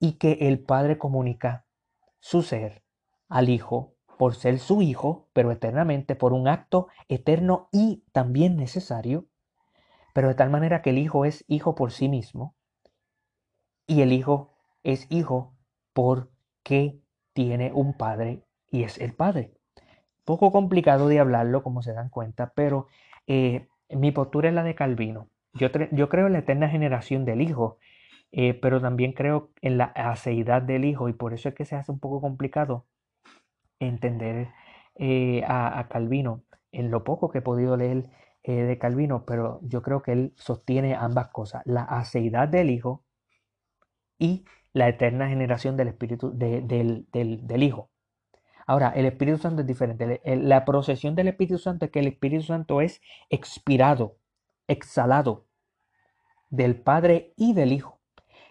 y 0.00 0.12
que 0.12 0.38
el 0.42 0.60
Padre 0.60 0.98
comunica 0.98 1.66
su 2.20 2.42
ser 2.42 2.82
al 3.28 3.48
Hijo 3.48 3.94
por 4.18 4.34
ser 4.34 4.58
su 4.58 4.82
Hijo, 4.82 5.28
pero 5.32 5.52
eternamente 5.52 6.16
por 6.16 6.32
un 6.32 6.48
acto 6.48 6.88
eterno 7.08 7.68
y 7.72 8.04
también 8.12 8.56
necesario 8.56 9.28
pero 10.18 10.26
de 10.26 10.34
tal 10.34 10.50
manera 10.50 10.82
que 10.82 10.90
el 10.90 10.98
Hijo 10.98 11.24
es 11.24 11.44
hijo 11.46 11.76
por 11.76 11.92
sí 11.92 12.08
mismo 12.08 12.56
y 13.86 14.02
el 14.02 14.12
Hijo 14.12 14.50
es 14.82 15.06
hijo 15.10 15.54
porque 15.92 16.98
tiene 17.34 17.72
un 17.72 17.96
Padre 17.96 18.42
y 18.68 18.82
es 18.82 18.98
el 18.98 19.14
Padre. 19.14 19.52
Poco 20.24 20.50
complicado 20.50 21.06
de 21.06 21.20
hablarlo, 21.20 21.62
como 21.62 21.82
se 21.82 21.92
dan 21.92 22.08
cuenta, 22.08 22.52
pero 22.56 22.88
eh, 23.28 23.68
mi 23.90 24.10
postura 24.10 24.48
es 24.48 24.56
la 24.56 24.64
de 24.64 24.74
Calvino. 24.74 25.28
Yo, 25.54 25.68
yo, 25.92 26.08
creo 26.08 26.26
en 26.26 26.32
la 26.32 26.40
eterna 26.40 26.68
generación 26.68 27.24
del 27.24 27.40
Hijo, 27.40 27.78
eh, 28.32 28.54
pero 28.54 28.80
también 28.80 29.12
creo 29.12 29.50
en 29.62 29.78
la 29.78 29.86
aceidad 29.86 30.62
del 30.62 30.84
Hijo 30.84 31.08
y 31.08 31.12
por 31.12 31.34
eso 31.34 31.48
es 31.48 31.54
que 31.54 31.64
se 31.64 31.76
hace 31.76 31.92
un 31.92 32.00
poco 32.00 32.20
complicado 32.20 32.86
entender 33.80 34.48
eh, 34.96 35.42
a, 35.46 35.86
Calvino 35.88 36.42
en 36.72 36.90
lo 36.90 37.04
poco 37.04 37.30
que 37.30 37.38
he 37.38 37.42
podido 37.42 37.76
leer 37.76 38.10
de 38.44 38.78
Calvino, 38.78 39.26
pero 39.26 39.60
yo 39.62 39.82
creo 39.82 40.00
que 40.00 40.12
él 40.12 40.32
sostiene 40.36 40.94
ambas 40.94 41.28
cosas, 41.28 41.62
la 41.66 41.82
aceidad 41.82 42.48
del 42.48 42.70
Hijo 42.70 43.04
y 44.18 44.44
la 44.72 44.88
eterna 44.88 45.28
generación 45.28 45.76
del 45.76 45.88
Espíritu 45.88 46.32
del, 46.32 47.62
Hijo. 47.62 47.90
Ahora, 48.66 48.90
el 48.90 49.06
Espíritu 49.06 49.38
Santo 49.38 49.62
es 49.62 49.66
diferente. 49.66 50.20
La 50.24 50.64
procesión 50.64 51.14
del 51.14 51.28
Espíritu 51.28 51.58
Santo 51.58 51.86
es 51.86 51.90
que 51.90 52.00
el 52.00 52.06
Espíritu 52.06 52.44
Santo 52.44 52.80
es 52.80 53.00
expirado, 53.30 54.16
exhalado 54.66 55.46
del 56.50 56.80
Padre 56.80 57.32
y 57.36 57.54
del 57.54 57.72
Hijo. 57.72 57.97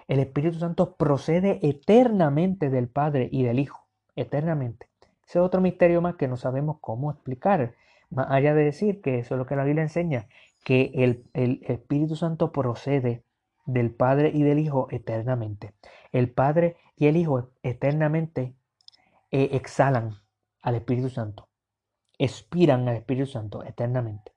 El 0.07 0.19
Espíritu 0.19 0.59
Santo 0.59 0.95
procede 0.95 1.59
eternamente 1.61 2.69
del 2.69 2.87
Padre 2.87 3.29
y 3.31 3.43
del 3.43 3.59
Hijo, 3.59 3.85
eternamente. 4.15 4.87
Ese 5.27 5.39
es 5.39 5.43
otro 5.45 5.59
misterio 5.59 6.01
más 6.01 6.15
que 6.15 6.27
no 6.27 6.37
sabemos 6.37 6.77
cómo 6.79 7.11
explicar, 7.11 7.75
más 8.09 8.27
allá 8.29 8.53
de 8.53 8.63
decir 8.63 9.01
que 9.01 9.19
eso 9.19 9.35
es 9.35 9.37
lo 9.37 9.45
que 9.45 9.57
la 9.57 9.65
Biblia 9.65 9.83
enseña, 9.83 10.27
que 10.63 10.91
el, 10.95 11.25
el 11.33 11.61
Espíritu 11.67 12.15
Santo 12.15 12.53
procede 12.53 13.23
del 13.65 13.91
Padre 13.91 14.31
y 14.33 14.43
del 14.43 14.59
Hijo 14.59 14.87
eternamente. 14.91 15.73
El 16.13 16.31
Padre 16.31 16.77
y 16.95 17.07
el 17.07 17.17
Hijo 17.17 17.49
eternamente 17.61 18.55
eh, 19.29 19.49
exhalan 19.51 20.15
al 20.61 20.75
Espíritu 20.75 21.09
Santo, 21.09 21.49
expiran 22.17 22.87
al 22.87 22.95
Espíritu 22.95 23.27
Santo 23.27 23.63
eternamente. 23.63 24.31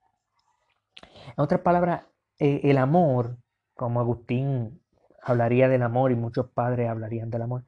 En 1.27 1.33
otras 1.37 1.61
palabras, 1.61 2.03
eh, 2.39 2.59
el 2.65 2.77
amor, 2.77 3.37
como 3.73 4.01
Agustín 4.01 4.80
hablaría 5.21 5.69
del 5.69 5.83
amor 5.83 6.11
y 6.11 6.15
muchos 6.15 6.49
padres 6.49 6.89
hablarían 6.89 7.29
del 7.29 7.43
amor, 7.43 7.63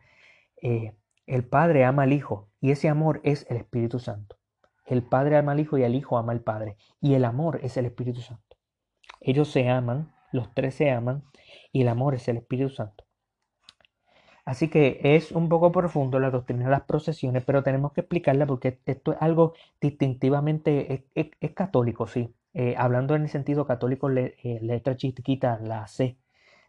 eh, 0.61 0.93
el 1.25 1.45
Padre 1.45 1.85
ama 1.85 2.03
al 2.03 2.13
Hijo 2.13 2.49
y 2.59 2.71
ese 2.71 2.89
amor 2.89 3.21
es 3.23 3.45
el 3.49 3.57
Espíritu 3.57 3.99
Santo. 3.99 4.37
El 4.85 5.03
Padre 5.03 5.37
ama 5.37 5.53
al 5.53 5.59
Hijo 5.59 5.77
y 5.77 5.83
el 5.83 5.95
Hijo 5.95 6.17
ama 6.17 6.33
al 6.33 6.41
Padre 6.41 6.75
y 6.99 7.13
el 7.13 7.23
amor 7.25 7.59
es 7.63 7.77
el 7.77 7.85
Espíritu 7.85 8.21
Santo. 8.21 8.57
Ellos 9.21 9.49
se 9.49 9.69
aman, 9.69 10.13
los 10.31 10.53
tres 10.53 10.75
se 10.75 10.91
aman 10.91 11.23
y 11.71 11.81
el 11.81 11.87
amor 11.87 12.15
es 12.15 12.27
el 12.27 12.37
Espíritu 12.37 12.69
Santo. 12.69 13.05
Así 14.45 14.69
que 14.69 14.99
es 15.01 15.31
un 15.31 15.47
poco 15.47 15.71
profundo 15.71 16.19
la 16.19 16.29
doctrina 16.29 16.65
de 16.65 16.71
las 16.71 16.83
procesiones, 16.83 17.45
pero 17.45 17.63
tenemos 17.63 17.93
que 17.93 18.01
explicarla 18.01 18.45
porque 18.45 18.79
esto 18.85 19.13
es 19.13 19.21
algo 19.21 19.53
distintivamente, 19.79 21.05
es, 21.15 21.51
católico, 21.53 22.07
sí. 22.07 22.35
Eh, 22.53 22.75
hablando 22.77 23.15
en 23.15 23.23
el 23.23 23.29
sentido 23.29 23.65
católico, 23.65 24.09
le, 24.09 24.35
eh, 24.43 24.59
letra 24.61 24.97
chiquita, 24.97 25.59
la 25.59 25.87
C, 25.87 26.17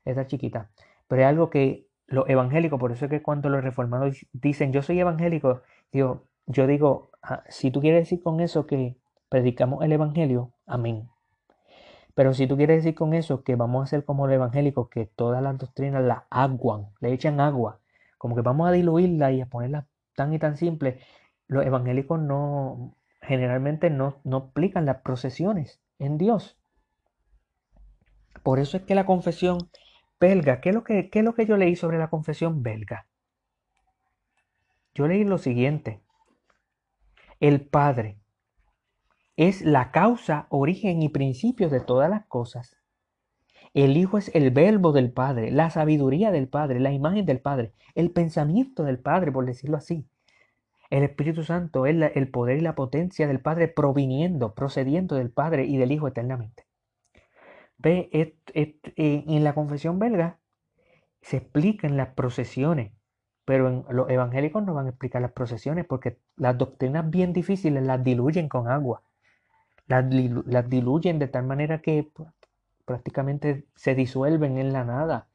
letra 0.05 0.27
chiquita. 0.27 0.71
Pero 1.09 1.23
es 1.23 1.29
algo 1.29 1.51
que 1.51 1.87
los 2.07 2.29
evangélicos, 2.29 2.79
por 2.79 2.93
eso 2.93 3.07
es 3.07 3.11
que 3.11 3.23
cuando 3.23 3.49
los 3.49 3.65
reformados 3.65 4.27
dicen 4.33 4.73
yo 4.73 4.83
soy 4.83 5.01
evangélico, 5.01 5.63
digo, 5.93 6.25
yo 6.47 6.67
digo, 6.67 7.11
ah, 7.23 7.43
si 7.49 7.71
tú 7.71 7.81
quieres 7.81 8.03
decir 8.03 8.23
con 8.23 8.41
eso 8.41 8.67
que 8.67 8.97
predicamos 9.29 9.83
el 9.85 9.93
evangelio, 9.93 10.53
amén. 10.67 11.09
Pero 12.15 12.33
si 12.33 12.47
tú 12.47 12.57
quieres 12.57 12.85
decir 12.85 12.95
con 12.95 13.15
eso 13.15 13.43
que 13.43 13.57
vamos 13.57 13.81
a 13.81 13.85
hacer 13.85 14.05
como 14.05 14.27
los 14.27 14.35
evangélicos, 14.35 14.89
que 14.89 15.07
todas 15.07 15.43
las 15.43 15.59
doctrinas 15.59 16.05
las 16.05 16.23
aguan, 16.31 16.87
le 17.01 17.13
echan 17.13 17.41
agua, 17.41 17.81
como 18.19 18.37
que 18.37 18.43
vamos 18.43 18.69
a 18.69 18.73
diluirla 18.73 19.33
y 19.33 19.41
a 19.41 19.47
ponerla 19.47 19.87
tan 20.15 20.33
y 20.33 20.39
tan 20.39 20.57
simple, 20.57 21.01
los 21.49 21.67
evangélicos 21.67 22.21
no, 22.21 22.95
generalmente 23.21 23.91
no, 23.91 24.21
no 24.25 24.39
explican 24.39 24.87
las 24.87 24.99
procesiones 24.99 25.81
en 25.99 26.19
Dios. 26.19 26.57
Por 28.43 28.59
eso 28.59 28.77
es 28.77 28.85
que 28.85 28.95
la 28.95 29.07
confesión 29.07 29.59
belga, 30.21 30.61
¿qué 30.61 30.71
es 30.71 30.75
lo 30.75 30.85
que, 30.85 31.47
yo 31.47 31.57
leí 31.57 31.77
sobre 31.77 31.99
la 31.99 32.09
confesión 32.09 32.62
belga? 32.62 33.07
Yo 34.95 35.09
leí 35.09 35.25
lo 35.25 35.39
siguiente. 35.39 36.01
El 37.41 37.67
Padre 37.67 38.19
es 39.37 39.62
la 39.62 39.91
causa, 39.91 40.47
origen 40.51 41.03
y 41.03 41.09
principio 41.09 41.69
de 41.69 41.81
todas 41.81 42.09
las 42.09 42.27
cosas. 42.27 42.77
El 43.75 43.97
Hijo 43.97 44.19
es 44.19 44.31
el 44.35 44.53
verbo 44.53 44.93
del 44.93 45.12
Padre, 45.12 45.51
la 45.51 45.69
sabiduría 45.71 46.31
del 46.31 46.49
Padre, 46.49 46.79
la 46.79 46.93
imagen 46.93 47.27
del 47.27 47.41
Padre, 47.41 47.73
el 47.97 48.12
pensamiento 48.12 48.85
del 48.85 49.01
Padre, 49.01 49.33
por 49.33 49.45
decirlo 49.47 49.77
así. 49.77 50.07
El 50.91 51.03
Espíritu 51.03 51.43
Santo 51.43 51.87
es 51.87 51.97
el 52.15 52.31
poder 52.31 52.59
y 52.59 52.61
la 52.61 52.77
potencia 52.77 53.27
del 53.27 53.41
Padre 53.41 53.67
proviniendo, 53.67 54.55
procediendo 54.55 55.17
del 55.17 55.31
Padre 55.31 55.65
y 55.65 55.77
del 55.77 55.91
Hijo 55.91 56.07
eternamente. 56.07 56.67
Ve, 57.85 58.09
eh, 58.12 58.74
en 58.97 59.45
la 59.45 59.55
confesión 59.55 59.99
belga 60.01 60.39
se 61.22 61.37
explican 61.39 61.97
las 61.97 62.09
procesiones, 62.14 62.93
pero 63.45 63.68
en 63.68 63.85
los 63.97 64.11
evangélicos 64.11 64.64
no 64.64 64.74
van 64.74 64.87
a 64.87 64.91
explicar 64.91 65.22
las 65.22 65.32
procesiones 65.32 65.85
porque 65.87 66.18
las 66.37 66.59
doctrinas 66.59 67.09
bien 67.11 67.32
difíciles 67.32 67.82
las 67.85 68.03
diluyen 68.03 68.49
con 68.49 68.68
agua 68.68 69.03
las, 69.87 70.68
diluyen 70.68 71.18
de 71.18 71.28
tal 71.28 71.45
manera 71.47 71.80
que 71.80 72.11
prácticamente 72.85 73.66
se 73.74 73.95
disuelven 73.95 74.59
en 74.59 74.72
la 74.72 74.85
nada. 74.85 75.28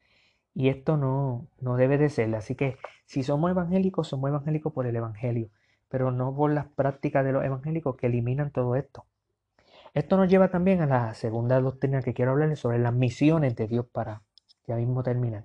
Y 0.54 0.68
esto 0.68 0.96
no, 0.96 1.46
no 1.60 1.76
debe 1.76 1.98
de 1.98 2.10
ser. 2.10 2.34
Así 2.34 2.54
que 2.56 2.76
si 3.06 3.22
somos 3.22 3.50
evangélicos, 3.50 4.08
somos 4.08 4.28
evangélicos 4.28 4.72
por 4.72 4.86
el 4.86 4.96
Evangelio, 4.96 5.50
pero 5.88 6.10
no 6.10 6.34
por 6.34 6.52
las 6.52 6.66
prácticas 6.66 7.24
de 7.24 7.32
los 7.32 7.44
evangélicos 7.44 7.96
que 7.96 8.08
eliminan 8.08 8.50
todo 8.50 8.76
esto. 8.76 9.06
Esto 9.94 10.16
nos 10.16 10.28
lleva 10.28 10.48
también 10.48 10.80
a 10.82 10.86
la 10.86 11.14
segunda 11.14 11.60
doctrina 11.60 12.02
que 12.02 12.14
quiero 12.14 12.32
hablarles 12.32 12.60
sobre 12.60 12.78
las 12.78 12.92
misiones 12.94 13.56
de 13.56 13.66
Dios 13.66 13.86
para 13.92 14.22
ya 14.66 14.76
mismo 14.76 15.02
terminar. 15.02 15.44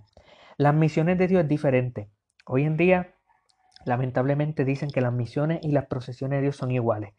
Las 0.58 0.74
misiones 0.74 1.18
de 1.18 1.28
Dios 1.28 1.44
es 1.44 1.50
diferente. 1.50 2.10
Hoy 2.46 2.64
en 2.64 2.78
día, 2.78 3.16
lamentablemente 3.86 4.66
dicen 4.66 4.90
que 4.90 5.02
las 5.02 5.14
misiones 5.14 5.60
y 5.64 5.72
las 5.72 5.88
procesiones 5.88 6.38
de 6.38 6.44
Dios 6.44 6.56
son 6.56 6.72
iguales. 6.72 7.14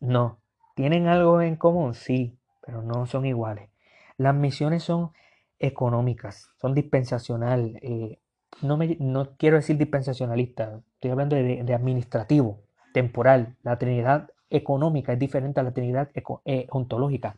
No, 0.00 0.42
¿Tienen 0.74 1.06
algo 1.06 1.42
en 1.42 1.56
común? 1.56 1.94
Sí, 1.94 2.38
pero 2.64 2.82
no 2.82 3.06
son 3.06 3.26
iguales. 3.26 3.68
Las 4.16 4.34
misiones 4.34 4.82
son 4.82 5.12
económicas, 5.58 6.50
son 6.60 6.74
dispensacional. 6.74 7.78
Eh, 7.82 8.18
no, 8.62 8.76
me, 8.76 8.96
no 8.98 9.36
quiero 9.36 9.56
decir 9.56 9.76
dispensacionalista, 9.76 10.80
estoy 10.94 11.10
hablando 11.10 11.36
de, 11.36 11.74
administrativo, 11.74 12.62
temporal. 12.94 13.56
La 13.62 13.78
Trinidad 13.78 14.30
económica 14.52 15.12
es 15.12 15.18
diferente 15.18 15.60
a 15.60 15.62
la 15.62 15.72
Trinidad 15.72 16.10
eh, 16.44 16.66
ontológica. 16.70 17.36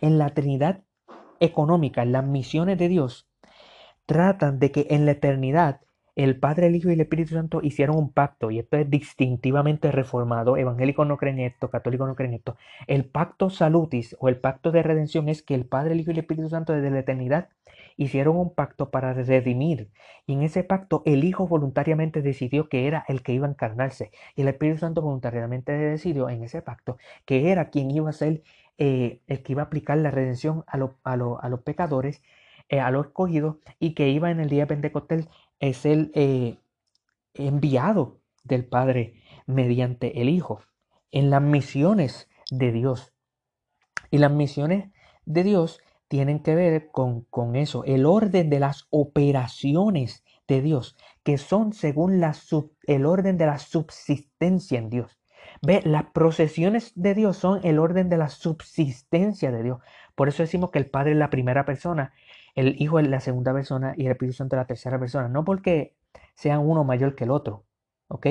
En 0.00 0.18
la 0.18 0.30
Trinidad 0.30 0.82
económica, 1.40 2.04
las 2.04 2.24
misiones 2.24 2.78
de 2.78 2.88
Dios, 2.88 3.28
tratan 4.06 4.58
de 4.58 4.70
que 4.70 4.86
en 4.90 5.06
la 5.06 5.12
eternidad 5.12 5.80
el 6.16 6.38
Padre, 6.38 6.68
el 6.68 6.76
Hijo 6.76 6.90
y 6.90 6.92
el 6.92 7.00
Espíritu 7.00 7.34
Santo 7.34 7.60
hicieron 7.60 7.96
un 7.96 8.12
pacto, 8.12 8.52
y 8.52 8.60
esto 8.60 8.76
es 8.76 8.88
distintivamente 8.88 9.90
reformado, 9.90 10.56
evangélicos 10.56 11.06
no 11.08 11.16
creen 11.16 11.40
esto, 11.40 11.70
católicos 11.70 12.06
no 12.06 12.14
creen 12.14 12.34
esto. 12.34 12.56
El 12.86 13.04
pacto 13.04 13.50
salutis 13.50 14.16
o 14.20 14.28
el 14.28 14.36
pacto 14.36 14.70
de 14.70 14.84
redención 14.84 15.28
es 15.28 15.42
que 15.42 15.54
el 15.54 15.66
Padre, 15.66 15.94
el 15.94 16.00
Hijo 16.00 16.10
y 16.10 16.14
el 16.14 16.20
Espíritu 16.20 16.48
Santo 16.48 16.72
desde 16.72 16.90
la 16.90 17.00
eternidad 17.00 17.48
hicieron 17.96 18.36
un 18.36 18.54
pacto 18.54 18.90
para 18.90 19.12
redimir. 19.12 19.90
Y 20.26 20.34
en 20.34 20.42
ese 20.42 20.64
pacto 20.64 21.02
el 21.06 21.24
Hijo 21.24 21.46
voluntariamente 21.48 22.22
decidió 22.22 22.68
que 22.68 22.86
era 22.86 23.04
el 23.08 23.22
que 23.22 23.32
iba 23.32 23.46
a 23.46 23.50
encarnarse. 23.50 24.10
Y 24.36 24.42
el 24.42 24.48
Espíritu 24.48 24.78
Santo 24.80 25.02
voluntariamente 25.02 25.72
decidió 25.72 26.28
en 26.28 26.42
ese 26.42 26.62
pacto 26.62 26.98
que 27.24 27.50
era 27.50 27.70
quien 27.70 27.90
iba 27.90 28.10
a 28.10 28.12
ser 28.12 28.42
eh, 28.78 29.20
el 29.26 29.42
que 29.42 29.52
iba 29.52 29.62
a 29.62 29.66
aplicar 29.66 29.98
la 29.98 30.10
redención 30.10 30.64
a, 30.66 30.78
a, 31.04 31.12
a 31.12 31.48
los 31.48 31.60
pecadores 31.62 32.22
eh, 32.70 32.80
a 32.80 32.90
los 32.90 33.06
escogidos 33.06 33.56
y 33.78 33.92
que 33.92 34.08
iba 34.08 34.30
en 34.30 34.40
el 34.40 34.48
día 34.48 34.62
de 34.62 34.68
Pentecostés 34.68 35.28
es 35.60 35.84
el 35.84 36.10
eh, 36.14 36.56
enviado 37.34 38.20
del 38.42 38.64
Padre 38.64 39.14
mediante 39.46 40.22
el 40.22 40.30
Hijo 40.30 40.60
en 41.12 41.28
las 41.28 41.42
misiones 41.42 42.28
de 42.50 42.72
Dios. 42.72 43.12
Y 44.10 44.18
las 44.18 44.32
misiones 44.32 44.90
de 45.26 45.44
Dios 45.44 45.80
tienen 46.14 46.38
que 46.38 46.54
ver 46.54 46.90
con, 46.92 47.22
con 47.22 47.56
eso, 47.56 47.82
el 47.84 48.06
orden 48.06 48.48
de 48.48 48.60
las 48.60 48.86
operaciones 48.90 50.22
de 50.46 50.62
Dios, 50.62 50.96
que 51.24 51.38
son 51.38 51.72
según 51.72 52.22
el 52.86 53.06
orden 53.06 53.36
de 53.36 53.46
la 53.46 53.58
subsistencia 53.58 54.78
en 54.78 54.90
Dios. 54.90 55.18
Ve, 55.60 55.82
las 55.84 56.04
procesiones 56.12 56.92
de 56.94 57.14
Dios 57.14 57.36
son 57.36 57.60
el 57.64 57.80
orden 57.80 58.08
de 58.08 58.18
la 58.18 58.28
subsistencia 58.28 59.50
de 59.50 59.64
Dios. 59.64 59.80
Por 60.14 60.28
eso 60.28 60.44
decimos 60.44 60.70
que 60.70 60.78
el 60.78 60.88
Padre 60.88 61.12
es 61.12 61.18
la 61.18 61.30
primera 61.30 61.64
persona 61.64 62.12
el 62.54 62.80
Hijo 62.80 63.00
es 63.00 63.08
la 63.08 63.20
segunda 63.20 63.52
persona 63.52 63.94
y 63.96 64.06
el 64.06 64.12
Espíritu 64.12 64.36
Santo 64.36 64.56
es 64.56 64.58
la 64.58 64.66
tercera 64.66 64.98
persona. 64.98 65.28
No 65.28 65.44
porque 65.44 65.96
sean 66.34 66.60
uno 66.60 66.84
mayor 66.84 67.14
que 67.14 67.24
el 67.24 67.30
otro, 67.30 67.64
¿ok? 68.08 68.26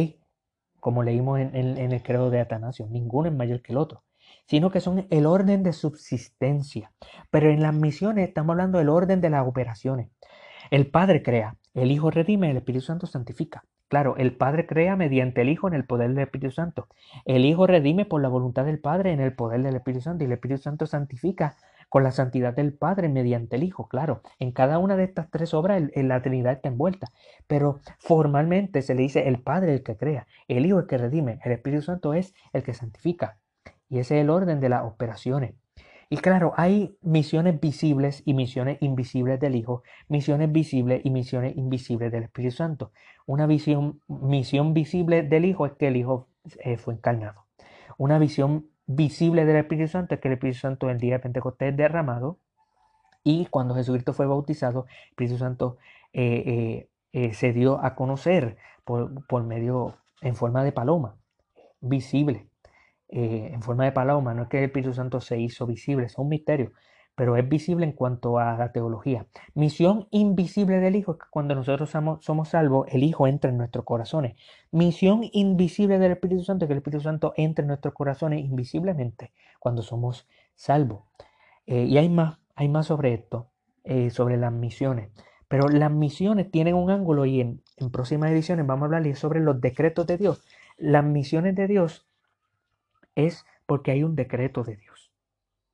Como 0.80 1.04
leímos 1.04 1.40
en, 1.40 1.56
el 1.56 2.04
credo 2.04 2.30
de 2.30 2.40
Atanasio, 2.40 2.88
ninguno 2.88 3.28
es 3.28 3.36
mayor 3.36 3.62
que 3.62 3.74
el 3.74 3.78
otro. 3.78 4.04
Sino 4.46 4.72
que 4.72 4.82
son 4.82 5.08
el 5.10 5.26
orden 5.26 5.64
de 5.64 5.74
subsistencia. 5.74 6.92
Pero 7.30 7.50
en 7.50 7.62
las 7.62 7.74
misiones 7.74 8.28
estamos 8.28 8.54
hablando 8.54 8.78
del 8.78 8.90
orden 8.90 9.22
de 9.22 9.30
las 9.30 9.48
operaciones. 9.48 10.10
El 10.72 10.90
Padre 10.90 11.24
crea, 11.24 11.58
el 11.74 11.92
Hijo 11.92 12.12
redime, 12.12 12.52
el 12.52 12.58
Espíritu 12.58 12.86
Santo 12.86 13.08
santifica. 13.08 13.64
Claro, 13.88 14.16
el 14.18 14.36
Padre 14.36 14.66
crea 14.66 14.96
mediante 14.96 15.42
el 15.42 15.50
Hijo 15.50 15.68
en 15.68 15.76
el 15.76 15.86
poder 15.86 16.10
del 16.10 16.24
Espíritu 16.24 16.52
Santo. 16.52 16.88
El 17.26 17.46
Hijo 17.46 17.68
redime 17.68 18.06
por 18.06 18.22
la 18.22 18.28
voluntad 18.28 18.66
del 18.66 18.80
Padre 18.80 19.12
en 19.12 19.20
el 19.20 19.36
poder 19.36 19.62
del 19.62 19.76
Espíritu 19.76 20.02
Santo. 20.02 20.24
Y 20.24 20.28
el 20.28 20.34
Espíritu 20.34 20.62
Santo 20.64 20.88
santifica 20.88 21.56
con 21.90 22.02
la 22.04 22.12
santidad 22.12 22.56
del 22.56 22.74
Padre 22.74 23.08
mediante 23.08 23.56
el 23.56 23.62
Hijo. 23.62 23.88
Claro, 23.88 24.24
en 24.40 24.52
cada 24.52 24.80
una 24.80 24.96
de 24.96 25.04
estas 25.04 25.30
tres 25.30 25.54
obras 25.54 25.80
la 25.94 26.22
Trinidad 26.24 26.54
está 26.54 26.70
envuelta. 26.70 27.12
Pero 27.46 27.82
formalmente 28.00 28.82
se 28.82 28.96
le 28.96 29.04
dice 29.04 29.28
el 29.28 29.44
Padre 29.44 29.74
el 29.76 29.84
que 29.84 29.96
crea, 29.96 30.26
el 30.48 30.66
Hijo 30.66 30.80
el 30.80 30.88
que 30.88 30.98
redime, 30.98 31.40
el 31.44 31.52
Espíritu 31.52 31.84
Santo 31.84 32.16
es 32.16 32.34
el 32.52 32.64
que 32.64 32.74
santifica. 32.74 33.38
Y 33.94 34.00
ese 34.00 34.18
es 34.18 34.24
el 34.24 34.32
orden 34.32 34.60
de 34.60 34.70
las 34.70 34.86
operaciones. 34.86 35.54
Y 36.10 36.18
claro, 36.18 36.54
hay 36.58 36.98
misiones 37.04 37.60
visibles 37.60 38.24
y 38.26 38.34
misiones 38.34 38.80
invisibles 38.82 39.40
del 39.40 39.56
Hijo, 39.56 39.84
misiones 40.08 40.52
visibles 40.52 41.02
y 41.04 41.12
misiones 41.12 41.56
invisibles 41.56 42.12
del 42.12 42.24
Espíritu 42.24 42.56
Santo. 42.56 42.92
Una 43.28 43.46
visión, 43.46 44.02
misión 44.08 44.74
visible 44.74 45.22
del 45.22 45.46
Hijo 45.46 45.68
es 45.68 45.74
que 45.74 45.90
el 45.90 45.98
Hijo 45.98 46.28
eh, 46.64 46.78
fue 46.78 46.96
encarnado. 46.96 47.46
Una 48.00 48.18
visión 48.18 48.66
visible 48.88 49.46
del 49.46 49.58
Espíritu 49.58 49.92
Santo 49.92 50.16
es 50.16 50.22
que 50.22 50.28
el 50.28 50.34
Espíritu 50.34 50.58
Santo 50.58 50.90
el 50.90 50.98
día 50.98 51.14
de 51.14 51.20
Pentecostés 51.20 51.70
es 51.70 51.78
derramado 51.78 52.40
y 53.24 53.46
cuando 53.46 53.76
Jesucristo 53.76 54.14
fue 54.14 54.26
bautizado, 54.26 54.88
el 54.88 55.10
Espíritu 55.12 55.38
Santo 55.38 55.78
eh, 56.14 56.90
eh, 57.12 57.34
se 57.36 57.54
dio 57.54 57.80
a 57.80 57.94
conocer 57.94 58.58
por, 58.86 59.24
por 59.28 59.44
medio, 59.44 59.98
en 60.22 60.36
forma 60.36 60.64
de 60.64 60.72
paloma, 60.72 61.16
visible. 61.80 62.48
Eh, 63.10 63.52
en 63.54 63.62
forma 63.62 63.86
de 63.86 63.92
paloma. 63.92 64.34
No 64.34 64.44
es 64.44 64.50
que 64.50 64.58
el 64.58 64.64
Espíritu 64.66 64.94
Santo 64.94 65.22
se 65.22 65.40
hizo 65.40 65.68
visible, 65.68 66.06
es 66.08 66.18
un 66.18 66.30
misterio, 66.30 66.72
pero 67.16 67.38
es 67.38 67.48
visible 67.48 67.86
en 67.86 67.92
cuanto 67.92 68.40
a 68.40 68.58
la 68.58 68.72
teología. 68.72 69.28
Misión 69.54 70.08
invisible 70.10 70.80
del 70.80 70.96
Hijo 70.96 71.12
es 71.12 71.18
que 71.20 71.26
cuando 71.30 71.54
nosotros 71.54 71.92
somos, 71.92 72.50
salvos, 72.50 72.88
el 72.92 73.04
Hijo 73.04 73.28
entra 73.28 73.52
en 73.52 73.58
nuestros 73.58 73.86
corazones. 73.86 74.36
Misión 74.72 75.22
invisible 75.32 76.00
del 76.00 76.14
Espíritu 76.14 76.44
Santo 76.44 76.66
es 76.66 76.68
que 76.68 76.74
el 76.74 76.80
Espíritu 76.80 77.04
Santo 77.04 77.34
entra 77.38 77.62
en 77.62 77.68
nuestros 77.68 77.94
corazones 77.94 78.44
invisiblemente 78.44 79.32
cuando 79.60 79.84
somos 79.84 80.28
salvos. 80.56 81.04
Eh, 81.68 81.84
y 81.84 81.98
hay 82.00 82.10
más, 82.10 82.40
hay 82.56 82.68
más 82.68 82.88
sobre 82.88 83.14
esto, 83.14 83.52
eh, 83.84 84.10
sobre 84.10 84.38
las 84.38 84.52
misiones. 84.52 85.10
Pero 85.48 85.68
las 85.68 85.92
misiones 85.92 86.50
tienen 86.50 86.74
un 86.74 86.90
ángulo 86.90 87.26
y 87.26 87.42
en, 87.42 87.62
en 87.78 87.92
próximas 87.92 88.32
ediciones 88.32 88.66
vamos 88.66 88.84
a 88.84 88.96
hablar 88.96 89.16
sobre 89.16 89.40
los 89.40 89.62
decretos 89.62 90.08
de 90.08 90.18
Dios. 90.18 90.44
Las 90.78 91.06
misiones 91.06 91.54
de 91.54 91.68
Dios 91.68 92.08
es 93.16 93.46
porque 93.66 93.92
hay 93.92 94.04
un 94.04 94.16
decreto 94.16 94.64
de 94.64 94.76
Dios, 94.76 95.12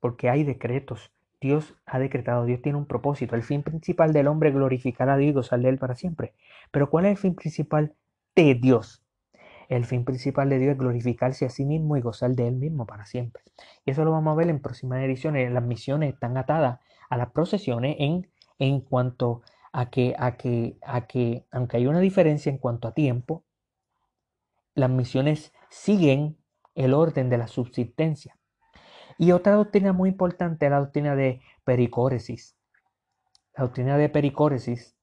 porque 0.00 0.28
hay 0.28 0.44
decretos. 0.44 1.12
Dios 1.40 1.74
ha 1.86 1.98
decretado, 1.98 2.44
Dios 2.44 2.60
tiene 2.60 2.76
un 2.76 2.86
propósito. 2.86 3.34
El 3.34 3.42
fin 3.42 3.62
principal 3.62 4.12
del 4.12 4.28
hombre 4.28 4.50
es 4.50 4.54
glorificar 4.54 5.08
a 5.08 5.16
Dios 5.16 5.34
gozar 5.34 5.60
de 5.60 5.70
Él 5.70 5.78
para 5.78 5.94
siempre. 5.94 6.34
Pero 6.70 6.90
¿cuál 6.90 7.06
es 7.06 7.12
el 7.12 7.16
fin 7.16 7.34
principal 7.34 7.94
de 8.36 8.54
Dios? 8.54 9.02
El 9.70 9.86
fin 9.86 10.04
principal 10.04 10.50
de 10.50 10.58
Dios 10.58 10.72
es 10.72 10.78
glorificarse 10.78 11.46
a 11.46 11.48
sí 11.48 11.64
mismo 11.64 11.96
y 11.96 12.00
gozar 12.00 12.32
de 12.32 12.48
Él 12.48 12.56
mismo 12.56 12.86
para 12.86 13.06
siempre. 13.06 13.42
Y 13.86 13.92
eso 13.92 14.04
lo 14.04 14.10
vamos 14.10 14.32
a 14.32 14.36
ver 14.36 14.50
en 14.50 14.60
próximas 14.60 15.02
ediciones. 15.02 15.50
Las 15.50 15.62
misiones 15.62 16.12
están 16.12 16.36
atadas 16.36 16.80
a 17.08 17.16
las 17.16 17.30
procesiones 17.30 17.96
en, 17.98 18.28
en 18.58 18.80
cuanto 18.80 19.42
a 19.72 19.88
que, 19.88 20.14
a, 20.18 20.36
que, 20.36 20.76
a 20.82 21.06
que, 21.06 21.46
aunque 21.52 21.76
hay 21.76 21.86
una 21.86 22.00
diferencia 22.00 22.50
en 22.50 22.58
cuanto 22.58 22.88
a 22.88 22.94
tiempo, 22.94 23.44
las 24.74 24.90
misiones 24.90 25.52
siguen 25.68 26.36
el 26.74 26.94
orden 26.94 27.30
de 27.30 27.38
la 27.38 27.48
subsistencia. 27.48 28.38
Y 29.18 29.32
otra 29.32 29.54
doctrina 29.54 29.92
muy 29.92 30.08
importante 30.08 30.66
es 30.66 30.70
la 30.70 30.80
doctrina 30.80 31.14
de 31.14 31.40
pericóresis. 31.64 32.56
La 33.56 33.64
doctrina 33.64 33.98
de 33.98 34.08
pericóresis 34.08 34.96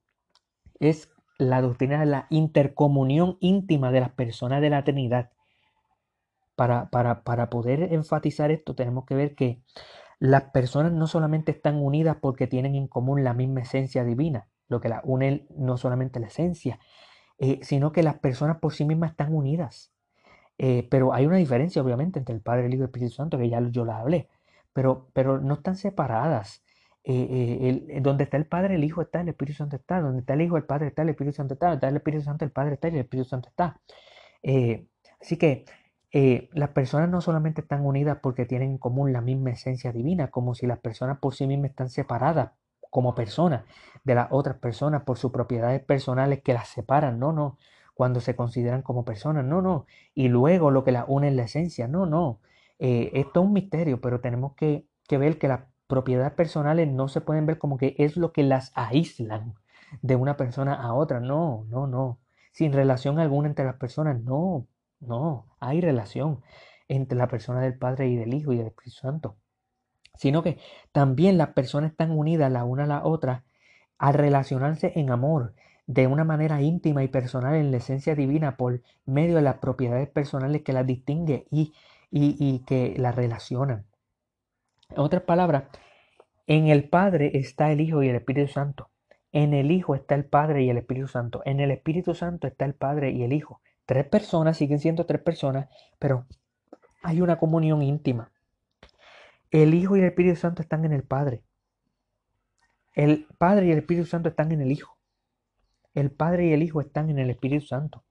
es 0.79 1.09
la 1.37 1.61
doctrina 1.61 1.99
de 1.99 2.07
la 2.07 2.27
intercomunión 2.29 3.37
íntima 3.39 3.91
de 3.91 3.99
las 3.99 4.11
personas 4.11 4.61
de 4.61 4.69
la 4.69 4.83
Trinidad. 4.83 5.31
Para, 6.55 6.89
para, 6.89 7.23
para 7.23 7.51
poder 7.51 7.93
enfatizar 7.93 8.49
esto 8.49 8.73
tenemos 8.73 9.05
que 9.05 9.13
ver 9.13 9.35
que 9.35 9.61
las 10.19 10.45
personas 10.45 10.91
no 10.91 11.05
solamente 11.05 11.51
están 11.51 11.75
unidas 11.75 12.17
porque 12.19 12.47
tienen 12.47 12.73
en 12.73 12.87
común 12.87 13.23
la 13.23 13.35
misma 13.35 13.61
esencia 13.61 14.03
divina, 14.03 14.47
lo 14.67 14.81
que 14.81 14.89
la 14.89 15.01
une 15.03 15.45
no 15.55 15.77
solamente 15.77 16.19
la 16.19 16.27
esencia, 16.27 16.79
eh, 17.37 17.59
sino 17.61 17.91
que 17.91 18.01
las 18.01 18.15
personas 18.15 18.57
por 18.57 18.73
sí 18.73 18.85
mismas 18.85 19.11
están 19.11 19.35
unidas. 19.35 19.93
Eh, 20.57 20.87
pero 20.89 21.13
hay 21.13 21.25
una 21.25 21.37
diferencia, 21.37 21.81
obviamente, 21.81 22.19
entre 22.19 22.33
el 22.35 22.41
Padre, 22.41 22.65
el 22.65 22.73
Hijo 22.73 22.81
y 22.81 22.85
el 22.85 22.89
Espíritu 22.89 23.13
Santo, 23.13 23.37
que 23.37 23.49
ya 23.49 23.61
yo 23.69 23.85
la 23.85 23.99
hablé, 23.99 24.27
pero, 24.73 25.09
pero 25.13 25.39
no 25.39 25.55
están 25.55 25.75
separadas. 25.75 26.63
Eh, 27.03 27.85
eh, 27.89 27.99
donde 28.01 28.25
está 28.25 28.37
el 28.37 28.45
Padre, 28.45 28.75
el 28.75 28.83
Hijo 28.83 29.01
está, 29.01 29.21
el 29.21 29.29
Espíritu 29.29 29.57
Santo 29.57 29.75
está. 29.77 30.01
Donde 30.01 30.19
está 30.21 30.33
el 30.33 30.41
Hijo, 30.41 30.57
el 30.57 30.65
Padre 30.65 30.87
está, 30.87 31.03
el 31.03 31.09
Espíritu 31.09 31.35
Santo 31.35 31.53
está. 31.53 31.67
Donde 31.67 31.77
está 31.77 31.89
el 31.89 31.95
Espíritu 31.97 32.23
Santo, 32.23 32.45
el 32.45 32.51
Padre 32.51 32.73
está 32.73 32.87
y 32.89 32.91
el 32.91 32.99
Espíritu 32.99 33.29
Santo 33.29 33.49
está. 33.49 33.79
así 35.21 35.37
que 35.37 35.65
las 36.53 36.69
personas 36.69 37.09
no 37.09 37.21
solamente 37.21 37.61
están 37.61 37.85
unidas 37.85 38.17
porque 38.21 38.45
tienen 38.45 38.71
en 38.71 38.77
común 38.77 39.13
la 39.13 39.21
misma 39.21 39.51
esencia 39.51 39.91
divina, 39.91 40.29
como 40.29 40.55
si 40.55 40.65
las 40.67 40.79
personas 40.79 41.19
por 41.19 41.35
sí 41.35 41.47
mismas 41.47 41.71
están 41.71 41.89
separadas 41.89 42.51
como 42.89 43.13
personas 43.13 43.63
de 44.03 44.15
las 44.15 44.27
otras 44.31 44.57
personas 44.57 45.03
por 45.03 45.17
sus 45.17 45.31
propiedades 45.31 45.83
personales 45.83 46.41
que 46.41 46.53
las 46.53 46.69
separan. 46.69 47.19
No, 47.19 47.31
no 47.33 47.57
cuando 47.97 48.21
se 48.21 48.35
consideran 48.35 48.83
como 48.83 49.03
personas, 49.05 49.43
no, 49.43 49.61
no. 49.61 49.87
Y 50.13 50.29
luego 50.29 50.69
lo 50.69 50.83
que 50.83 50.91
las 50.91 51.05
une 51.07 51.29
es 51.29 51.33
la 51.33 51.43
esencia, 51.43 51.87
no, 51.87 52.05
no. 52.05 52.39
Eh, 52.77 53.09
esto 53.15 53.41
es 53.41 53.45
un 53.47 53.53
misterio, 53.53 53.99
pero 54.01 54.21
tenemos 54.21 54.53
que, 54.53 54.87
ver 55.09 55.39
que 55.39 55.47
las 55.47 55.61
propiedades 55.87 56.33
personales 56.33 56.87
no 56.87 57.07
se 57.07 57.21
pueden 57.21 57.47
ver 57.47 57.57
como 57.57 57.77
que 57.77 57.95
es 57.97 58.15
lo 58.15 58.31
que 58.33 58.43
las 58.43 58.71
aíslan 58.75 59.55
de 60.03 60.15
una 60.15 60.37
persona 60.37 60.75
a 60.75 60.93
otra, 60.93 61.19
no, 61.19 61.65
no, 61.69 61.87
no. 61.87 62.19
Sin 62.51 62.71
relación 62.71 63.19
alguna 63.19 63.47
entre 63.49 63.65
las 63.65 63.77
personas, 63.77 64.21
no, 64.21 64.67
no, 64.99 65.47
hay 65.59 65.81
relación 65.81 66.41
entre 66.87 67.17
la 67.17 67.27
persona 67.27 67.61
del 67.61 67.77
Padre 67.77 68.07
y 68.09 68.15
del 68.15 68.33
Hijo 68.33 68.53
y 68.53 68.57
del 68.57 68.67
Espíritu 68.67 68.97
Santo. 68.97 69.37
Sino 70.15 70.43
que 70.43 70.59
también 70.91 71.37
las 71.37 71.49
personas 71.49 71.91
están 71.91 72.11
unidas 72.11 72.51
la 72.51 72.63
una 72.63 72.83
a 72.83 72.87
la 72.87 73.05
otra 73.05 73.43
al 73.97 74.13
relacionarse 74.13 74.93
en 74.95 75.09
amor, 75.09 75.55
de 75.87 76.05
una 76.05 76.25
manera 76.25 76.61
íntima 76.61 77.03
y 77.03 77.07
personal 77.07 77.55
en 77.55 77.71
la 77.71 77.77
esencia 77.77 78.13
divina 78.13 78.57
por 78.57 78.81
medio 79.05 79.37
de 79.37 79.41
las 79.41 79.55
propiedades 79.55 80.09
personales 80.09 80.61
que 80.61 80.73
las 80.73 80.85
distingue 80.85 81.47
y, 81.49 81.73
y, 82.11 82.59
que 82.65 82.95
las 82.97 83.15
relacionan. 83.15 83.85
En 84.89 84.99
otras 84.99 85.23
palabras, 85.23 85.63
en 86.45 86.67
el 86.67 86.89
Padre 86.89 87.31
está 87.35 87.71
el 87.71 87.81
Hijo 87.81 88.03
y 88.03 88.09
el 88.09 88.17
Espíritu 88.17 88.51
Santo. 88.51 88.89
En 89.31 89.53
el 89.53 89.71
Hijo 89.71 89.95
está 89.95 90.15
el 90.15 90.25
Padre 90.25 90.63
y 90.63 90.69
el 90.69 90.77
Espíritu 90.77 91.07
Santo. 91.07 91.41
En 91.45 91.61
el 91.61 91.71
Espíritu 91.71 92.13
Santo 92.13 92.47
está 92.47 92.65
el 92.65 92.73
Padre 92.73 93.11
y 93.11 93.23
el 93.23 93.31
Hijo. 93.31 93.61
Tres 93.85 94.05
personas, 94.05 94.57
siguen 94.57 94.79
siendo 94.79 95.05
tres 95.05 95.21
personas, 95.21 95.69
pero 95.99 96.25
hay 97.01 97.21
una 97.21 97.37
comunión 97.37 97.81
íntima. 97.81 98.31
El 99.51 99.73
Hijo 99.73 99.95
y 99.95 100.01
el 100.01 100.07
Espíritu 100.07 100.35
Santo 100.35 100.61
están 100.61 100.83
en 100.83 100.91
el 100.91 101.03
Padre. 101.03 101.43
El 102.93 103.27
Padre 103.37 103.67
y 103.67 103.71
el 103.71 103.77
Espíritu 103.77 104.05
Santo 104.05 104.27
están 104.29 104.51
en 104.51 104.61
el 104.61 104.71
Hijo 104.71 104.96
el 105.97 106.11
Padre 106.11 106.47
y 106.47 106.53
el 106.53 106.61
Hijo 106.61 106.79
están 106.79 107.09
en 107.09 107.17
el 107.17 107.31
Espíritu 107.31 107.65
Santo. 107.65 108.03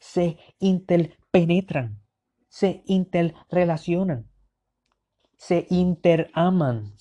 Se 0.00 0.38
interpenetran, 0.58 2.00
se 2.48 2.82
interrelacionan, 2.86 4.28
se 5.36 5.68
interaman. 5.70 6.94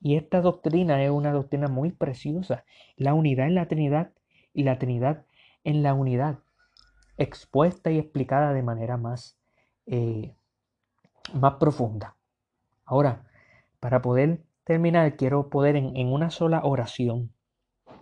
Y 0.00 0.16
esta 0.16 0.40
doctrina 0.40 1.04
es 1.04 1.10
una 1.10 1.30
doctrina 1.30 1.68
muy 1.68 1.92
preciosa. 1.92 2.64
La 2.96 3.12
unidad 3.12 3.48
en 3.48 3.54
la 3.54 3.68
Trinidad 3.68 4.12
y 4.54 4.62
la 4.62 4.78
Trinidad 4.78 5.26
en 5.62 5.82
la 5.82 5.92
unidad, 5.92 6.38
expuesta 7.18 7.90
y 7.90 7.98
explicada 7.98 8.54
de 8.54 8.62
manera 8.62 8.96
más, 8.96 9.38
eh, 9.84 10.34
más 11.34 11.54
profunda. 11.56 12.16
Ahora, 12.86 13.26
para 13.78 14.00
poder 14.00 14.42
terminar, 14.64 15.16
quiero 15.16 15.50
poder 15.50 15.76
en 15.76 16.12
una 16.12 16.30
sola 16.30 16.62
oración 16.64 17.30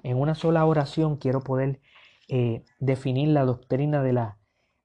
en 0.03 0.21
una 0.21 0.35
sola 0.35 0.65
oración 0.65 1.17
quiero 1.17 1.41
poder 1.41 1.81
eh, 2.29 2.65
definir 2.79 3.29
la 3.29 3.45
doctrina 3.45 4.03
de 4.03 4.13
la, 4.13 4.39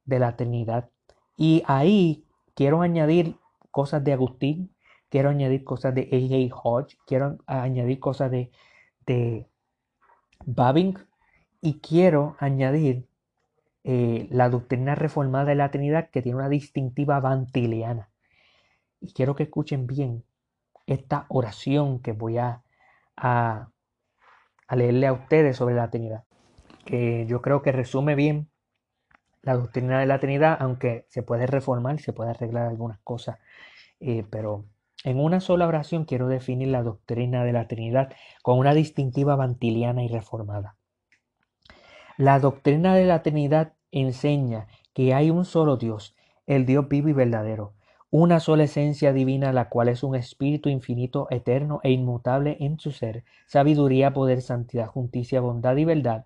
de 0.06 0.20
la 0.20 0.36
Trinidad. 0.36 0.90
Y 1.38 1.64
ahí 1.68 2.26
quiero 2.56 2.82
añadir 2.82 3.38
cosas 3.72 4.04
de 4.04 4.14
Agustín, 4.14 4.74
quiero 5.10 5.30
añadir 5.30 5.64
cosas 5.64 5.94
de 5.94 6.02
A.J. 6.12 6.56
Hodge, 6.64 6.98
quiero 7.06 7.38
añadir 7.46 8.00
cosas 8.00 8.32
de, 8.32 8.52
de 9.06 9.48
Babing 10.46 10.98
y 11.62 11.80
quiero 11.80 12.36
añadir 12.40 13.08
eh, 13.84 14.28
la 14.32 14.50
doctrina 14.50 14.96
reformada 14.96 15.46
de 15.46 15.56
la 15.56 15.70
Trinidad 15.70 16.10
que 16.10 16.22
tiene 16.22 16.38
una 16.38 16.50
distintiva 16.50 17.20
vantiliana. 17.20 18.10
Y 19.00 19.14
quiero 19.14 19.36
que 19.36 19.44
escuchen 19.44 19.86
bien 19.86 20.24
esta 20.88 21.26
oración 21.30 22.00
que 22.00 22.12
voy 22.12 22.38
a, 22.38 22.64
a, 23.16 23.70
a 24.68 24.76
leerle 24.76 25.08
a 25.08 25.14
ustedes 25.14 25.58
sobre 25.58 25.76
la 25.76 25.90
Trinidad, 25.90 26.24
que 26.86 27.26
yo 27.28 27.42
creo 27.42 27.62
que 27.62 27.72
resume 27.72 28.16
bien 28.16 28.50
la 29.42 29.56
doctrina 29.56 30.00
de 30.00 30.06
la 30.08 30.20
Trinidad, 30.20 30.58
aunque 30.60 31.06
se 31.10 31.24
puede 31.24 31.48
reformar, 31.48 32.00
se 32.00 32.14
puede 32.14 32.32
arreglar 32.32 32.68
algunas 32.68 33.00
cosas 33.00 33.38
eh, 34.00 34.26
pero 34.30 34.66
en 35.04 35.20
una 35.20 35.40
sola 35.40 35.68
oración 35.68 36.06
quiero 36.06 36.28
definir 36.28 36.70
la 36.70 36.84
doctrina 36.84 37.44
de 37.44 37.54
la 37.54 37.68
Trinidad 37.68 38.14
con 38.42 38.58
una 38.60 38.74
distintiva 38.74 39.36
vantiliana 39.36 40.04
y 40.04 40.08
reformada. 40.08 40.78
La 42.18 42.40
doctrina 42.40 42.96
de 42.96 43.06
la 43.06 43.24
Trinidad 43.24 43.74
enseña 43.92 44.68
que 44.94 45.14
hay 45.14 45.30
un 45.30 45.46
solo 45.46 45.78
Dios, 45.78 46.16
el 46.46 46.66
Dios 46.66 46.88
vivo 46.88 47.10
y 47.10 47.14
verdadero, 47.14 47.74
una 48.18 48.40
sola 48.40 48.64
esencia 48.64 49.12
divina, 49.12 49.52
la 49.52 49.68
cual 49.68 49.90
es 49.90 50.02
un 50.02 50.16
espíritu 50.16 50.70
infinito, 50.70 51.28
eterno 51.32 51.82
e 51.84 51.92
inmutable 51.92 52.56
en 52.62 52.80
su 52.80 52.94
ser, 52.94 53.26
sabiduría, 53.46 54.14
poder, 54.14 54.42
santidad, 54.42 54.88
justicia, 54.88 55.42
bondad 55.42 55.76
y 55.76 55.84
verdad. 55.84 56.26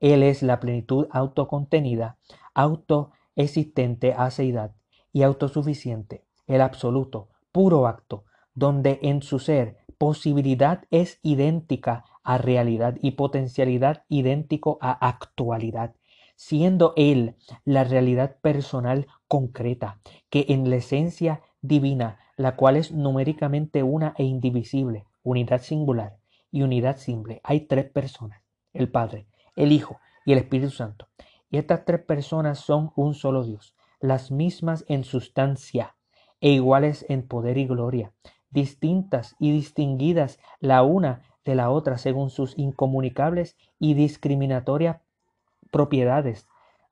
Él 0.00 0.22
es 0.22 0.42
la 0.42 0.60
plenitud 0.60 1.08
autocontenida, 1.10 2.16
autoexistente, 2.54 4.14
aceidad 4.16 4.72
y 5.12 5.24
autosuficiente, 5.24 6.24
el 6.46 6.62
absoluto, 6.62 7.28
puro 7.52 7.86
acto, 7.86 8.24
donde 8.54 8.98
en 9.02 9.20
su 9.20 9.38
ser 9.38 9.76
posibilidad 9.98 10.84
es 10.90 11.20
idéntica 11.22 12.04
a 12.24 12.38
realidad 12.38 12.96
y 13.02 13.10
potencialidad 13.10 14.04
idéntico 14.08 14.78
a 14.80 14.92
actualidad, 15.06 15.94
siendo 16.34 16.94
Él 16.96 17.36
la 17.66 17.84
realidad 17.84 18.36
personal 18.40 19.06
concreta, 19.28 20.00
que 20.30 20.46
en 20.48 20.70
la 20.70 20.76
esencia 20.76 21.42
divina, 21.62 22.18
la 22.36 22.56
cual 22.56 22.76
es 22.76 22.92
numéricamente 22.92 23.82
una 23.82 24.14
e 24.18 24.24
indivisible, 24.24 25.04
unidad 25.22 25.62
singular 25.62 26.18
y 26.50 26.62
unidad 26.62 26.96
simple, 26.96 27.40
hay 27.44 27.60
tres 27.60 27.90
personas, 27.90 28.42
el 28.72 28.90
Padre, 28.90 29.26
el 29.56 29.72
Hijo 29.72 29.98
y 30.24 30.32
el 30.32 30.38
Espíritu 30.38 30.70
Santo. 30.70 31.08
Y 31.50 31.58
estas 31.58 31.84
tres 31.84 32.00
personas 32.00 32.58
son 32.58 32.92
un 32.96 33.14
solo 33.14 33.44
Dios, 33.44 33.74
las 34.00 34.30
mismas 34.30 34.84
en 34.88 35.04
sustancia 35.04 35.96
e 36.40 36.50
iguales 36.50 37.06
en 37.08 37.26
poder 37.26 37.58
y 37.58 37.66
gloria, 37.66 38.12
distintas 38.50 39.34
y 39.38 39.52
distinguidas 39.52 40.38
la 40.60 40.82
una 40.82 41.22
de 41.44 41.54
la 41.54 41.70
otra 41.70 41.98
según 41.98 42.30
sus 42.30 42.58
incomunicables 42.58 43.56
y 43.78 43.94
discriminatorias 43.94 44.98
propiedades, 45.70 46.46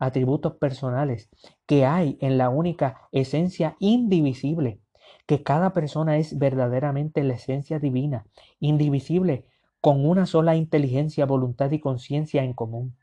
atributos 0.04 0.54
personales 0.54 1.30
que 1.66 1.86
hay 1.86 2.18
en 2.20 2.38
la 2.38 2.48
única 2.48 3.08
esencia 3.12 3.76
indivisible, 3.78 4.80
que 5.26 5.42
cada 5.42 5.72
persona 5.72 6.18
es 6.18 6.38
verdaderamente 6.38 7.22
la 7.22 7.34
esencia 7.34 7.78
divina, 7.78 8.26
indivisible, 8.60 9.46
con 9.80 10.06
una 10.06 10.26
sola 10.26 10.56
inteligencia, 10.56 11.26
voluntad 11.26 11.70
y 11.70 11.78
conciencia 11.78 12.42
en 12.42 12.52
común. 12.54 12.96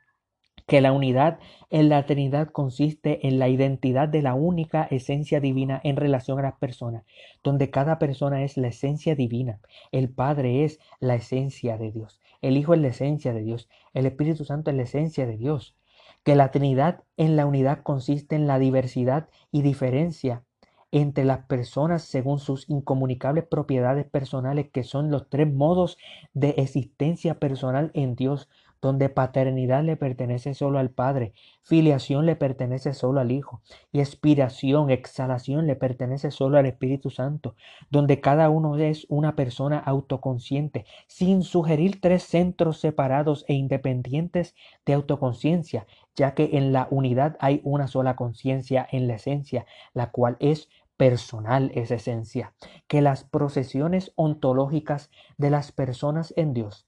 Que 0.68 0.82
la 0.82 0.93
unidad 0.93 1.39
en 1.70 1.89
la 1.89 2.06
Trinidad 2.06 2.49
consiste 2.49 3.28
en 3.28 3.39
la 3.39 3.49
identidad 3.49 4.08
de 4.08 4.22
la 4.22 4.36
única 4.36 4.84
esencia 4.84 5.39
divina 5.39 5.82
en 5.84 5.95
relación 5.95 6.39
a 6.39 6.43
las 6.43 6.58
personas, 6.58 7.04
donde 7.43 7.72
cada 7.72 7.99
persona 7.99 8.43
es 8.43 8.58
la 8.58 8.70
esencia 8.70 9.16
divina, 9.16 9.60
el 9.91 10.10
Padre 10.10 10.64
es 10.64 10.80
la 10.99 11.16
esencia 11.16 11.78
de 11.78 11.91
Dios, 11.91 12.22
el 12.41 12.58
Hijo 12.58 12.74
es 12.74 12.82
la 12.82 12.88
esencia 12.89 13.34
de 13.34 13.43
Dios, 13.43 13.70
el 13.93 14.06
Espíritu 14.06 14.45
Santo 14.45 14.70
es 14.70 14.78
la 14.78 14.84
esencia 14.84 15.26
de 15.26 15.38
Dios, 15.38 15.76
que 16.24 16.36
la 16.36 16.52
Trinidad 16.52 17.04
en 17.18 17.36
la 17.36 17.46
unidad 17.46 17.82
consiste 17.84 18.36
en 18.36 18.48
la 18.48 18.60
diversidad 18.60 19.30
y 19.52 19.62
diferencia 19.62 20.44
entre 20.92 21.24
las 21.26 21.46
personas 21.46 22.04
según 22.04 22.40
sus 22.40 22.70
incomunicables 22.70 23.46
propiedades 23.46 24.06
personales, 24.06 24.70
que 24.72 24.84
son 24.84 25.10
los 25.10 25.30
tres 25.30 25.52
modos 25.52 25.98
de 26.34 26.50
existencia 26.58 27.40
personal 27.40 27.92
en 27.94 28.16
Dios, 28.16 28.50
donde 28.82 29.10
paternidad 29.10 29.84
le 29.84 29.96
pertenece 29.96 30.54
solo 30.56 30.80
al 30.80 30.90
Padre, 30.90 31.34
filiación 31.62 32.26
le 32.26 32.36
pertenece 32.36 32.94
solo 32.94 33.20
al 33.20 33.32
Hijo, 33.32 33.62
y 33.92 34.00
expiración, 34.00 34.90
exhalación 34.90 35.68
le 35.68 35.76
pertenece 35.76 36.32
solo 36.32 36.58
al 36.58 36.66
Espíritu 36.66 37.12
Santo, 37.12 37.56
donde 37.90 38.20
cada 38.20 38.50
uno 38.50 38.78
es 38.78 39.06
una 39.10 39.36
persona 39.36 39.78
autoconsciente, 39.78 40.86
sin 41.08 41.44
sugerir 41.44 42.02
tres 42.02 42.24
centros 42.24 42.80
separados 42.80 43.46
e 43.48 43.54
independientes 43.54 44.56
de 44.86 44.94
autoconciencia, 44.94 45.86
ya 46.16 46.34
que 46.34 46.50
en 46.54 46.74
la 46.74 46.88
unidad 46.90 47.38
hay 47.40 47.62
una 47.64 47.88
sola 47.88 48.16
conciencia 48.16 48.88
en 48.92 49.08
la 49.08 49.16
esencia, 49.16 49.66
la 49.94 50.12
cual 50.12 50.38
es 50.40 50.70
personal 50.98 51.72
esa 51.74 51.96
esencia, 51.96 52.54
que 52.88 53.02
las 53.02 53.24
procesiones 53.24 54.12
ontológicas 54.16 55.10
de 55.38 55.50
las 55.50 55.72
personas 55.72 56.34
en 56.36 56.54
Dios 56.54 56.88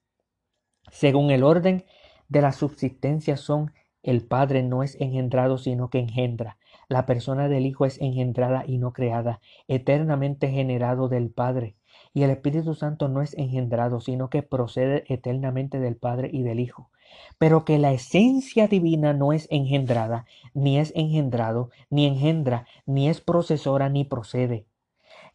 según 0.91 1.31
el 1.31 1.43
orden 1.43 1.85
de 2.29 2.41
la 2.41 2.51
subsistencia 2.51 3.37
son 3.37 3.71
el 4.03 4.21
Padre 4.25 4.63
no 4.63 4.83
es 4.83 4.99
engendrado 4.99 5.57
sino 5.57 5.89
que 5.89 5.99
engendra. 5.99 6.57
La 6.89 7.05
persona 7.05 7.47
del 7.47 7.65
Hijo 7.65 7.85
es 7.85 7.99
engendrada 8.01 8.65
y 8.67 8.77
no 8.77 8.91
creada, 8.91 9.39
eternamente 9.69 10.49
generado 10.49 11.07
del 11.07 11.29
Padre. 11.29 11.75
Y 12.13 12.23
el 12.23 12.29
Espíritu 12.29 12.75
Santo 12.75 13.07
no 13.07 13.21
es 13.21 13.33
engendrado, 13.37 14.01
sino 14.01 14.29
que 14.29 14.43
procede 14.43 15.05
eternamente 15.07 15.79
del 15.79 15.95
Padre 15.95 16.29
y 16.31 16.43
del 16.43 16.59
Hijo. 16.59 16.89
Pero 17.37 17.63
que 17.63 17.79
la 17.79 17.93
esencia 17.93 18.67
divina 18.67 19.13
no 19.13 19.31
es 19.31 19.47
engendrada, 19.49 20.25
ni 20.53 20.77
es 20.77 20.91
engendrado, 20.95 21.69
ni 21.89 22.05
engendra, 22.05 22.67
ni 22.85 23.07
es 23.07 23.21
procesora, 23.21 23.89
ni 23.89 24.03
procede. 24.03 24.65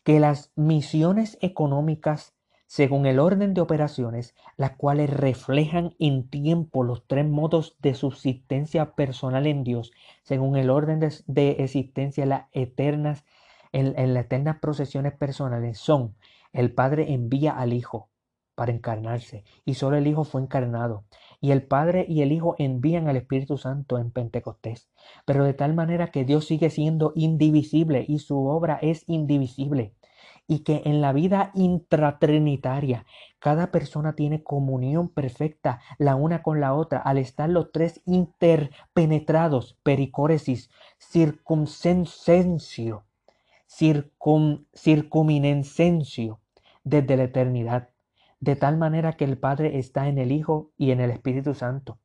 Que 0.02 0.20
las 0.20 0.52
misiones 0.56 1.38
económicas 1.40 2.34
según 2.68 3.06
el 3.06 3.18
orden 3.18 3.54
de 3.54 3.62
operaciones, 3.62 4.34
las 4.58 4.72
cuales 4.72 5.08
reflejan 5.08 5.94
en 5.98 6.28
tiempo 6.28 6.84
los 6.84 7.06
tres 7.06 7.26
modos 7.26 7.76
de 7.80 7.94
subsistencia 7.94 8.94
personal 8.94 9.46
en 9.46 9.64
Dios, 9.64 9.90
según 10.22 10.54
el 10.54 10.68
orden 10.68 11.00
de, 11.00 11.50
existencia 11.52 12.26
las 12.26 12.44
eternas, 12.52 13.24
en, 13.72 13.98
en 13.98 14.12
las 14.12 14.26
eternas 14.26 14.58
procesiones 14.58 15.14
personales, 15.14 15.78
son 15.78 16.14
el 16.52 16.74
Padre 16.74 17.14
envía 17.14 17.52
al 17.52 17.72
Hijo 17.72 18.10
para 18.54 18.70
encarnarse, 18.70 19.44
y 19.64 19.74
solo 19.74 19.96
el 19.96 20.06
Hijo 20.06 20.24
fue 20.24 20.42
encarnado. 20.42 21.04
Y 21.40 21.52
el 21.52 21.62
Padre 21.62 22.04
y 22.06 22.20
el 22.20 22.32
Hijo 22.32 22.54
envían 22.58 23.08
al 23.08 23.16
Espíritu 23.16 23.56
Santo 23.56 23.96
en 23.96 24.10
Pentecostés, 24.10 24.90
pero 25.24 25.42
de 25.44 25.54
tal 25.54 25.72
manera 25.72 26.10
que 26.10 26.26
Dios 26.26 26.44
sigue 26.44 26.68
siendo 26.68 27.12
indivisible 27.14 28.04
y 28.06 28.18
su 28.18 28.46
obra 28.46 28.78
es 28.82 29.04
indivisible 29.06 29.94
y 30.50 30.60
que 30.60 30.80
en 30.86 31.02
la 31.02 31.12
vida 31.12 31.50
intratrinitaria 31.54 33.04
cada 33.38 33.70
persona 33.70 34.14
tiene 34.14 34.42
comunión 34.42 35.10
perfecta 35.10 35.80
la 35.98 36.16
una 36.16 36.42
con 36.42 36.60
la 36.60 36.74
otra 36.74 36.98
al 36.98 37.18
estar 37.18 37.50
los 37.50 37.70
tres 37.70 38.00
interpenetrados, 38.06 39.76
pericóresis, 39.82 40.70
circumsensio, 40.98 43.04
circum, 43.66 44.64
desde 46.82 47.16
la 47.18 47.24
eternidad, 47.24 47.90
de 48.40 48.56
tal 48.56 48.78
manera 48.78 49.12
que 49.12 49.26
el 49.26 49.36
Padre 49.36 49.78
está 49.78 50.08
en 50.08 50.16
el 50.16 50.32
Hijo 50.32 50.70
y 50.78 50.92
en 50.92 51.00
el 51.00 51.10
Espíritu 51.10 51.52
Santo. 51.52 51.98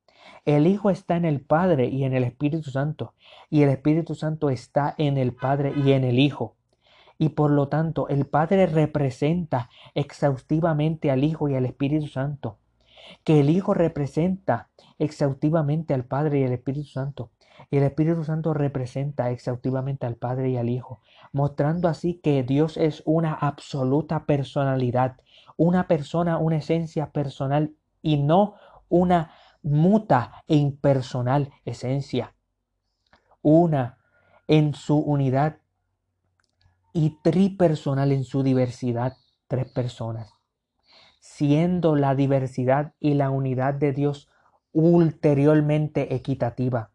El 0.44 0.68
Hijo 0.68 0.90
está 0.90 1.16
en 1.16 1.24
el 1.24 1.40
Padre 1.40 1.88
y 1.88 2.04
en 2.04 2.14
el 2.14 2.26
Espíritu 2.26 2.70
Santo, 2.70 3.14
y 3.50 3.62
el 3.62 3.70
Espíritu 3.70 4.16
Santo 4.16 4.50
está 4.50 4.94
en 4.98 5.18
el 5.18 5.34
Padre 5.34 5.72
y 5.78 5.94
en 5.94 6.04
el 6.04 6.20
Hijo 6.20 6.58
y 7.18 7.30
por 7.30 7.52
lo 7.52 7.68
tanto 7.68 8.08
el 8.10 8.26
Padre 8.26 8.66
representa 8.66 9.70
exhaustivamente 9.94 11.12
al 11.12 11.24
Hijo 11.24 11.50
y 11.50 11.56
al 11.56 11.66
Espíritu 11.66 12.08
Santo, 12.08 12.58
que 13.24 13.40
el 13.40 13.50
Hijo 13.50 13.74
representa 13.74 14.70
exhaustivamente 15.00 15.94
al 15.94 16.06
Padre 16.06 16.40
y 16.40 16.44
al 16.44 16.54
Espíritu 16.54 16.88
Santo, 16.88 17.32
y 17.70 17.78
el 17.78 17.84
Espíritu 17.84 18.24
Santo 18.24 18.54
representa 18.54 19.32
exhaustivamente 19.32 20.06
al 20.06 20.16
Padre 20.16 20.50
y 20.50 20.58
al 20.58 20.70
Hijo, 20.70 21.02
mostrando 21.32 21.88
así 21.88 22.16
que 22.16 22.44
Dios 22.44 22.78
es 22.78 23.04
una 23.06 23.34
absoluta 23.34 24.26
personalidad, 24.26 25.18
una 25.58 25.88
persona, 25.88 26.38
una 26.38 26.58
esencia 26.58 27.12
personal 27.12 27.76
y 28.02 28.18
no 28.18 28.56
una 28.90 29.32
muta 29.62 30.44
e 30.48 30.56
impersonal 30.56 31.52
esencia, 31.66 32.36
una 33.42 33.98
en 34.48 34.74
su 34.74 34.98
unidad 34.98 35.58
y 36.94 37.18
tripersonal 37.22 38.12
en 38.12 38.24
su 38.24 38.44
diversidad, 38.44 39.18
tres 39.48 39.70
personas, 39.72 40.32
siendo 41.20 41.96
la 41.96 42.16
diversidad 42.16 42.94
y 43.00 43.16
la 43.16 43.32
unidad 43.32 43.74
de 43.74 43.92
Dios 43.92 44.30
ulteriormente 44.72 46.16
equitativa. 46.16 46.92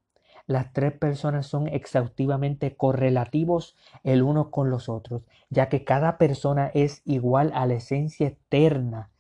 Las 0.47 0.73
tres 0.73 0.93
personas 0.93 1.47
son 1.47 1.69
exhaustivamente 1.69 2.75
correlativos 2.75 3.77
el 4.03 4.23
uno 4.23 4.51
con 4.51 4.71
los 4.71 4.89
otros, 4.89 5.27
ya 5.51 5.69
que 5.69 5.85
cada 5.85 6.17
persona 6.17 6.71
es 6.73 7.03
igual 7.05 7.53
a 7.55 7.67
la 7.67 7.75
esencia 7.75 8.29
eterna, 8.29 9.11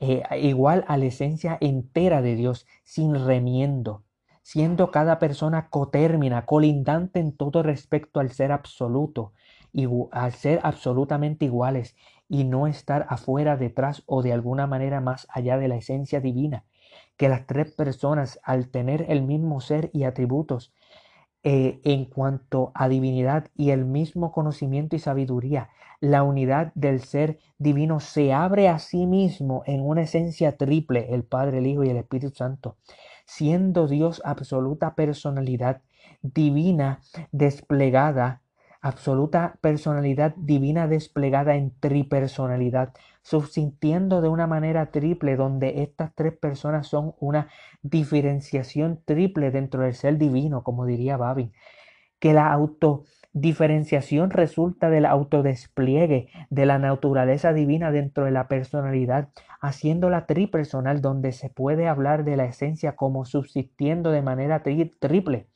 eh, 0.00 0.22
igual 0.40 0.84
a 0.88 0.96
la 0.96 1.04
esencia 1.06 1.58
entera 1.60 2.22
de 2.22 2.36
Dios, 2.36 2.66
sin 2.84 3.14
remiendo, 3.26 4.04
siendo 4.42 4.90
cada 4.90 5.18
persona 5.18 5.68
cotérmina, 5.68 6.46
colindante 6.46 7.20
en 7.20 7.36
todo 7.36 7.62
respecto 7.62 8.18
al 8.18 8.30
ser 8.30 8.50
absoluto, 8.50 9.32
al 10.12 10.32
ser 10.32 10.60
absolutamente 10.62 11.44
iguales 11.44 11.96
y 12.28 12.44
no 12.44 12.66
estar 12.66 13.06
afuera, 13.08 13.56
detrás 13.56 14.02
o 14.06 14.22
de 14.22 14.32
alguna 14.32 14.66
manera 14.66 15.00
más 15.00 15.26
allá 15.30 15.58
de 15.58 15.68
la 15.68 15.76
esencia 15.76 16.20
divina, 16.20 16.64
que 17.16 17.28
las 17.28 17.46
tres 17.46 17.72
personas 17.74 18.38
al 18.42 18.68
tener 18.68 19.06
el 19.08 19.22
mismo 19.22 19.60
ser 19.60 19.90
y 19.92 20.04
atributos 20.04 20.72
eh, 21.44 21.80
en 21.84 22.04
cuanto 22.04 22.72
a 22.74 22.88
divinidad 22.88 23.48
y 23.56 23.70
el 23.70 23.84
mismo 23.84 24.32
conocimiento 24.32 24.96
y 24.96 24.98
sabiduría. 24.98 25.70
La 26.00 26.22
unidad 26.22 26.72
del 26.74 27.00
ser 27.00 27.38
divino 27.58 28.00
se 28.00 28.32
abre 28.32 28.68
a 28.68 28.78
sí 28.78 29.06
mismo 29.06 29.62
en 29.66 29.80
una 29.80 30.02
esencia 30.02 30.56
triple, 30.56 31.14
el 31.14 31.24
Padre, 31.24 31.58
el 31.58 31.66
Hijo 31.66 31.84
y 31.84 31.90
el 31.90 31.96
Espíritu 31.96 32.34
Santo, 32.34 32.76
siendo 33.24 33.86
Dios 33.86 34.20
absoluta 34.24 34.94
personalidad 34.94 35.82
divina 36.22 37.00
desplegada 37.32 38.42
absoluta 38.80 39.58
personalidad 39.60 40.34
divina 40.36 40.86
desplegada 40.86 41.56
en 41.56 41.72
tripersonalidad, 41.80 42.92
subsintiendo 43.22 44.20
de 44.20 44.28
una 44.28 44.46
manera 44.46 44.90
triple, 44.90 45.36
donde 45.36 45.82
estas 45.82 46.14
tres 46.14 46.36
personas 46.36 46.86
son 46.86 47.14
una 47.18 47.48
diferenciación 47.82 49.00
triple 49.04 49.50
dentro 49.50 49.82
del 49.82 49.94
ser 49.94 50.18
divino, 50.18 50.62
como 50.62 50.86
diría 50.86 51.16
Babin, 51.16 51.52
que 52.20 52.32
la 52.32 52.52
autodiferenciación 52.52 54.30
resulta 54.30 54.90
del 54.90 55.06
autodespliegue 55.06 56.28
de 56.50 56.66
la 56.66 56.78
naturaleza 56.78 57.52
divina 57.52 57.90
dentro 57.90 58.24
de 58.24 58.30
la 58.30 58.48
personalidad, 58.48 59.28
haciéndola 59.60 60.26
tripersonal, 60.26 61.00
donde 61.00 61.32
se 61.32 61.50
puede 61.50 61.88
hablar 61.88 62.24
de 62.24 62.36
la 62.36 62.44
esencia 62.44 62.96
como 62.96 63.24
subsistiendo 63.24 64.10
de 64.10 64.22
manera 64.22 64.62
triple 64.62 65.48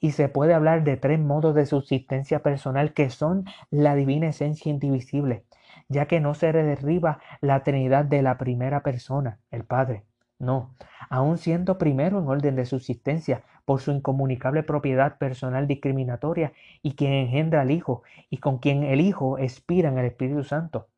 y 0.00 0.12
se 0.12 0.28
puede 0.28 0.54
hablar 0.54 0.82
de 0.82 0.96
tres 0.96 1.20
modos 1.20 1.54
de 1.54 1.66
subsistencia 1.66 2.42
personal 2.42 2.94
que 2.94 3.10
son 3.10 3.44
la 3.70 3.94
divina 3.94 4.28
esencia 4.28 4.70
indivisible, 4.70 5.44
ya 5.88 6.06
que 6.06 6.20
no 6.20 6.34
se 6.34 6.52
derriba 6.52 7.20
la 7.40 7.62
Trinidad 7.62 8.06
de 8.06 8.22
la 8.22 8.38
primera 8.38 8.82
persona, 8.82 9.38
el 9.50 9.64
Padre. 9.64 10.04
No, 10.38 10.74
aun 11.10 11.36
siendo 11.36 11.76
primero 11.76 12.18
en 12.18 12.26
orden 12.26 12.56
de 12.56 12.64
subsistencia 12.64 13.42
por 13.66 13.82
su 13.82 13.92
incomunicable 13.92 14.62
propiedad 14.62 15.18
personal 15.18 15.66
discriminatoria 15.66 16.54
y 16.82 16.94
quien 16.94 17.12
engendra 17.12 17.60
al 17.60 17.70
Hijo 17.70 18.02
y 18.30 18.38
con 18.38 18.56
quien 18.56 18.82
el 18.82 19.02
Hijo 19.02 19.36
expira 19.36 19.90
en 19.90 19.98
el 19.98 20.06
Espíritu 20.06 20.42
Santo, 20.44 20.88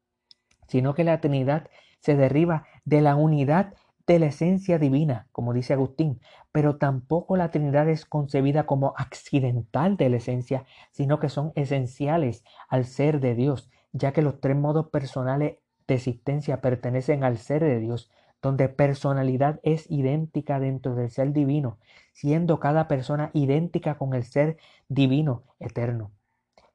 sino 0.69 0.95
que 0.95 1.03
la 1.03 1.21
Trinidad 1.21 1.69
se 1.99 2.15
derriba 2.15 2.67
de 2.85 3.01
la 3.01 3.17
unidad 3.17 3.75
de 4.07 4.19
la 4.19 4.27
esencia 4.27 4.79
divina, 4.79 5.29
como 5.33 5.53
dice 5.53 5.73
Agustín, 5.73 6.21
pero 6.51 6.77
tampoco 6.77 7.37
la 7.37 7.51
Trinidad 7.51 7.89
es 7.89 8.05
concebida 8.05 8.67
como 8.67 8.95
accidental 8.97 9.97
de 9.97 10.09
la 10.09 10.17
esencia, 10.17 10.65
sino 10.91 11.19
que 11.19 11.29
son 11.29 11.53
esenciales 11.55 12.45
al 12.69 12.85
ser 12.85 13.21
de 13.21 13.35
Dios, 13.35 13.71
ya 13.93 14.13
que 14.13 14.23
los 14.23 14.41
tres 14.41 14.57
modos 14.57 14.89
personales 14.89 15.59
de 15.87 15.95
existencia 15.95 16.61
pertenecen 16.61 17.25
al 17.25 17.39
ser 17.39 17.63
de 17.63 17.79
Dios, 17.79 18.11
donde 18.41 18.69
personalidad 18.69 19.61
es 19.63 19.89
idéntica 19.91 20.59
dentro 20.59 20.95
del 20.95 21.11
ser 21.11 21.33
divino, 21.33 21.79
siendo 22.13 22.59
cada 22.59 22.89
persona 22.89 23.31
idéntica 23.35 23.97
con 23.97 24.15
el 24.15 24.25
ser 24.25 24.57
divino 24.89 25.45
eterno 25.61 26.11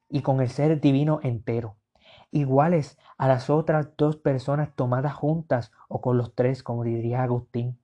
y 0.09 0.21
con 0.21 0.41
el 0.41 0.49
ser 0.49 0.79
divino 0.79 1.19
entero. 1.23 1.75
Iguales 2.31 2.97
a 3.17 3.27
las 3.27 3.49
otras 3.49 3.89
dos 3.97 4.17
personas 4.17 4.73
tomadas 4.75 5.13
juntas 5.13 5.71
o 5.87 6.01
con 6.01 6.17
los 6.17 6.35
tres, 6.35 6.63
como 6.63 6.83
diría 6.83 7.23
Agustín, 7.23 7.77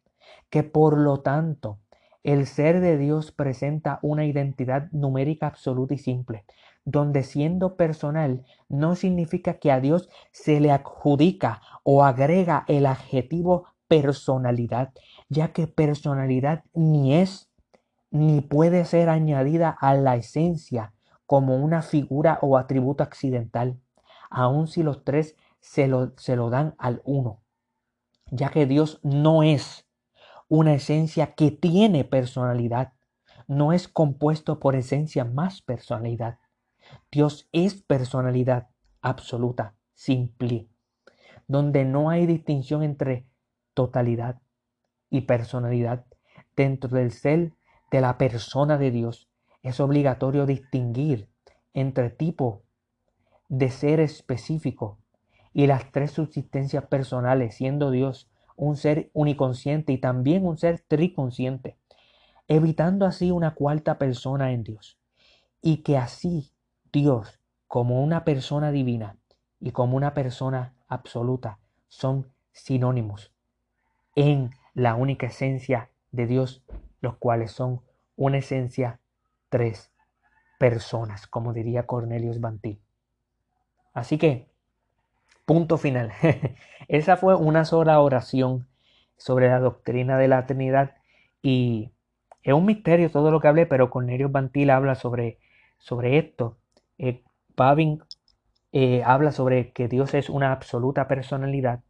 que 0.49 0.63
por 0.63 0.97
lo 0.97 1.21
tanto 1.21 1.79
el 2.23 2.47
ser 2.47 2.79
de 2.79 2.97
Dios 2.97 3.31
presenta 3.31 3.99
una 4.01 4.25
identidad 4.25 4.89
numérica 4.91 5.47
absoluta 5.47 5.93
y 5.93 5.97
simple, 5.97 6.45
donde 6.85 7.23
siendo 7.23 7.75
personal 7.75 8.45
no 8.69 8.95
significa 8.95 9.55
que 9.55 9.71
a 9.71 9.79
Dios 9.79 10.09
se 10.31 10.59
le 10.59 10.71
adjudica 10.71 11.61
o 11.83 12.03
agrega 12.03 12.63
el 12.67 12.85
adjetivo 12.85 13.65
personalidad, 13.87 14.93
ya 15.29 15.49
que 15.49 15.67
personalidad 15.67 16.63
ni 16.73 17.15
es 17.15 17.49
ni 18.09 18.41
puede 18.41 18.85
ser 18.85 19.09
añadida 19.09 19.69
a 19.69 19.95
la 19.95 20.15
esencia 20.15 20.93
como 21.25 21.57
una 21.57 21.81
figura 21.81 22.37
o 22.41 22.57
atributo 22.57 23.03
accidental 23.03 23.79
aun 24.33 24.67
si 24.67 24.81
los 24.81 25.05
tres 25.05 25.37
se 25.61 25.87
lo, 25.87 26.13
se 26.17 26.35
lo 26.35 26.49
dan 26.49 26.75
al 26.79 27.01
uno, 27.05 27.41
ya 28.31 28.49
que 28.49 28.65
Dios 28.65 28.99
no 29.03 29.43
es 29.43 29.87
una 30.49 30.73
esencia 30.73 31.35
que 31.35 31.51
tiene 31.51 32.03
personalidad, 32.03 32.93
no 33.47 33.73
es 33.73 33.87
compuesto 33.87 34.59
por 34.59 34.75
esencia 34.75 35.23
más 35.23 35.61
personalidad. 35.61 36.39
Dios 37.11 37.47
es 37.51 37.75
personalidad 37.83 38.69
absoluta, 39.01 39.75
simple, 39.93 40.67
donde 41.47 41.85
no 41.85 42.09
hay 42.09 42.25
distinción 42.25 42.81
entre 42.81 43.27
totalidad 43.73 44.41
y 45.09 45.21
personalidad. 45.21 46.05
Dentro 46.55 46.89
del 46.89 47.11
ser 47.11 47.53
de 47.91 48.01
la 48.01 48.17
persona 48.17 48.77
de 48.79 48.89
Dios 48.89 49.29
es 49.61 49.79
obligatorio 49.79 50.47
distinguir 50.47 51.29
entre 51.73 52.09
tipo 52.09 52.63
de 53.53 53.69
ser 53.69 53.99
específico 53.99 54.97
y 55.53 55.67
las 55.67 55.91
tres 55.91 56.09
subsistencias 56.09 56.87
personales, 56.87 57.53
siendo 57.53 57.91
Dios 57.91 58.27
un 58.55 58.77
ser 58.77 59.11
uniconsciente 59.13 59.93
y 59.93 59.99
también 59.99 60.43
un 60.47 60.57
ser 60.57 60.79
triconsciente, 60.79 61.77
evitando 62.47 63.05
así 63.05 63.29
una 63.29 63.53
cuarta 63.53 63.99
persona 63.99 64.53
en 64.53 64.63
Dios. 64.63 64.97
Y 65.61 65.83
que 65.83 65.99
así 65.99 66.51
Dios, 66.91 67.39
como 67.67 68.03
una 68.03 68.25
persona 68.25 68.71
divina 68.71 69.17
y 69.59 69.69
como 69.69 69.97
una 69.97 70.15
persona 70.15 70.73
absoluta, 70.87 71.59
son 71.89 72.33
sinónimos 72.53 73.35
en 74.15 74.49
la 74.73 74.95
única 74.95 75.27
esencia 75.27 75.91
de 76.11 76.25
Dios, 76.25 76.63
los 77.01 77.17
cuales 77.17 77.51
son 77.51 77.81
una 78.15 78.39
esencia 78.39 78.99
tres 79.49 79.91
personas, 80.57 81.27
como 81.27 81.53
diría 81.53 81.85
Cornelius 81.85 82.41
Bantil. 82.41 82.81
Así 83.93 84.17
que, 84.17 84.47
punto 85.45 85.77
final. 85.77 86.11
Esa 86.87 87.17
fue 87.17 87.35
una 87.35 87.65
sola 87.65 87.99
oración 87.99 88.67
sobre 89.17 89.47
la 89.47 89.59
doctrina 89.59 90.17
de 90.17 90.27
la 90.27 90.45
Trinidad 90.45 90.95
y 91.41 91.91
es 92.43 92.53
un 92.53 92.65
misterio 92.65 93.09
todo 93.09 93.31
lo 93.31 93.39
que 93.39 93.47
hablé, 93.47 93.65
pero 93.65 93.89
Cornelio 93.89 94.29
Bantil 94.29 94.69
habla 94.69 94.95
sobre, 94.95 95.39
sobre 95.77 96.17
esto. 96.17 96.57
Eh, 96.97 97.23
eh, 98.71 99.03
habla 99.05 99.31
sobre 99.31 99.71
que 99.71 99.87
Dios 99.87 100.13
es 100.13 100.29
una 100.29 100.51
absoluta 100.51 101.07
personalidad. 101.07 101.81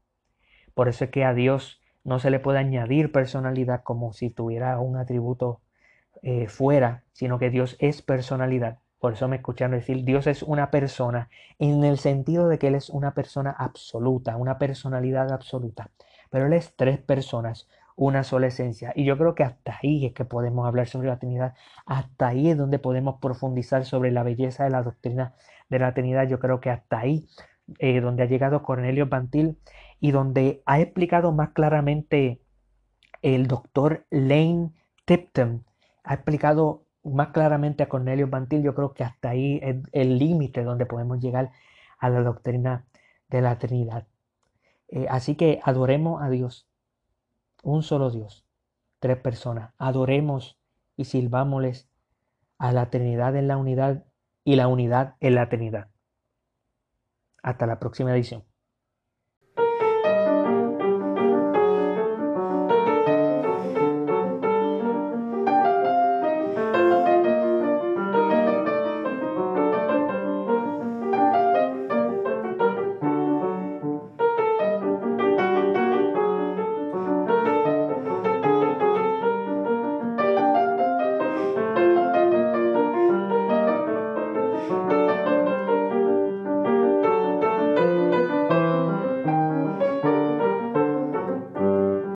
Por 0.74 0.90
eso 0.90 1.06
es 1.06 1.12
que 1.12 1.24
a 1.24 1.34
Dios 1.34 1.82
no 2.04 2.20
se 2.20 2.30
le 2.30 2.40
puede 2.40 2.60
añadir 2.60 3.12
personalidad 3.12 3.84
como 3.84 4.14
si 4.14 4.30
tuviera 4.30 4.80
un 4.80 4.98
atributo 4.98 5.62
eh, 6.22 6.48
fuera, 6.48 7.04
sino 7.14 7.40
que 7.40 7.50
Dios 7.50 7.78
es 7.80 8.02
personalidad. 8.02 8.80
Por 9.04 9.16
eso 9.16 9.28
me 9.28 9.36
escucharon 9.36 9.78
decir, 9.78 10.06
Dios 10.06 10.28
es 10.28 10.44
una 10.44 10.72
persona 10.72 11.28
en 11.60 11.84
el 11.84 11.98
sentido 11.98 12.48
de 12.48 12.58
que 12.58 12.68
Él 12.68 12.76
es 12.76 12.90
una 12.90 13.14
persona 13.14 13.52
absoluta, 13.52 14.38
una 14.38 14.58
personalidad 14.58 15.30
absoluta. 15.34 15.92
Pero 16.30 16.46
Él 16.46 16.54
es 16.54 16.74
tres 16.78 17.00
personas, 17.00 17.68
una 17.98 18.24
sola 18.24 18.48
esencia. 18.48 18.94
Y 18.96 19.04
yo 19.04 19.18
creo 19.18 19.36
que 19.36 19.44
hasta 19.44 19.78
ahí 19.84 20.06
es 20.06 20.14
que 20.14 20.24
podemos 20.24 20.66
hablar 20.66 20.88
sobre 20.88 21.10
la 21.10 21.20
Trinidad. 21.20 21.54
Hasta 21.86 22.30
ahí 22.30 22.50
es 22.50 22.58
donde 22.58 22.80
podemos 22.80 23.20
profundizar 23.20 23.84
sobre 23.84 24.10
la 24.10 24.24
belleza 24.24 24.64
de 24.64 24.70
la 24.70 24.84
doctrina 24.84 25.34
de 25.68 25.80
la 25.80 25.94
Trinidad. 25.94 26.26
Yo 26.30 26.40
creo 26.40 26.62
que 26.62 26.70
hasta 26.70 27.00
ahí, 27.00 27.28
eh, 27.80 28.00
donde 28.00 28.24
ha 28.24 28.28
llegado 28.28 28.64
Cornelio 28.64 29.08
Bantil 29.08 29.58
y 30.00 30.12
donde 30.12 30.64
ha 30.66 30.80
explicado 30.80 31.34
más 31.34 31.50
claramente 31.50 32.40
el 33.22 33.48
doctor 33.48 34.06
Lane 34.12 34.72
Tipton, 35.04 35.66
ha 36.06 36.14
explicado 36.14 36.83
más 37.04 37.30
claramente 37.30 37.84
a 37.84 37.90
Cornelio 37.90 38.28
Bantil, 38.28 38.64
yo 38.64 38.76
creo 38.76 38.94
que 38.94 39.04
hasta 39.04 39.30
ahí 39.30 39.60
es 39.62 39.78
el 39.92 40.18
límite 40.18 40.64
donde 40.64 40.86
podemos 40.86 41.20
llegar 41.20 41.52
a 42.00 42.10
la 42.10 42.22
doctrina 42.22 42.86
de 43.30 43.42
la 43.42 43.58
Trinidad. 43.58 44.08
Eh, 44.88 45.08
así 45.10 45.36
que 45.36 45.60
adoremos 45.64 46.22
a 46.22 46.30
Dios, 46.30 46.68
un 47.64 47.84
solo 47.84 48.12
Dios, 48.12 48.46
tres 49.00 49.18
personas. 49.18 49.74
Adoremos 49.78 50.60
y 50.96 51.06
sirvámosles 51.06 51.90
a 52.58 52.72
la 52.72 52.90
Trinidad 52.90 53.36
en 53.36 53.48
la 53.48 53.58
unidad 53.58 54.06
y 54.44 54.56
la 54.56 54.68
unidad 54.68 55.16
en 55.20 55.36
la 55.36 55.50
Trinidad. 55.50 55.90
Hasta 57.42 57.66
la 57.66 57.80
próxima 57.80 58.14
edición. 58.14 58.44